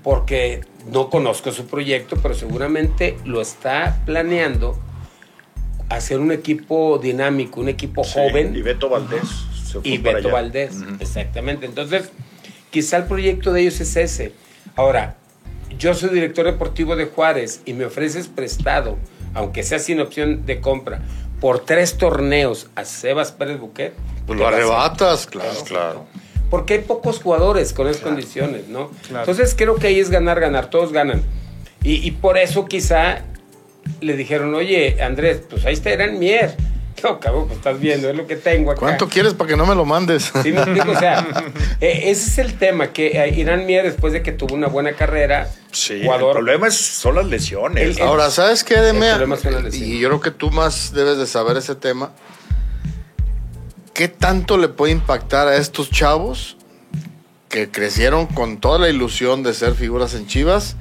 Porque 0.03 0.63
no 0.91 1.11
conozco 1.11 1.51
su 1.53 1.67
proyecto, 1.67 2.17
pero 2.23 2.35
seguramente 2.35 3.17
lo 3.25 3.41
está 3.41 4.03
planeando 4.07 4.79
hacer 5.89 6.19
un 6.21 6.33
equipo 6.33 6.99
dinámico, 6.99 7.61
un 7.61 7.69
equipo 7.69 8.03
Sí, 8.05 8.13
joven 8.15 8.55
Y 8.57 8.63
Beto 8.63 8.89
Valdés. 8.89 9.23
se 9.65 9.81
fue 9.81 9.89
y 9.89 9.99
para 9.99 10.17
Beto 10.17 10.29
allá. 10.29 10.35
Valdés, 10.37 10.77
exactamente. 11.01 11.67
Entonces, 11.67 12.11
quizá 12.71 12.97
el 12.99 13.05
proyecto 13.05 13.53
de 13.53 13.63
ellos 13.63 13.81
es 13.81 13.97
ese. 13.97 14.33
Ahora, 14.75 15.17
yo 15.79 15.95
soy 15.95 16.11
director 16.11 16.45
deportivo 16.47 16.97
de 16.97 17.07
Juárez 17.07 17.61
y 17.65 17.73
me 17.73 17.85
ofreces 17.85 18.27
prestado, 18.29 18.99
aunque 19.37 19.63
sea 19.63 19.79
sin 19.79 20.01
opción 20.01 20.47
de 20.47 20.61
compra, 20.61 21.01
por 21.41 21.61
tres 21.61 21.99
torneos 21.99 22.69
a 22.75 22.85
Sebas 22.85 23.33
Pérez 23.33 23.61
Buquet. 23.61 23.93
pues 24.27 24.37
¿qué 24.39 24.43
lo 24.43 24.49
arrebatas, 24.49 25.27
claro. 25.27 25.65
Claro. 25.65 26.07
Porque 26.51 26.75
hay 26.75 26.81
pocos 26.81 27.21
jugadores 27.21 27.73
con 27.73 27.89
esas 27.89 28.03
condiciones, 28.03 28.69
¿no? 28.69 28.91
Claro. 29.09 29.21
Entonces 29.21 29.55
creo 29.57 29.77
que 29.77 29.89
ahí 29.89 30.01
es 30.01 30.11
ganar, 30.11 30.41
ganar, 30.41 30.71
todos 30.71 30.93
ganan. 30.93 31.23
Y, 31.83 32.07
y 32.07 32.11
por 32.13 32.39
eso 32.39 32.65
quizá 32.65 33.23
le 34.01 34.17
dijeron, 34.17 34.55
oye, 34.55 35.03
Andrés, 35.03 35.43
pues 35.49 35.65
ahí 35.67 35.75
está 35.75 35.93
Irán 35.93 36.19
Mier. 36.19 36.57
No, 37.03 37.21
cabrón, 37.21 37.47
pues 37.47 37.59
estás 37.59 37.79
viendo, 37.79 38.09
es 38.09 38.17
lo 38.17 38.27
que 38.27 38.37
tengo 38.37 38.71
acá. 38.71 38.81
¿Cuánto 38.81 39.09
quieres 39.09 39.35
para 39.35 39.49
que 39.49 39.57
no 39.57 39.67
me 39.67 39.75
lo 39.75 39.85
mandes? 39.85 40.33
Sí, 40.43 40.51
me 40.53 40.59
explico, 40.63 40.91
o 40.93 40.99
sea, 40.99 41.27
eh, 41.81 42.03
ese 42.07 42.27
es 42.31 42.39
el 42.39 42.55
tema, 42.55 42.89
que 42.93 43.09
eh, 43.09 43.35
Irán 43.37 43.67
Mier, 43.67 43.85
después 43.85 44.13
de 44.13 44.23
que 44.23 44.33
tuvo 44.33 44.55
una 44.55 44.69
buena 44.69 44.93
carrera, 44.95 45.51
Sí, 45.73 46.01
jugador, 46.03 46.29
el 46.39 46.43
problema 46.45 46.69
es, 46.69 46.75
son 46.77 47.17
las 47.17 47.27
lesiones. 47.27 47.83
El- 47.85 47.91
el- 47.99 48.03
Ahora, 48.03 48.31
¿sabes 48.31 48.65
qué, 48.65 48.81
Deme? 48.81 49.07
El 49.09 49.13
problema 49.17 49.37
son 49.37 49.53
las 49.55 49.65
lesiones. 49.65 49.89
Y 49.91 49.99
yo 50.01 50.09
creo 50.09 50.21
que 50.21 50.31
tú 50.31 50.51
más 50.51 50.93
debes 50.93 51.19
de 51.19 51.27
saber 51.27 51.57
ese 51.59 51.75
tema. 51.75 52.13
¿Qué 53.93 54.09
tanto 54.09 54.59
le 54.59 54.69
puede 54.69 54.93
impactar 54.93 55.49
a 55.49 55.57
estos 55.57 55.91
chavos 55.91 56.57
que 57.49 57.71
crecieron 57.71 58.27
con 58.27 58.59
toda 58.59 58.79
la 58.79 58.89
ilusión 58.89 59.43
de 59.43 59.55
ser 59.55 59.75
figuras 59.75 60.15
en 60.15 60.27
Chivas 60.27 60.77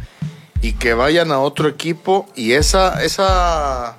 y 0.61 0.73
que 0.73 0.93
vayan 0.93 1.31
a 1.31 1.39
otro 1.39 1.69
equipo 1.69 2.27
y 2.35 2.53
esa, 2.53 3.03
esa, 3.03 3.97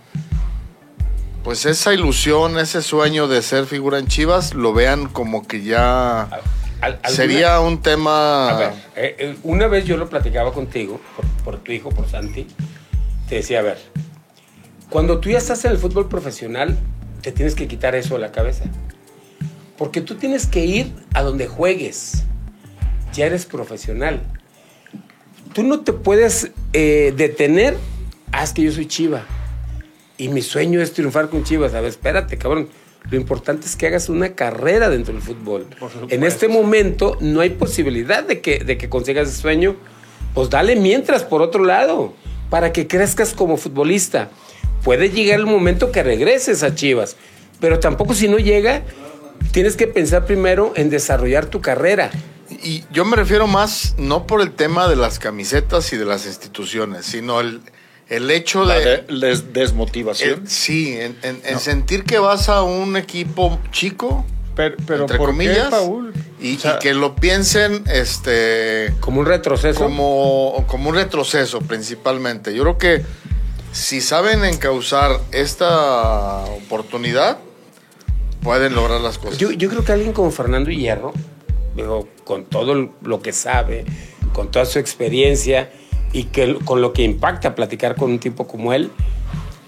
pues 1.47 1.65
esa 1.65 1.95
ilusión, 1.95 2.59
ese 2.59 2.83
sueño 2.83 3.29
de 3.29 3.41
ser 3.41 3.67
figura 3.67 4.01
en 4.01 4.09
Chivas, 4.09 4.53
lo 4.53 4.73
vean 4.73 5.07
como 5.07 5.47
que 5.47 5.63
ya 5.63 6.23
al- 6.81 6.99
sería 7.07 7.61
un 7.61 7.81
tema... 7.83 8.51
A 8.51 8.59
ver, 8.59 8.71
eh, 8.97 9.17
eh, 9.17 9.37
una 9.45 9.69
vez 9.69 9.85
yo 9.85 9.97
lo 9.97 10.09
platicaba 10.11 10.53
contigo, 10.53 11.01
por, 11.15 11.25
por 11.45 11.59
tu 11.63 11.71
hijo, 11.71 11.91
por 11.91 12.09
Santi, 12.11 12.49
te 13.29 13.37
decía, 13.37 13.61
a 13.61 13.63
ver, 13.63 13.79
cuando 14.91 15.21
tú 15.21 15.31
ya 15.31 15.39
estás 15.39 15.65
en 15.65 15.71
el 15.71 15.79
fútbol 15.79 16.09
profesional, 16.09 16.77
te 17.23 17.31
tienes 17.31 17.55
que 17.55 17.69
quitar 17.69 17.95
eso 17.95 18.15
de 18.15 18.23
la 18.23 18.33
cabeza. 18.33 18.65
Porque 19.79 20.01
tú 20.01 20.17
tienes 20.17 20.49
que 20.49 20.65
ir 20.65 20.93
a 21.15 21.23
donde 21.23 21.47
juegues. 21.47 22.25
Ya 23.13 23.27
eres 23.27 23.47
profesional. 23.47 24.21
Tú 25.53 25.63
no 25.63 25.79
te 25.83 25.93
puedes 25.93 26.51
eh, 26.73 27.15
detener, 27.17 27.77
haz 28.33 28.53
que 28.53 28.63
yo 28.63 28.73
soy 28.73 28.87
chiva. 28.87 29.23
Y 30.19 30.29
mi 30.29 30.43
sueño 30.43 30.81
es 30.81 30.93
triunfar 30.93 31.29
con 31.29 31.45
Chivas. 31.45 31.75
A 31.75 31.81
ver, 31.81 31.91
espérate, 31.91 32.39
cabrón. 32.39 32.69
Lo 33.11 33.17
importante 33.17 33.67
es 33.67 33.77
que 33.77 33.87
hagas 33.87 34.09
una 34.09 34.35
carrera 34.35 34.91
dentro 34.91 35.15
del 35.15 35.23
fútbol. 35.23 35.67
En 36.09 36.25
este 36.25 36.49
momento 36.49 37.17
no 37.21 37.41
hay 37.41 37.51
posibilidad 37.51 38.25
de 38.25 38.41
que, 38.41 38.59
de 38.59 38.77
que 38.79 38.89
consigas 38.89 39.29
ese 39.29 39.41
sueño. 39.41 39.77
Pues 40.35 40.51
dale 40.51 40.75
mientras 40.77 41.23
por 41.23 41.41
otro 41.41 41.65
lado, 41.65 42.15
para 42.51 42.73
que 42.73 42.89
crezcas 42.89 43.33
como 43.33 43.57
futbolista. 43.57 44.31
Puede 44.83 45.11
llegar 45.11 45.39
el 45.39 45.47
momento 45.47 45.93
que 45.93 46.03
regreses 46.03 46.63
a 46.63 46.75
Chivas, 46.75 47.17
pero 47.61 47.79
tampoco 47.79 48.15
si 48.15 48.29
no 48.29 48.39
llega, 48.39 48.83
tienes 49.53 49.77
que 49.77 49.87
pensar 49.87 50.27
primero 50.27 50.73
en 50.77 50.91
desarrollar 50.91 51.47
tu 51.47 51.61
carrera. 51.61 52.11
Y 52.63 52.85
yo 52.93 53.05
me 53.05 53.17
refiero 53.17 53.47
más, 53.47 53.95
no 53.99 54.27
por 54.27 54.41
el 54.41 54.53
tema 54.53 54.89
de 54.89 54.97
las 54.97 55.19
camisetas 55.19 55.93
y 55.93 55.97
de 55.97 56.05
las 56.05 56.27
instituciones, 56.27 57.07
sino 57.07 57.41
el, 57.41 57.61
el 58.09 58.31
hecho 58.31 58.65
La 58.65 58.79
de... 58.79 59.05
desmotivación. 59.53 60.41
el- 60.43 60.49
sí, 60.49 60.97
en, 60.99 61.17
en- 61.23 61.41
en 61.45 61.59
sentir 61.61 62.05
que 62.05 62.19
vas 62.19 62.49
a 62.49 62.63
un 62.63 62.97
equipo 62.97 63.59
chico, 63.73 64.25
Pero, 64.55 64.77
pero 64.87 65.01
entre 65.03 65.19
¿por 65.19 65.31
comillas, 65.31 65.65
qué, 65.65 65.71
Paul? 65.71 66.13
y, 66.41 66.57
O 66.57 66.59
sea, 66.61 66.77
y 66.77 66.79
que 66.79 66.95
lo 66.95 67.17
piensen 67.17 67.83
este, 67.93 68.95
Como 69.01 69.21
un 69.21 69.27
retroceso. 69.27 69.81
como, 69.81 70.65
como 70.69 70.91
un 70.91 70.95
retroceso 70.95 71.61
principalmente. 71.61 72.55
Yo 72.55 72.63
creo 72.63 72.79
que 72.79 73.03
si 73.73 74.01
saben 74.01 74.45
encauzar 74.45 75.21
esta 75.33 76.45
oportunidad, 76.45 77.39
pueden 78.43 78.75
lograr 78.75 79.01
las 79.01 79.19
cosas. 79.19 79.39
Yo, 79.39 79.51
yo 79.51 79.69
creo 79.69 79.85
que 79.85 79.93
alguien 79.93 80.13
como 80.13 80.31
Fernando 80.31 80.71
Hierro, 80.71 81.13
digo, 81.75 82.09
con 82.25 82.45
todo 82.45 82.91
lo 83.03 83.21
que 83.21 83.33
sabe, 83.33 83.85
con 84.33 84.51
toda 84.51 84.65
su 84.65 84.79
experiencia 84.79 85.71
y 86.17 86.25
que 86.25 86.55
con 86.65 86.81
lo 86.81 86.93
que 86.93 87.03
impacta 87.03 87.55
platicar 87.55 87.95
con 87.97 88.11
un 88.11 88.19
tipo 88.19 88.47
como 88.47 88.73
él, 88.73 88.91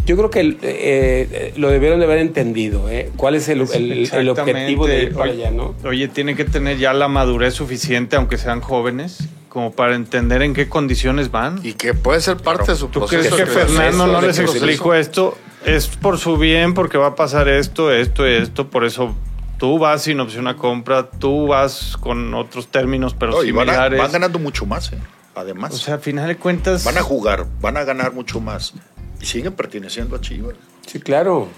Yo 0.07 0.17
creo 0.17 0.31
que 0.31 0.41
eh, 0.41 0.57
eh, 0.63 1.53
lo 1.59 1.69
debieron 1.69 1.99
de 1.99 2.07
haber 2.07 2.19
entendido, 2.21 2.89
¿eh? 2.89 3.11
¿Cuál 3.19 3.35
es 3.35 3.47
el, 3.51 3.61
el- 3.75 4.09
el 4.11 4.29
objetivo 4.31 4.87
de 4.87 5.03
ir 5.03 5.13
para 5.13 5.31
Oye, 5.31 5.43
allá, 5.47 5.51
no? 5.51 5.75
Oye, 5.85 6.09
tienen 6.09 6.35
que 6.35 6.47
tener 6.47 6.79
ya 6.79 6.95
la 6.95 7.09
madurez 7.09 7.53
suficiente, 7.53 8.17
aunque 8.17 8.39
sean 8.39 8.63
jóvenes, 8.63 9.29
como 9.51 9.71
para 9.73 9.95
entender 9.97 10.41
en 10.41 10.55
qué 10.55 10.67
condiciones 10.67 11.31
van. 11.31 11.61
Y 11.63 11.75
que 11.75 11.93
puede 11.93 12.23
ser 12.23 12.39
parte 12.39 12.73
de 12.73 12.79
su 12.79 12.87
¿Tú 12.89 13.01
proceso. 13.01 13.37
crees 13.37 13.51
que 13.51 13.55
Fernando 13.55 14.07
no 14.07 14.23
les 14.23 14.39
explicó 14.39 14.95
esto? 14.95 15.37
Es 15.67 15.89
por 15.89 16.17
su 16.17 16.39
bien, 16.39 16.73
porque 16.73 16.97
va 16.97 17.09
a 17.09 17.15
pasar 17.15 17.47
esto, 17.49 17.93
esto 17.93 18.27
y 18.27 18.33
esto. 18.33 18.69
Por 18.71 18.87
eso 18.87 19.15
tú 19.59 19.79
vas 19.79 20.05
sin 20.05 20.21
opción 20.21 20.49
a 20.49 20.57
compra, 20.57 21.11
tú 21.11 21.49
vas 21.49 21.99
con 22.01 22.33
otros 22.33 22.69
términos, 22.69 23.15
pero 23.19 23.33
No, 23.33 23.45
y 23.45 23.51
van, 23.53 23.69
a- 23.69 23.73
similares. 23.73 23.99
van 23.99 24.13
ganando 24.13 24.39
mucho 24.39 24.65
más, 24.65 24.91
¿eh? 24.95 24.97
Además, 25.39 25.73
O 25.75 25.79
sea, 25.79 25.95
a 25.95 25.99
final 25.99 26.27
de 26.29 26.37
cuentas. 26.37 26.85
van 26.85 26.99
a 26.99 27.03
jugar, 27.03 27.47
van 27.61 27.77
a 27.77 27.85
ganar 27.85 28.13
mucho 28.13 28.41
más. 28.41 28.75
Y 29.21 29.27
siguen 29.27 29.53
perteneciendo 29.55 30.17
a 30.17 30.21
Chivas. 30.21 30.55
Sí, 30.87 31.01
claro. 31.01 31.49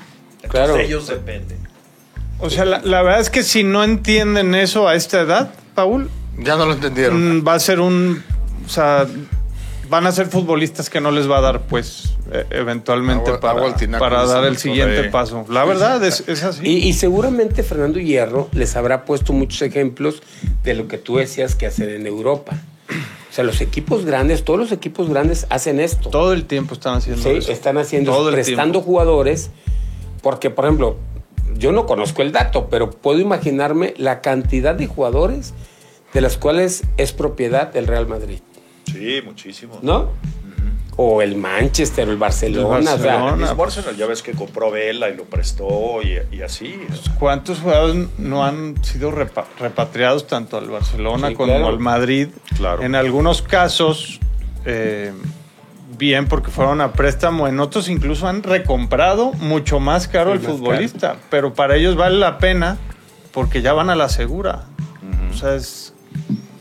Entonces, 0.42 0.50
Claro. 0.50 0.74
de 0.74 0.84
ellos 0.84 1.06
depende. 1.08 1.56
O 2.38 2.48
sea, 2.50 2.64
la, 2.64 2.80
la 2.82 3.02
verdad 3.02 3.20
es 3.20 3.28
que 3.30 3.42
si 3.42 3.62
no 3.64 3.84
entienden 3.84 4.54
eso 4.54 4.88
a 4.88 4.94
esta 4.94 5.20
edad, 5.20 5.52
Paul, 5.74 6.08
Ya 6.38 6.56
no 6.56 6.64
lo 6.66 6.72
entendieron. 6.72 7.38
mm, 7.40 7.46
va 7.46 7.54
a 7.54 7.58
ser 7.60 7.80
un. 7.80 8.22
O 8.64 8.68
sea, 8.68 9.06
van 9.90 10.06
a 10.06 10.12
ser 10.12 10.26
futbolistas 10.28 10.88
que 10.88 11.00
no 11.00 11.10
les 11.10 11.28
va 11.30 11.38
a 11.38 11.40
dar, 11.40 11.62
pues, 11.62 12.14
eh, 12.32 12.46
eventualmente 12.50 13.28
Agua- 13.30 13.40
para, 13.40 13.52
agua 13.58 13.66
al 13.72 13.76
tinaco, 13.76 14.02
para 14.02 14.24
dar 14.24 14.44
el 14.44 14.56
siguiente 14.56 15.04
paso. 15.10 15.44
La 15.50 15.64
verdad 15.64 16.02
es, 16.04 16.24
es 16.28 16.42
así. 16.44 16.62
Y, 16.66 16.88
y 16.88 16.92
seguramente 16.94 17.62
Fernando 17.62 17.98
Hierro 17.98 18.48
les 18.52 18.76
habrá 18.76 19.04
puesto 19.04 19.32
muchos 19.32 19.60
ejemplos 19.62 20.22
de 20.62 20.74
lo 20.74 20.86
que 20.88 20.96
tú 20.96 21.16
decías 21.16 21.54
que 21.56 21.66
hacer 21.66 21.90
en 21.90 22.06
Europa. 22.06 22.56
O 23.30 23.32
sea, 23.32 23.44
los 23.44 23.60
equipos 23.60 24.04
grandes, 24.04 24.42
todos 24.44 24.58
los 24.58 24.72
equipos 24.72 25.08
grandes 25.08 25.46
hacen 25.50 25.78
esto. 25.78 26.10
Todo 26.10 26.32
el 26.32 26.46
tiempo 26.46 26.74
están 26.74 26.96
haciendo 26.96 27.22
Sí, 27.22 27.28
eso. 27.30 27.52
están 27.52 27.78
haciendo, 27.78 28.10
Todo 28.12 28.32
prestando 28.32 28.72
tiempo. 28.80 28.82
jugadores, 28.90 29.50
porque, 30.22 30.50
por 30.50 30.64
ejemplo, 30.64 30.96
yo 31.56 31.70
no 31.72 31.86
conozco 31.86 32.22
el 32.22 32.32
dato, 32.32 32.68
pero 32.68 32.90
puedo 32.90 33.20
imaginarme 33.20 33.94
la 33.98 34.20
cantidad 34.20 34.74
de 34.74 34.86
jugadores 34.88 35.54
de 36.12 36.20
las 36.20 36.36
cuales 36.38 36.82
es 36.96 37.12
propiedad 37.12 37.72
del 37.72 37.86
Real 37.86 38.06
Madrid, 38.08 38.40
Sí, 38.90 39.20
muchísimo. 39.24 39.78
¿no? 39.82 40.08
O 41.02 41.22
el 41.22 41.34
Manchester, 41.34 42.06
o 42.06 42.12
el 42.12 42.18
Barcelona, 42.18 42.76
El 42.78 42.82
o 42.82 42.86
sea, 42.86 42.96
Barcelona. 42.96 43.30
El 43.32 43.40
mismo 43.48 43.64
Arsenal, 43.64 43.96
ya 43.96 44.06
ves 44.06 44.22
que 44.22 44.32
compró 44.32 44.70
Vela 44.70 45.08
y 45.08 45.16
lo 45.16 45.24
prestó 45.24 46.02
y, 46.02 46.18
y 46.36 46.42
así. 46.42 46.78
¿Cuántos 47.18 47.60
jugadores 47.60 48.06
no 48.18 48.44
han 48.44 48.74
sido 48.84 49.10
repa- 49.10 49.46
repatriados 49.58 50.26
tanto 50.26 50.58
al 50.58 50.68
Barcelona 50.68 51.28
Sí, 51.28 51.34
como 51.34 51.52
claro. 51.54 51.68
al 51.68 51.78
Madrid? 51.78 52.28
Claro. 52.56 52.82
En 52.82 52.94
algunos 52.94 53.40
casos, 53.40 54.20
eh, 54.66 55.12
bien 55.98 56.28
porque 56.28 56.50
fueron 56.50 56.82
a 56.82 56.92
préstamo, 56.92 57.48
en 57.48 57.60
otros 57.60 57.88
incluso 57.88 58.28
han 58.28 58.42
recomprado 58.42 59.32
mucho 59.32 59.80
más 59.80 60.06
caro 60.06 60.32
Sí, 60.32 60.36
el 60.36 60.42
más 60.42 60.52
futbolista, 60.52 61.16
pero 61.30 61.54
para 61.54 61.76
ellos 61.76 61.96
vale 61.96 62.18
la 62.18 62.36
pena 62.36 62.76
porque 63.32 63.62
ya 63.62 63.72
van 63.72 63.88
a 63.88 63.94
la 63.94 64.08
segura. 64.10 64.64
O 65.32 65.34
sea, 65.36 65.54
es, 65.54 65.94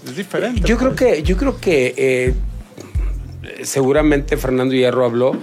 es 0.06 0.16
diferente. 0.16 0.62
Yo 0.62 0.78
creo 0.78 0.96
pues. 0.96 1.00
que, 1.16 1.24
yo 1.24 1.36
creo 1.36 1.58
que 1.60 1.94
eh, 1.98 2.34
seguramente 3.64 4.38
Fernando 4.38 4.74
Hierro 4.74 5.06
habló. 5.06 5.34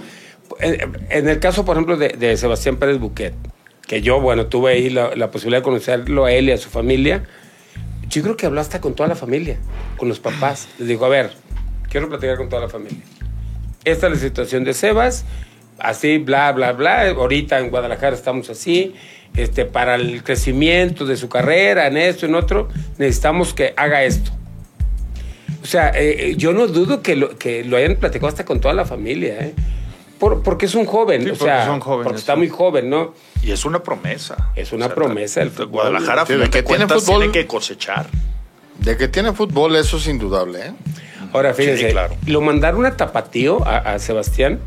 En, 0.59 1.27
el 1.27 1.39
caso, 1.39 1.65
por 1.65 1.75
ejemplo, 1.75 1.97
de, 1.97 2.09
de 2.09 2.37
Sebastián 2.37 2.77
Pérez 2.77 2.99
Buquet, 2.99 3.33
que 3.85 4.01
yo, 4.01 4.19
bueno, 4.19 4.47
tuve 4.47 4.73
ahí 4.73 4.89
la, 4.89 5.15
la 5.15 5.31
posibilidad 5.31 5.59
de 5.59 5.63
conocerlo 5.63 6.25
a 6.25 6.31
él 6.31 6.49
y 6.49 6.51
a 6.51 6.57
su 6.57 6.69
familia. 6.69 7.23
Yo 8.09 8.21
creo 8.23 8.37
que 8.37 8.45
habló 8.45 8.61
hasta 8.61 8.81
con 8.81 8.95
toda 8.95 9.09
la 9.09 9.15
familia, 9.15 9.57
con 9.97 10.07
los 10.09 10.19
papás. 10.19 10.67
Les 10.79 10.87
dijo, 10.87 11.05
a 11.05 11.09
ver, 11.09 11.31
quiero 11.89 12.09
platicar 12.09 12.37
con 12.37 12.49
toda 12.49 12.63
la 12.63 12.69
familia. 12.69 13.01
Esta 13.83 14.07
es 14.07 14.13
la 14.13 14.19
situación 14.19 14.63
de 14.63 14.73
Sebas, 14.73 15.25
así, 15.79 16.17
bla, 16.17 16.51
bla, 16.51 16.73
bla. 16.73 17.09
Ahorita 17.09 17.59
en 17.59 17.69
Guadalajara 17.69 18.15
estamos 18.15 18.49
así. 18.49 18.93
Este, 19.35 19.65
para 19.65 19.95
el 19.95 20.23
crecimiento 20.23 21.05
de 21.05 21.15
su 21.15 21.29
carrera, 21.29 21.87
en 21.87 21.97
esto, 21.97 22.25
en 22.25 22.35
otro, 22.35 22.69
necesitamos 22.97 23.53
que 23.53 23.73
haga 23.77 24.03
esto. 24.03 24.31
O 25.67 25.69
sea, 25.69 25.91
eh, 25.93 26.35
yo 26.37 26.53
no 26.53 26.65
dudo 26.67 27.01
que 27.01 27.17
lo, 27.17 27.37
que 27.37 27.65
lo 27.65 27.75
hayan 27.75 27.97
platicado 27.97 28.29
hasta 28.29 28.45
con 28.45 28.61
toda 28.61 28.73
la 28.73 28.85
familia, 28.85 29.35
¿eh? 29.41 29.53
Por- 30.17 30.41
porque 30.41 30.65
es 30.65 30.75
un 30.75 30.85
joven, 30.85 31.23
Sí, 31.23 31.27
o 31.27 31.33
porque 31.33 31.43
sea, 31.43 31.65
son 31.65 31.81
jóvenes, 31.81 32.03
porque 32.05 32.19
está 32.19 32.33
sí. 32.35 32.39
muy 32.39 32.47
joven, 32.47 32.89
¿no? 32.89 33.13
Y 33.43 33.51
es 33.51 33.65
una 33.65 33.83
promesa. 33.83 34.51
Es 34.55 34.71
una 34.71 34.87
promesa 34.87 35.41
del 35.41 35.49
fútbol. 35.51 35.67
Guadalajara, 35.67 36.25
Sí, 36.25 36.35
de 36.35 36.49
que 36.49 36.63
tiene 36.63 36.87
fútbol. 36.87 37.19
tiene 37.19 37.31
que 37.33 37.45
cosechar. 37.47 38.07
De 38.79 38.95
que 38.95 39.09
tiene 39.09 39.33
fútbol, 39.33 39.75
eso 39.75 39.97
es 39.97 40.07
indudable. 40.07 40.67
¿eh? 40.67 40.71
Ahora, 41.33 41.53
fíjense, 41.53 41.87
Sí, 41.87 41.91
claro. 41.91 42.15
lo 42.25 42.39
mandaron 42.39 42.85
a 42.85 42.95
Tapatío, 42.95 43.67
a, 43.67 43.79
a 43.79 43.99
Sebastián, 43.99 44.59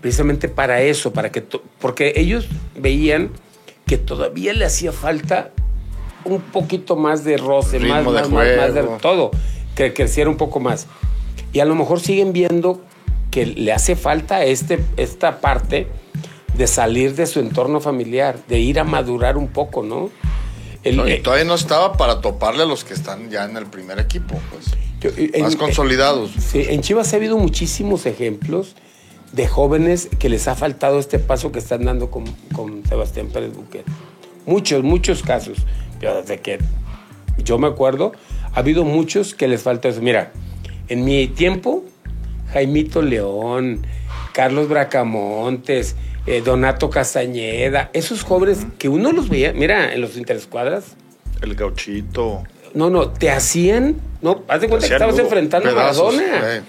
precisamente 0.00 0.48
para 0.48 0.82
eso, 0.82 1.12
para 1.12 1.30
que 1.30 1.42
to- 1.42 1.62
porque 1.78 2.12
ellos 2.16 2.48
veían 2.76 3.30
que 3.86 3.98
todavía 3.98 4.52
le 4.52 4.64
hacía 4.64 4.90
falta 4.90 5.50
un 6.24 6.40
poquito 6.40 6.96
más 6.96 7.22
de 7.22 7.36
roce, 7.36 7.78
más, 7.78 8.04
de 8.04 8.10
más, 8.10 8.28
más, 8.30 8.56
más 8.56 8.74
de 8.74 8.82
todo, 9.00 9.30
que 9.74 9.92
creciera 9.94 10.28
un 10.30 10.36
poco 10.36 10.60
más. 10.60 10.86
Y 11.52 11.60
a 11.60 11.64
lo 11.64 11.74
mejor 11.74 12.00
siguen 12.00 12.32
viendo 12.32 12.80
que 13.30 13.46
le 13.46 13.72
hace 13.72 13.96
falta 13.96 14.44
este, 14.44 14.80
esta 14.96 15.40
parte 15.40 15.86
de 16.56 16.66
salir 16.66 17.14
de 17.14 17.26
su 17.26 17.40
entorno 17.40 17.80
familiar, 17.80 18.38
de 18.48 18.58
ir 18.58 18.78
a 18.80 18.84
madurar 18.84 19.36
un 19.36 19.48
poco, 19.48 19.82
¿no? 19.82 20.10
El- 20.82 20.96
No, 20.96 21.08
y 21.08 21.12
eh, 21.12 21.20
todavía 21.20 21.44
no 21.44 21.54
estaba 21.54 21.92
para 21.94 22.20
toparle 22.20 22.62
a 22.62 22.66
los 22.66 22.84
que 22.84 22.94
están 22.94 23.30
ya 23.30 23.44
en 23.44 23.56
el 23.56 23.66
primer 23.66 23.98
equipo. 23.98 24.34
Pues. 24.50 24.66
yo- 25.00 25.10
en- 25.16 25.42
Más 25.42 25.52
en- 25.54 25.58
consolidados. 25.58 26.30
Sí, 26.38 26.66
en 26.68 26.80
Chivas 26.82 27.12
ha 27.12 27.16
habido 27.16 27.38
muchísimos 27.38 28.04
ejemplos 28.06 28.74
de 29.32 29.46
jóvenes 29.46 30.08
que 30.18 30.28
les 30.28 30.48
ha 30.48 30.54
faltado 30.56 30.98
este 30.98 31.18
paso 31.18 31.52
que 31.52 31.58
están 31.60 31.84
dando 31.84 32.10
con, 32.10 32.24
con 32.54 32.82
Sebastián 32.86 33.28
Pérez 33.32 33.54
Buquet. 33.54 33.84
Muchos, 34.46 34.82
muchos 34.82 35.22
casos. 35.22 35.58
Pero 36.00 36.20
desde 36.20 36.40
que 36.40 36.58
yo 37.44 37.56
me 37.58 37.68
acuerdo, 37.68 38.12
ha 38.54 38.58
habido 38.60 38.84
muchos 38.84 39.34
que 39.34 39.48
les 39.48 39.62
falta 39.62 39.88
eso. 39.88 40.00
Mira, 40.02 40.32
en 40.88 41.04
mi 41.04 41.28
tiempo, 41.28 41.84
Jaimito 42.52 43.02
León, 43.02 43.86
Carlos 44.32 44.68
Bracamontes, 44.68 45.96
eh, 46.26 46.42
Donato 46.44 46.90
Castañeda, 46.90 47.90
esos 47.92 48.22
jóvenes 48.22 48.66
que 48.78 48.88
uno 48.88 49.12
los 49.12 49.28
veía, 49.28 49.52
mira, 49.52 49.92
en 49.94 50.00
los 50.00 50.16
interescuadras, 50.16 50.96
El 51.42 51.54
gauchito. 51.54 52.42
no, 52.74 52.90
no, 52.90 53.08
te 53.10 53.30
hacían, 53.30 53.96
no, 54.22 54.42
haz 54.48 54.60
de 54.60 54.68
cuenta 54.68 54.86
que 54.88 54.92
estabas 54.94 55.18
enfrentando 55.18 55.70
a. 55.70 55.74
Maradona. 55.74 56.56
eh. 56.56 56.62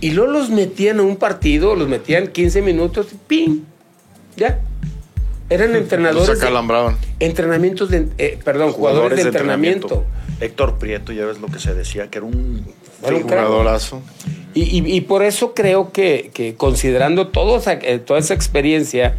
Y 0.00 0.10
luego 0.10 0.32
los 0.32 0.50
metían 0.50 0.98
a 0.98 1.02
un 1.02 1.16
partido, 1.16 1.76
los 1.76 1.88
metían 1.88 2.26
15 2.28 2.60
minutos 2.62 3.06
y 3.12 3.16
¡pim! 3.26 3.60
Ya. 4.36 4.60
Eran 5.48 5.72
Los 5.72 5.82
entrenadores. 5.82 6.26
De, 6.40 6.44
acalambraban. 6.44 6.96
entrenamientos 7.20 7.88
de. 7.90 8.08
eh, 8.18 8.38
perdón, 8.44 8.72
jugadores, 8.72 9.16
de, 9.18 9.24
entrenamiento. 9.24 10.04
Héctor 10.42 10.78
Prieto, 10.78 11.12
ya 11.12 11.24
ves 11.26 11.40
lo 11.40 11.46
que 11.48 11.58
se 11.58 11.74
decía, 11.74 12.08
que 12.10 12.18
era 12.18 12.26
un... 12.26 12.64
Jugadorazo. 13.02 14.00
Y, 14.54 14.62
y- 14.78 14.94
y 14.96 15.00
por 15.02 15.22
eso 15.22 15.54
creo 15.54 15.92
que, 15.92 16.30
que 16.34 16.54
considerando 16.54 17.28
todo 17.28 17.56
esa- 17.58 17.72
eh, 17.74 17.98
toda 17.98 18.20
esa 18.20 18.34
experiencia 18.34 19.16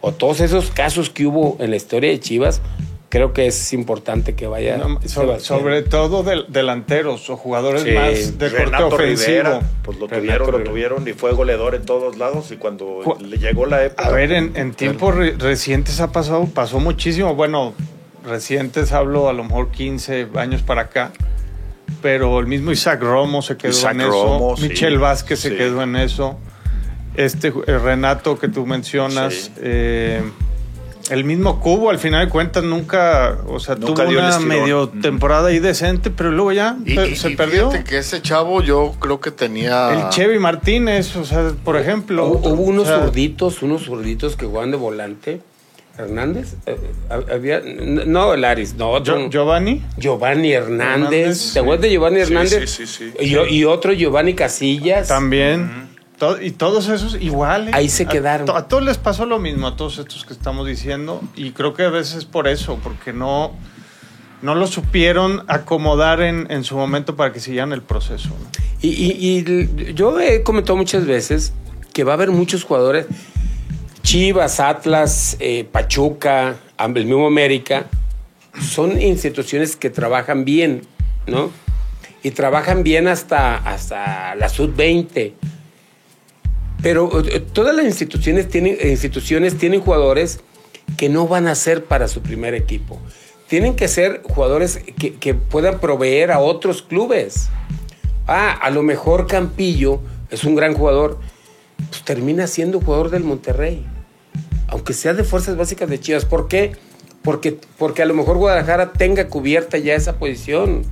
o 0.00 0.12
todos 0.12 0.40
esos 0.40 0.70
casos 0.70 1.10
que 1.10 1.26
hubo 1.26 1.56
en 1.60 1.70
la 1.70 1.76
historia 1.76 2.10
de 2.10 2.20
Chivas, 2.20 2.62
creo 3.08 3.32
que 3.32 3.46
es 3.46 3.72
importante 3.72 4.34
que 4.34 4.46
vaya. 4.46 4.76
No, 4.78 5.00
sobre, 5.06 5.40
sobre 5.40 5.82
todo 5.82 6.22
del- 6.22 6.46
delanteros 6.48 7.28
o 7.30 7.36
jugadores 7.36 7.82
Sí, 7.82 7.90
más 7.90 8.38
de 8.38 8.50
corte 8.52 8.82
ofensivo. 8.82 9.26
Rivera, 9.28 9.60
pues 9.82 9.98
lo 9.98 10.06
Renato 10.06 10.20
tuvieron, 10.44 10.52
lo 10.64 10.70
tuvieron 10.70 11.08
y 11.08 11.12
fue 11.12 11.32
goleador 11.32 11.74
en 11.74 11.84
todos 11.84 12.16
lados 12.16 12.50
y 12.52 12.56
cuando 12.56 13.00
Cu- 13.04 13.16
le 13.22 13.38
llegó 13.38 13.66
la 13.66 13.84
época... 13.84 14.06
A 14.06 14.10
ver, 14.12 14.32
en, 14.32 14.52
en 14.56 14.72
tiempos 14.72 15.14
re- 15.14 15.32
recientes 15.38 16.00
ha 16.00 16.12
pasado, 16.12 16.46
pasó 16.46 16.78
muchísimo. 16.80 17.34
Bueno, 17.34 17.74
recientes 18.26 18.92
hablo 18.92 19.28
a 19.28 19.32
lo 19.32 19.44
mejor 19.44 19.70
15 19.70 20.28
años 20.36 20.62
para 20.62 20.82
acá. 20.82 21.12
Pero 22.02 22.38
el 22.40 22.46
mismo 22.46 22.72
Isaac 22.72 23.00
Romo 23.00 23.42
se 23.42 23.56
quedó 23.56 23.70
Isaac 23.72 23.94
en 23.94 24.00
eso. 24.02 24.10
Romo, 24.10 24.56
sí, 24.56 24.68
Michel 24.68 24.98
Vázquez 24.98 25.40
se 25.40 25.56
quedó 25.56 25.82
en 25.82 25.96
eso. 25.96 26.36
Este 27.14 27.48
eh, 27.66 27.78
Renato 27.78 28.38
que 28.38 28.48
tú 28.48 28.66
mencionas. 28.66 29.34
Sí. 29.34 29.52
eh, 29.58 30.22
el 31.08 31.22
mismo 31.22 31.60
Cubo, 31.60 31.90
al 31.90 32.00
final 32.00 32.26
de 32.26 32.32
cuentas, 32.32 32.64
nunca, 32.64 33.38
o 33.46 33.60
sea, 33.60 33.76
Nunca 33.76 34.04
tuvo 34.04 34.18
una 34.18 34.40
medio 34.40 34.88
temporada 34.88 35.48
ahí 35.48 35.60
decente, 35.60 36.10
pero 36.10 36.32
luego 36.32 36.50
ya 36.50 36.76
Y, 36.84 36.96
pe- 36.96 37.10
y- 37.10 37.16
se 37.16 37.30
y 37.30 37.36
perdió. 37.36 37.70
fíjate 37.70 37.88
que 37.88 37.98
ese 37.98 38.20
chavo 38.22 38.60
yo 38.60 38.92
creo 38.98 39.20
que 39.20 39.30
tenía... 39.30 39.92
El 39.92 40.08
Chevy 40.10 40.40
Martínez, 40.40 41.14
o 41.14 41.24
sea, 41.24 41.52
por 41.64 41.76
ejemplo. 41.76 42.26
Hubo, 42.26 42.48
hubo 42.48 42.62
unos 42.64 42.88
o 42.88 42.88
sea, 42.88 43.04
zurditos, 43.04 43.62
unos 43.62 43.84
zurditos 43.84 44.34
que 44.36 44.46
jugaban 44.46 44.72
de 44.72 44.76
volante. 44.78 45.40
Hernández, 45.98 46.54
eh, 46.66 46.76
eh, 47.10 47.24
había, 47.32 47.60
no 47.64 48.34
el 48.34 48.44
Aris, 48.44 48.74
no, 48.74 48.90
otro. 48.90 49.18
Gio- 49.18 49.30
Giovanni. 49.30 49.82
Giovanni 49.96 50.52
Hernández. 50.52 51.12
Hernández, 51.14 51.52
¿Te 51.54 51.58
acuerdas 51.60 51.82
de 51.82 51.90
Giovanni 51.90 52.16
Sí, 52.16 52.22
Hernández? 52.22 52.70
sí, 52.70 52.86
sí, 52.86 52.98
sí. 52.98 53.12
Y, 53.20 53.30
yo- 53.30 53.46
y 53.46 53.64
otro 53.64 53.92
Giovanni 53.92 54.34
Casillas. 54.34 55.08
También. 55.08 55.86
Y 56.40 56.52
todos 56.52 56.88
esos 56.88 57.14
iguales. 57.20 57.74
Ahí 57.74 57.88
se 57.90 58.06
quedaron. 58.06 58.48
A, 58.50 58.68
todos 58.68 58.82
les 58.82 58.96
pasó 58.96 59.26
lo 59.26 59.38
mismo, 59.38 59.66
a 59.66 59.76
todos 59.76 59.98
estos 59.98 60.24
que 60.24 60.32
estamos 60.32 60.66
diciendo. 60.66 61.20
Y 61.36 61.50
creo 61.50 61.74
que 61.74 61.82
a 61.82 61.90
veces 61.90 62.24
por 62.24 62.48
eso, 62.48 62.78
porque 62.82 63.12
no, 63.12 63.52
no 64.40 64.54
lo 64.54 64.66
supieron 64.66 65.44
acomodar 65.46 66.22
en, 66.22 66.46
en 66.50 66.64
su 66.64 66.74
momento 66.76 67.16
para 67.16 67.32
que 67.34 67.40
siguieran 67.40 67.72
el 67.74 67.82
proceso. 67.82 68.30
¿no? 68.30 68.34
Y, 68.80 68.88
y- 68.88 69.44
y 69.88 69.94
yo 69.94 70.18
he 70.18 70.42
comentado 70.42 70.76
muchas 70.76 71.04
veces 71.06 71.52
que 71.92 72.02
va 72.04 72.12
a 72.12 72.14
haber 72.14 72.30
muchos 72.30 72.64
jugadores 72.64 73.06
Chivas, 74.06 74.60
Atlas, 74.60 75.36
eh, 75.40 75.66
Pachuca, 75.72 76.60
el 76.78 77.06
mismo 77.06 77.26
América, 77.26 77.86
son 78.62 79.02
instituciones 79.02 79.74
que 79.74 79.90
trabajan 79.90 80.44
bien, 80.44 80.82
¿no? 81.26 81.50
Y 82.22 82.30
trabajan 82.30 82.84
bien 82.84 83.08
hasta, 83.08 83.56
hasta 83.56 84.36
la 84.36 84.48
sub-20. 84.48 85.32
Pero 86.80 87.20
eh, 87.26 87.40
todas 87.40 87.74
las 87.74 87.84
instituciones 87.84 88.48
tienen, 88.48 88.78
instituciones 88.80 89.58
tienen 89.58 89.80
jugadores 89.80 90.38
que 90.96 91.08
no 91.08 91.26
van 91.26 91.48
a 91.48 91.56
ser 91.56 91.84
para 91.84 92.06
su 92.06 92.22
primer 92.22 92.54
equipo. 92.54 93.00
Tienen 93.48 93.74
que 93.74 93.88
ser 93.88 94.22
jugadores 94.22 94.78
que, 95.00 95.14
que 95.14 95.34
puedan 95.34 95.80
proveer 95.80 96.30
a 96.30 96.38
otros 96.38 96.80
clubes. 96.80 97.48
Ah, 98.28 98.52
a 98.52 98.70
lo 98.70 98.84
mejor 98.84 99.26
Campillo 99.26 100.00
es 100.30 100.44
un 100.44 100.54
gran 100.54 100.74
jugador, 100.74 101.18
pues 101.90 102.04
termina 102.04 102.46
siendo 102.46 102.80
jugador 102.80 103.10
del 103.10 103.24
Monterrey. 103.24 103.84
Aunque 104.68 104.92
sea 104.92 105.14
de 105.14 105.24
fuerzas 105.24 105.56
básicas 105.56 105.88
de 105.88 106.00
Chivas. 106.00 106.24
¿Por 106.24 106.48
qué? 106.48 106.72
Porque, 107.22 107.58
porque 107.78 108.02
a 108.02 108.06
lo 108.06 108.14
mejor 108.14 108.36
Guadalajara 108.36 108.92
tenga 108.92 109.28
cubierta 109.28 109.78
ya 109.78 109.94
esa 109.94 110.16
posición. 110.18 110.82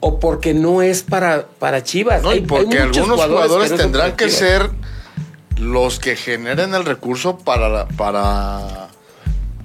O 0.00 0.20
porque 0.20 0.52
no 0.52 0.82
es 0.82 1.02
para, 1.02 1.46
para 1.58 1.82
Chivas. 1.82 2.22
No, 2.22 2.34
y 2.34 2.40
porque 2.42 2.78
algunos 2.78 3.20
jugadores, 3.20 3.74
tendrán 3.74 4.16
que 4.16 4.28
ser 4.28 4.70
los 5.58 5.98
que 5.98 6.16
generen 6.16 6.74
el 6.74 6.84
recurso 6.84 7.38
para, 7.38 7.88
para 7.88 8.90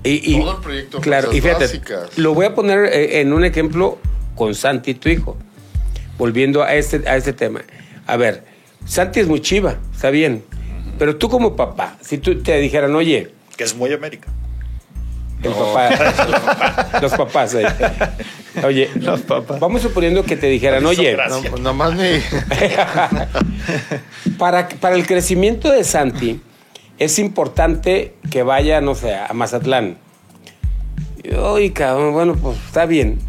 y, 0.04 0.40
todo 0.40 0.56
el 0.56 0.62
proyecto. 0.62 1.02
Claro, 1.02 1.34
y 1.34 1.42
fíjate, 1.42 1.66
básicas. 1.66 2.18
lo 2.18 2.34
voy 2.34 2.46
a 2.46 2.56
poner 2.56 2.86
eh, 2.86 3.22
en 3.22 3.34
un 3.34 3.44
ejemplo 3.44 3.98
con 4.36 4.56
Santi, 4.56 4.94
tu 4.94 5.10
hijo. 5.10 5.38
Volviendo 6.18 6.64
a 6.64 6.76
este, 6.76 7.08
a 7.08 7.16
este 7.18 7.34
tema. 7.34 7.62
A 8.06 8.18
ver, 8.18 8.44
Santi 8.86 9.20
es 9.20 9.28
muy 9.28 9.42
chiva, 9.42 9.78
está 9.94 10.10
bien. 10.10 10.44
Pero 11.00 11.16
tú 11.16 11.30
como 11.30 11.56
papá, 11.56 11.98
si 12.02 12.18
tú 12.18 12.44
te 12.44 12.60
dijeran, 12.60 12.94
oye... 12.94 13.32
Que 13.56 13.64
es 13.64 13.76
muy 13.76 13.92
América. 13.92 14.28
El 15.42 15.54
papá, 15.54 17.00
los 17.02 17.14
papás. 17.14 17.56
Oye, 18.66 18.90
los 18.96 19.22
papás. 19.22 19.58
vamos 19.62 19.82
suponiendo 19.82 20.24
que 20.24 20.36
te 20.36 20.48
dijeran, 20.48 20.86
oye, 20.86 21.18
no, 21.52 21.58
nomás 21.60 21.96
me... 21.96 22.20
para, 24.38 24.68
para 24.68 24.96
el 24.96 25.08
crecimiento 25.08 25.72
de 25.72 25.86
Santi, 25.86 26.42
es 26.98 27.20
importante 27.20 28.16
que 28.30 28.44
vaya, 28.44 28.82
no 28.82 28.96
sé, 28.96 29.16
a 29.16 29.32
Mazatlán. 29.32 29.98
Oye, 31.38 31.72
cabrón, 31.72 32.12
bueno, 32.12 32.36
pues 32.36 32.58
está 32.66 32.86
bien. 32.86 33.20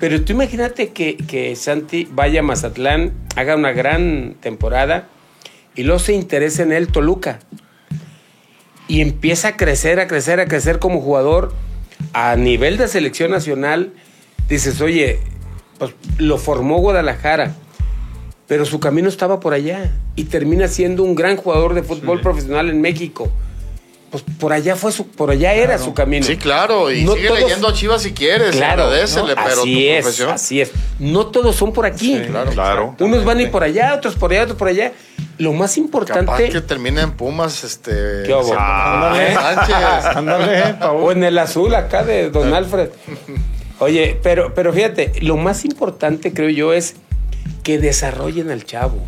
Pero 0.00 0.22
tú 0.22 0.32
imagínate 0.32 0.92
que, 0.92 1.18
que 1.18 1.54
Santi 1.56 2.08
vaya 2.10 2.40
a 2.40 2.42
Mazatlán, 2.42 3.12
haga 3.36 3.54
una 3.54 3.72
gran 3.72 4.36
temporada 4.40 5.08
y 5.74 5.82
luego 5.84 5.98
se 5.98 6.12
interesa 6.12 6.62
en 6.62 6.72
él 6.72 6.88
Toluca. 6.88 7.40
Y 8.88 9.00
empieza 9.00 9.48
a 9.48 9.56
crecer, 9.56 10.00
a 10.00 10.06
crecer, 10.06 10.40
a 10.40 10.46
crecer 10.46 10.78
como 10.78 11.00
jugador 11.00 11.52
a 12.12 12.36
nivel 12.36 12.76
de 12.76 12.88
selección 12.88 13.30
nacional. 13.30 13.92
Dices, 14.48 14.80
oye, 14.80 15.20
pues 15.78 15.92
lo 16.18 16.36
formó 16.36 16.78
Guadalajara, 16.78 17.54
pero 18.46 18.64
su 18.66 18.80
camino 18.80 19.08
estaba 19.08 19.40
por 19.40 19.54
allá 19.54 19.92
y 20.14 20.24
termina 20.24 20.68
siendo 20.68 21.04
un 21.04 21.14
gran 21.14 21.36
jugador 21.36 21.74
de 21.74 21.82
fútbol 21.82 22.20
profesional 22.20 22.68
en 22.68 22.80
México 22.80 23.30
pues 24.12 24.22
por 24.38 24.52
allá 24.52 24.76
fue 24.76 24.92
su, 24.92 25.06
por 25.06 25.30
allá 25.30 25.54
era 25.54 25.78
su 25.78 25.94
camino. 25.94 26.26
Sí, 26.26 26.36
claro, 26.36 26.92
y 26.92 27.06
sigue 27.06 27.30
leyendo 27.30 27.68
a 27.68 27.72
Chivas 27.72 28.02
si 28.02 28.12
quieres, 28.12 28.54
claro, 28.54 28.82
agradecele, 28.82 29.34
pero 29.34 29.62
así 29.62 29.88
es, 29.88 30.20
Así 30.20 30.60
es. 30.60 30.70
No 30.98 31.28
todos 31.28 31.56
son 31.56 31.72
por 31.72 31.86
aquí. 31.86 32.20
claro, 32.26 32.50
claro. 32.50 32.96
Unos 33.00 33.24
van 33.24 33.40
y 33.40 33.46
por 33.46 33.64
allá, 33.64 33.94
otros 33.94 34.14
por 34.14 34.30
allá, 34.30 34.42
otros 34.42 34.58
por 34.58 34.68
allá. 34.68 34.92
Lo 35.42 35.52
más 35.52 35.76
importante. 35.76 36.24
Capaz 36.24 36.38
que 36.38 36.60
termine 36.60 37.00
en 37.00 37.10
Pumas, 37.10 37.64
este. 37.64 37.90
¿Qué 38.24 38.32
ándale, 38.32 39.34
Sánchez. 39.34 39.76
Ándale, 40.16 40.76
O 40.92 41.10
en 41.10 41.24
el 41.24 41.36
azul 41.36 41.74
acá 41.74 42.04
de 42.04 42.30
Don 42.30 42.54
Alfred. 42.54 42.90
Oye, 43.80 44.20
pero, 44.22 44.54
pero 44.54 44.72
fíjate, 44.72 45.14
lo 45.20 45.36
más 45.36 45.64
importante, 45.64 46.32
creo 46.32 46.48
yo, 46.48 46.72
es 46.72 46.94
que 47.64 47.80
desarrollen 47.80 48.52
al 48.52 48.64
chavo. 48.64 49.04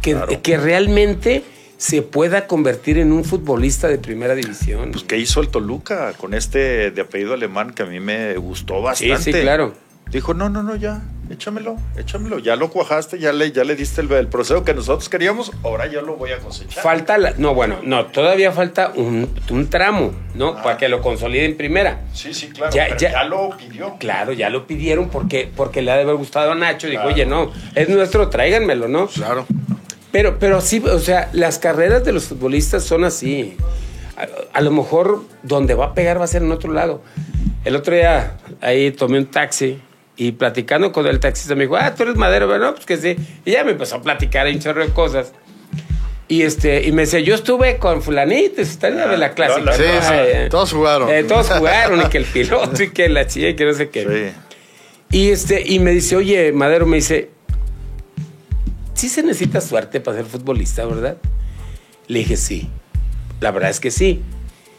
Que, 0.00 0.38
que 0.42 0.56
realmente 0.56 1.44
se 1.76 2.00
pueda 2.00 2.46
convertir 2.46 2.96
en 2.96 3.12
un 3.12 3.22
futbolista 3.22 3.86
de 3.88 3.98
primera 3.98 4.34
división. 4.34 4.92
Pues 4.92 5.04
que 5.04 5.18
hizo 5.18 5.42
el 5.42 5.48
Toluca 5.48 6.14
con 6.14 6.32
este 6.32 6.90
de 6.90 7.02
apellido 7.02 7.34
alemán 7.34 7.74
que 7.74 7.82
a 7.82 7.86
mí 7.86 8.00
me 8.00 8.34
gustó 8.38 8.80
bastante. 8.80 9.18
Sí, 9.18 9.32
sí, 9.34 9.40
claro. 9.42 9.74
Dijo, 10.10 10.32
no, 10.32 10.48
no, 10.48 10.62
no, 10.62 10.74
ya, 10.74 11.02
échamelo, 11.30 11.76
échamelo. 11.96 12.38
Ya 12.38 12.56
lo 12.56 12.70
cuajaste, 12.70 13.18
ya 13.18 13.32
le, 13.32 13.52
ya 13.52 13.64
le 13.64 13.76
diste 13.76 14.00
el, 14.00 14.28
proceso 14.28 14.64
que 14.64 14.74
nosotros 14.74 15.08
queríamos, 15.08 15.52
ahora 15.62 15.86
ya 15.86 16.02
lo 16.02 16.16
voy 16.16 16.32
a 16.32 16.38
cosechar. 16.38 16.82
Falta, 16.82 17.18
la, 17.18 17.34
no, 17.38 17.54
bueno, 17.54 17.78
no, 17.82 18.06
todavía 18.06 18.52
falta 18.52 18.92
un, 18.94 19.68
tramo, 19.70 20.12
¿no? 20.34 20.54
Ah. 20.58 20.62
Para 20.62 20.76
que 20.76 20.88
lo 20.88 21.00
consolide 21.02 21.44
en 21.44 21.56
primera. 21.56 22.00
Sí, 22.12 22.32
sí, 22.34 22.48
claro, 22.48 22.72
ya, 22.74 22.96
ya, 22.96 23.24
lo 23.24 23.56
pidió. 23.56 23.96
Claro, 23.98 24.32
ya 24.32 24.50
lo 24.50 24.66
pidieron 24.66 25.08
porque, 25.08 25.50
porque 25.54 25.82
le 25.82 25.90
ha 25.90 25.96
de 25.96 26.02
haber 26.02 26.16
gustado 26.16 26.52
a 26.52 26.54
Nacho. 26.54 26.88
Dijo, 26.88 27.04
oye, 27.04 27.26
no, 27.26 27.52
es 27.74 27.88
nuestro, 27.88 28.28
tráiganmelo, 28.28 28.88
¿no? 28.88 29.08
Claro. 29.08 29.46
Pero, 30.12 30.38
pero 30.38 30.60
sí, 30.60 30.82
o 30.84 30.98
sea, 30.98 31.28
las 31.32 31.58
carreras 31.58 32.04
de 32.04 32.12
los 32.12 32.24
futbolistas 32.24 32.84
son 32.84 33.04
así. 33.04 33.56
A, 34.54 34.62
lo 34.62 34.70
mejor 34.70 35.24
donde 35.42 35.74
va 35.74 35.86
a 35.86 35.94
pegar 35.94 36.18
va 36.18 36.24
a 36.24 36.26
ser 36.26 36.42
en 36.42 36.50
otro 36.50 36.72
lado. 36.72 37.02
El 37.66 37.76
otro 37.76 37.94
día 37.94 38.38
ahí 38.62 38.90
tomé 38.92 39.18
un 39.18 39.26
taxi 39.26 39.78
y 40.16 40.32
platicando 40.32 40.92
con 40.92 41.06
el 41.06 41.20
taxista 41.20 41.54
me 41.54 41.64
dijo, 41.64 41.76
ah, 41.76 41.94
tú 41.94 42.04
eres 42.04 42.16
madero, 42.16 42.46
bueno, 42.46 42.74
pues 42.74 42.86
que 42.86 42.96
sí. 42.96 43.16
Y 43.44 43.52
ya 43.52 43.64
me 43.64 43.72
empezó 43.72 43.96
a 43.96 44.02
platicar 44.02 44.46
un 44.46 44.58
chorro 44.58 44.84
de 44.84 44.92
cosas. 44.92 45.32
Y 46.28 46.42
este, 46.42 46.86
y 46.86 46.92
me 46.92 47.02
decía, 47.02 47.20
yo 47.20 47.34
estuve 47.34 47.78
con 47.78 48.02
fulanito, 48.02 48.60
está 48.60 48.90
de 48.90 49.16
la 49.16 49.32
clásica. 49.32 49.72
Sí, 49.74 49.82
sí, 50.00 50.48
todos 50.50 50.72
jugaron. 50.72 51.08
Eh, 51.08 51.22
todos 51.22 51.48
jugaron, 51.50 52.00
y 52.00 52.04
que 52.06 52.18
el 52.18 52.24
piloto, 52.24 52.82
y 52.82 52.90
que 52.90 53.08
la 53.08 53.26
chilla, 53.26 53.50
y 53.50 53.54
que 53.54 53.64
no 53.64 53.74
sé 53.74 53.90
qué. 53.90 54.32
Y 55.10 55.28
este, 55.28 55.62
y 55.64 55.78
me 55.78 55.92
dice, 55.92 56.16
oye, 56.16 56.50
Madero, 56.52 56.86
me 56.86 56.96
dice, 56.96 57.30
sí 58.94 59.08
se 59.08 59.22
necesita 59.22 59.60
suerte 59.60 60.00
para 60.00 60.16
ser 60.16 60.26
futbolista, 60.26 60.84
¿verdad? 60.84 61.18
Le 62.08 62.20
dije, 62.20 62.36
sí. 62.36 62.68
La 63.40 63.50
verdad 63.50 63.70
es 63.70 63.78
que 63.78 63.90
sí. 63.90 64.22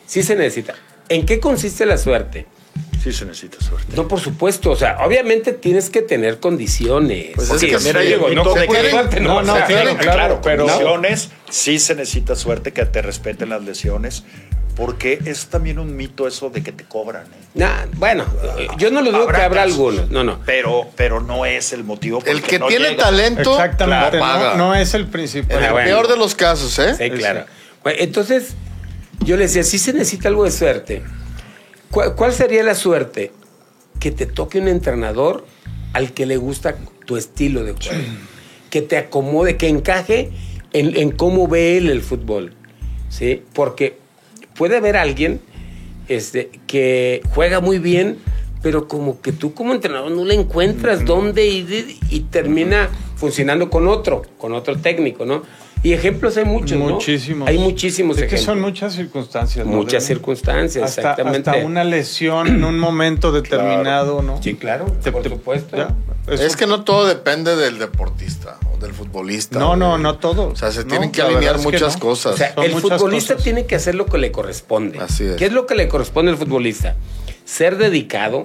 Sí 0.06 0.24
se 0.24 0.36
necesita. 0.36 0.76
¿En 1.10 1.26
qué 1.26 1.40
consiste 1.40 1.86
la 1.86 1.98
suerte? 1.98 2.46
Sí 3.02 3.14
se 3.14 3.26
necesita 3.26 3.64
suerte. 3.64 3.96
No, 3.96 4.08
por 4.08 4.20
supuesto. 4.20 4.72
O 4.72 4.76
sea, 4.76 4.98
obviamente 5.06 5.54
tienes 5.54 5.90
que 5.90 6.02
tener 6.02 6.40
condiciones. 6.40 7.32
Pues 7.36 7.52
es 7.52 7.62
que 7.62 7.78
mira, 7.80 8.04
llegó, 8.04 8.30
no, 8.30 8.44
suerte, 8.44 9.20
no, 9.20 9.42
no, 9.42 9.54
claro, 9.66 9.98
claro, 9.98 10.42
pero 10.44 10.66
lesiones 10.66 11.30
sí 11.50 11.80
se 11.80 11.96
necesita 11.96 12.36
suerte, 12.36 12.74
que 12.74 12.86
te 12.86 13.02
respeten 13.02 13.50
las 13.50 13.64
lesiones. 13.64 14.24
Porque 14.76 15.18
es 15.26 15.48
también 15.48 15.80
un 15.80 15.96
mito 15.96 16.28
eso 16.28 16.52
de 16.52 16.62
que 16.62 16.72
te 16.72 16.84
cobran. 16.84 17.26
¿eh? 17.56 17.66
bueno, 17.96 18.26
yo 18.78 18.92
no 18.92 19.02
lo 19.02 19.12
digo 19.12 19.28
que 19.28 19.42
habrá 19.42 19.64
algunos. 19.64 20.12
No, 20.12 20.24
no. 20.24 20.40
Pero, 20.46 20.88
pero 20.96 21.20
no 21.20 21.48
es 21.48 21.74
el 21.74 21.84
motivo. 21.84 22.22
El 22.24 22.44
que 22.44 22.60
tiene 22.60 22.92
talento 22.92 23.54
Exactamente, 23.54 24.20
no, 24.20 24.76
es 24.76 24.94
el 24.94 25.08
principal. 25.08 25.58
En 25.58 25.64
el 25.64 25.74
peor 25.84 26.08
de 26.08 26.18
los 26.18 26.36
casos, 26.36 26.78
¿eh? 26.78 26.94
Sí, 26.96 27.10
claro. 27.10 27.46
entonces, 27.86 28.54
yo 29.22 29.36
le 29.36 29.44
decía, 29.44 29.64
si 29.64 29.80
se 29.80 29.94
necesita 29.94 30.30
algo 30.30 30.44
de 30.44 30.52
suerte. 30.52 31.04
¿Cuál, 31.92 32.34
sería 32.34 32.64
la 32.64 32.76
suerte? 32.76 33.32
Que 34.00 34.12
te 34.12 34.26
toque 34.26 34.60
un 34.60 34.68
entrenador 34.68 35.46
al 35.94 36.14
que 36.14 36.26
le 36.26 36.38
gusta 36.38 36.76
tu 37.06 37.18
estilo 37.18 37.64
de 37.64 37.74
juego. 37.74 38.04
que 38.70 38.82
te 38.82 38.98
acomode, 38.98 39.58
que 39.58 39.68
encaje 39.68 40.32
en, 40.74 40.98
en 40.98 41.12
cómo 41.12 41.48
ve 41.48 41.78
él 41.78 41.90
el 41.90 42.02
fútbol. 42.02 42.54
¿Sí? 43.10 43.44
Porque 43.54 43.98
puede 44.56 44.78
haber 44.78 44.98
alguien 44.98 45.40
este, 46.08 46.50
que 46.68 47.22
juega 47.34 47.60
muy 47.60 47.80
bien, 47.80 48.18
pero 48.62 48.88
como 48.88 49.22
que 49.22 49.32
tú 49.32 49.54
como 49.54 49.74
entrenador 49.74 50.12
no 50.12 50.26
le 50.26 50.34
encuentras 50.34 51.06
dónde 51.06 51.48
y, 51.48 52.00
y, 52.10 52.22
termina 52.22 52.90
funcionando 53.16 53.70
con 53.70 53.88
otro, 53.88 54.24
con 54.38 54.54
otro 54.54 54.78
técnico, 54.78 55.26
¿no? 55.26 55.44
Y 55.84 55.94
ejemplos 55.94 56.38
hay 56.38 56.46
muchos, 56.46 56.78
Muchísimos. 56.78 57.48
Hay 57.48 57.58
muchísimos 57.58 58.18
es 58.18 58.30
que 58.30 58.38
son 58.38 58.60
muchas 58.60 58.94
circunstancias, 58.96 59.66
¿no? 59.66 59.74
Muchas 59.74 60.04
circunstancias, 60.04 60.84
hasta, 60.84 61.02
exactamente. 61.02 61.50
Hasta 61.50 61.66
una 61.66 61.84
lesión 61.84 62.48
en 62.48 62.64
un 62.64 62.80
momento 62.80 63.32
determinado, 63.32 64.22
¿no? 64.22 64.42
Sí, 64.42 64.56
claro, 64.56 64.86
por 64.86 65.24
supuesto. 65.24 65.88
Es 66.28 66.58
que 66.58 66.68
no 66.68 66.84
todo 66.84 67.08
depende 67.08 67.56
del 67.56 67.80
deportista 67.80 68.60
o 68.74 68.78
del 68.78 68.94
futbolista. 68.94 69.60
No, 69.60 69.76
no, 69.76 69.98
no 69.98 70.18
todo. 70.18 70.50
O 70.50 70.56
sea, 70.56 70.72
se 70.72 70.84
tienen 70.84 71.12
que 71.12 71.22
alinear 71.22 71.60
muchas 71.60 71.96
cosas. 71.96 72.34
O 72.34 72.38
sea, 72.38 72.54
el 72.58 72.72
futbolista 72.74 73.38
tiene 73.38 73.66
que 73.66 73.76
hacer 73.76 73.96
lo 73.96 74.06
que 74.08 74.18
le 74.18 74.32
corresponde. 74.32 75.00
Así 75.00 75.24
es. 75.24 75.36
¿Qué 75.38 75.46
es 75.46 75.54
lo 75.54 75.66
que 75.66 75.76
le 75.76 75.88
corresponde 75.88 76.32
al 76.32 76.38
futbolista? 76.38 76.96
Ser 77.46 77.78
dedicado, 77.78 78.44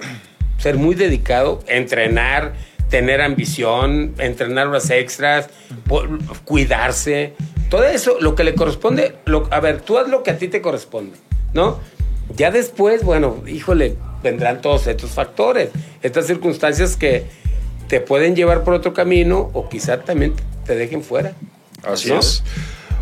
ser 0.59 0.77
muy 0.77 0.95
dedicado, 0.95 1.59
entrenar 1.67 2.53
tener 2.93 3.21
ambición, 3.21 4.13
entrenar 4.19 4.67
horas 4.67 4.91
extras, 4.91 5.49
cuidarse, 6.45 7.33
todo 7.67 7.85
eso, 7.85 8.17
lo 8.19 8.35
que 8.35 8.43
le 8.43 8.53
corresponde, 8.53 9.15
a 9.49 9.59
ver, 9.59 9.81
tú 9.81 9.97
haz 9.97 10.07
lo 10.09 10.21
que 10.21 10.29
a 10.29 10.37
ti 10.37 10.47
te 10.47 10.61
corresponde, 10.61 11.17
¿no? 11.55 11.79
Ya 12.35 12.51
después, 12.51 13.03
bueno, 13.03 13.41
híjole, 13.47 13.95
vendrán 14.21 14.61
todos 14.61 14.85
estos 14.85 15.09
factores, 15.09 15.71
estas 16.03 16.27
circunstancias 16.27 16.95
que 16.95 17.25
te 17.87 17.99
pueden 17.99 18.35
llevar 18.35 18.63
por 18.63 18.75
otro 18.75 18.93
camino 18.93 19.49
o 19.53 19.69
quizá 19.69 20.01
también 20.01 20.35
te 20.63 20.75
dejen 20.75 21.01
fuera. 21.01 21.33
Así 21.81 22.13
es. 22.13 22.43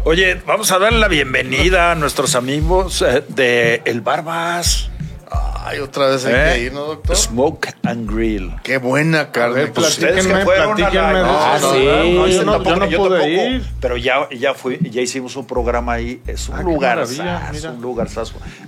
Oye, 0.05 0.41
vamos 0.47 0.71
a 0.71 0.79
darle 0.79 0.99
la 0.99 1.09
bienvenida 1.09 1.91
a 1.91 1.95
nuestros 1.95 2.35
amigos 2.35 3.01
eh, 3.01 3.25
de 3.27 3.81
El 3.83 3.99
Barbas. 3.99 4.89
Ay, 5.33 5.79
otra 5.79 6.07
vez 6.07 6.25
hay 6.25 6.33
¿eh? 6.33 6.53
que 6.55 6.63
ir, 6.65 6.73
¿no, 6.73 6.81
doctor? 6.85 7.15
Smoke 7.15 7.73
and 7.83 8.09
Grill. 8.11 8.53
Qué 8.63 8.77
buena 8.77 9.31
carne. 9.31 9.55
ver, 9.55 9.71
Pues, 9.73 9.89
ustedes 9.89 10.25
platíquenme, 10.25 10.39
que 10.39 10.45
fueron 10.45 10.63
a 10.65 10.67
la- 10.69 10.75
platíquenme 10.75 11.19
Ah, 11.23 11.57
sí. 11.61 11.65
No, 11.85 12.03
No, 12.21 12.27
yo 12.27 12.43
no, 12.43 12.51
tampoco, 12.51 12.69
yo 12.75 12.79
no 12.79 12.85
yo 12.87 12.97
pude 12.97 13.19
tampoco, 13.19 13.47
ir. 13.47 13.65
pero 13.79 13.97
ya, 13.97 14.29
ya, 14.31 14.53
fui, 14.53 14.77
ya 14.81 15.01
hicimos 15.01 15.35
un 15.37 15.47
programa 15.47 15.93
ahí. 15.93 16.21
Es 16.27 16.49
un 16.49 16.55
Ah, 16.55 16.61
lugar, 16.63 17.07
mira. 17.07 17.51
un 17.71 17.81
lugar 17.81 18.09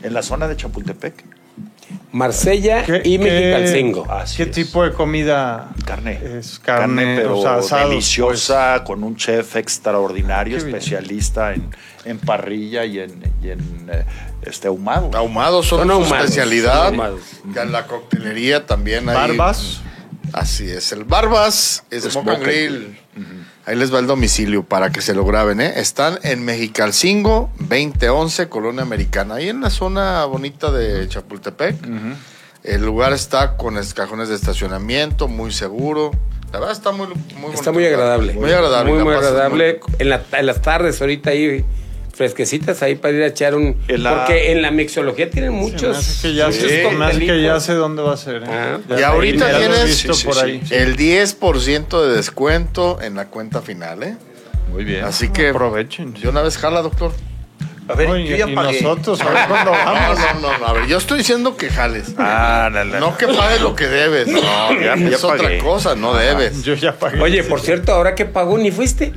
en 0.03 0.13
la 0.13 0.21
zona 0.21 0.47
de 0.47 0.55
Chapultepec. 0.55 1.25
Marsella 2.13 2.83
¿Qué- 2.85 3.01
y 3.03 3.17
qué- 3.17 3.23
Mexicalcingo. 3.23 4.07
¿Qué 4.37 4.43
es. 4.43 4.51
tipo 4.51 4.83
de 4.83 4.93
comida? 4.93 5.69
Carne. 5.85 6.19
Es 6.37 6.59
carne, 6.59 7.15
pero 7.17 7.39
o 7.39 7.41
sea, 7.41 7.55
asado, 7.55 7.89
deliciosa, 7.89 8.83
con 8.85 9.03
un 9.03 9.15
chef 9.17 9.55
extraordinario, 9.57 10.57
Qué 10.57 10.63
especialista 10.63 11.53
en, 11.53 11.69
en 12.05 12.19
parrilla 12.19 12.85
y 12.85 12.99
en, 12.99 13.21
y 13.43 13.49
en 13.49 13.89
eh, 13.91 14.05
este 14.43 14.67
ahumado. 14.67 15.09
Ahumados 15.13 15.65
son, 15.67 15.79
Son 15.79 15.87
su 15.87 15.93
ahumados, 15.95 16.25
especialidad. 16.25 16.87
ahumados. 16.87 17.21
Ya 17.53 17.63
en 17.63 17.71
la 17.71 17.87
coctelería 17.87 18.65
también 18.65 19.09
hay. 19.09 19.15
Barbas. 19.15 19.81
Así 20.33 20.69
es, 20.69 20.91
el 20.91 21.03
Barbas 21.03 21.83
and 21.91 22.29
and 22.29 22.43
Grill. 22.43 22.97
Ahí 23.65 23.77
les 23.77 23.93
va 23.93 23.99
el 23.99 24.07
domicilio 24.07 24.63
para 24.63 24.91
que 24.91 25.01
se 25.01 25.13
lo 25.13 25.23
graben, 25.25 25.61
¿eh? 25.61 25.73
Están 25.77 26.19
en 26.23 26.43
Mexicalcingo, 26.43 27.49
2011, 27.59 28.49
Colonia 28.49 28.81
Americana. 28.81 29.35
Ahí 29.35 29.47
en 29.49 29.61
la 29.61 29.69
zona 29.69 30.25
bonita 30.25 30.69
de 30.71 31.07
Chapultepec. 31.07 31.75
El 32.63 32.85
lugar 32.85 33.13
está 33.13 33.55
con 33.57 33.77
es- 33.77 33.93
cajones 33.93 34.27
de 34.29 34.35
estacionamiento, 34.35 35.27
muy 35.29 35.51
seguro. 35.51 36.11
La 36.51 36.59
verdad 36.59 36.73
está 36.75 36.91
muy, 36.91 37.07
muy 37.07 37.15
bonito. 37.41 37.53
Está 37.53 37.71
muy 37.71 37.85
agradable. 37.85 38.33
Muy 38.33 38.51
agradable. 38.51 38.93
Muy, 38.93 39.03
muy 39.03 39.13
agradable. 39.13 39.79
En, 39.99 40.09
la- 40.09 40.21
en 40.33 40.45
las 40.45 40.61
tardes, 40.61 40.99
ahorita 41.01 41.29
ahí, 41.31 41.63
fresquecitas 42.13 42.81
ahí 42.83 42.95
para 42.95 43.13
ir 43.15 43.23
a 43.23 43.27
echar 43.27 43.55
un. 43.55 43.75
En 43.87 44.03
la- 44.03 44.15
Porque 44.25 44.51
en 44.51 44.61
la 44.61 44.71
mixología 44.71 45.29
tienen 45.29 45.51
Se 45.51 45.55
me 45.57 45.61
muchos. 45.61 45.97
hace 45.97 46.27
que 46.29 46.33
ya, 46.35 46.47
me 46.97 47.05
hace 47.05 47.19
que 47.25 47.41
ya 47.41 47.59
sé 47.59 47.73
dónde 47.73 48.01
va 48.03 48.13
a 48.13 48.17
ser. 48.17 48.43
¿eh? 48.43 48.47
Ah. 48.49 48.77
Ya- 48.89 48.99
Y 48.99 49.03
ahorita 49.03 49.51
ya 49.51 49.57
tienes- 49.57 49.85
visto 49.85 50.13
Sí, 50.13 50.21
sí, 50.21 50.25
por 50.27 50.35
sí. 50.35 50.41
ahí. 50.41 50.61
El 50.69 50.95
10% 50.95 52.05
de 52.07 52.15
descuento 52.15 52.99
en 53.01 53.15
la 53.15 53.25
cuenta 53.25 53.61
final, 53.61 54.03
¿eh? 54.03 54.15
Muy 54.71 54.83
bien. 54.85 55.03
Así 55.03 55.29
que 55.29 55.49
Aprovechen. 55.49 56.13
de 56.13 56.29
una 56.29 56.41
vez 56.41 56.57
jala, 56.57 56.81
doctor. 56.81 57.11
a 57.89 57.95
ver, 57.95 58.07
yo 58.23 58.35
ya 58.37 58.47
y 58.47 58.55
pagué. 58.55 58.81
nosotros, 58.81 59.19
a 59.21 59.25
ver 59.29 59.47
cuándo 59.47 59.71
vamos. 59.71 60.17
No, 60.19 60.39
no, 60.51 60.57
no, 60.57 60.65
a 60.67 60.73
ver, 60.73 60.85
yo 60.87 60.97
estoy 60.97 61.17
diciendo 61.17 61.57
que 61.57 61.69
jales. 61.69 62.13
Ah, 62.17 62.69
no, 62.71 62.83
no, 62.85 62.99
No 62.99 63.17
que 63.17 63.27
pagues 63.27 63.59
lo 63.61 63.75
que 63.75 63.87
debes. 63.87 64.27
No, 64.27 64.39
ya- 64.79 64.95
ya 64.95 65.07
es 65.15 65.23
otra 65.23 65.37
pagué. 65.43 65.57
cosa, 65.57 65.93
no 65.95 66.13
debes. 66.13 66.63
Yo 66.63 66.75
ya 66.75 66.93
pagué. 66.97 67.19
Oye, 67.21 67.43
por 67.43 67.59
cierto, 67.59 67.91
ahora 67.91 68.15
que 68.15 68.23
pagó 68.25 68.57
ni 68.57 68.71
fuiste. 68.71 69.11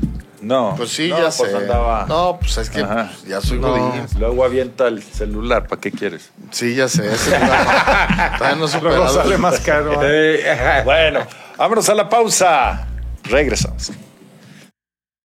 No. 0.46 0.74
Pues 0.76 0.90
sí, 0.90 1.08
No, 1.08 1.16
ya 1.18 1.24
pues 1.36 1.50
sé. 1.50 1.56
andaba- 1.56 2.06
No, 2.06 2.38
pues 2.40 2.56
es 2.58 2.70
que 2.70 2.80
Ajá. 2.80 3.10
ya 3.26 3.40
soy 3.40 3.58
No. 3.58 3.68
godín. 3.70 4.06
Luego 4.18 4.44
avienta 4.44 4.86
el 4.86 5.02
celular, 5.02 5.66
¿para 5.66 5.80
qué 5.80 5.90
quieres? 5.90 6.30
Sí, 6.52 6.76
ya 6.76 6.88
sé. 6.88 7.02
Todavía 7.02 8.54
no 8.56 8.66
Luego 8.80 9.08
sale 9.08 9.38
más 9.38 9.58
caro. 9.60 9.98
¿eh? 10.02 10.82
Bueno, 10.84 11.20
vámonos 11.56 11.88
a 11.88 11.94
la 11.96 12.08
pausa. 12.08 12.86
Regresamos. 13.24 13.90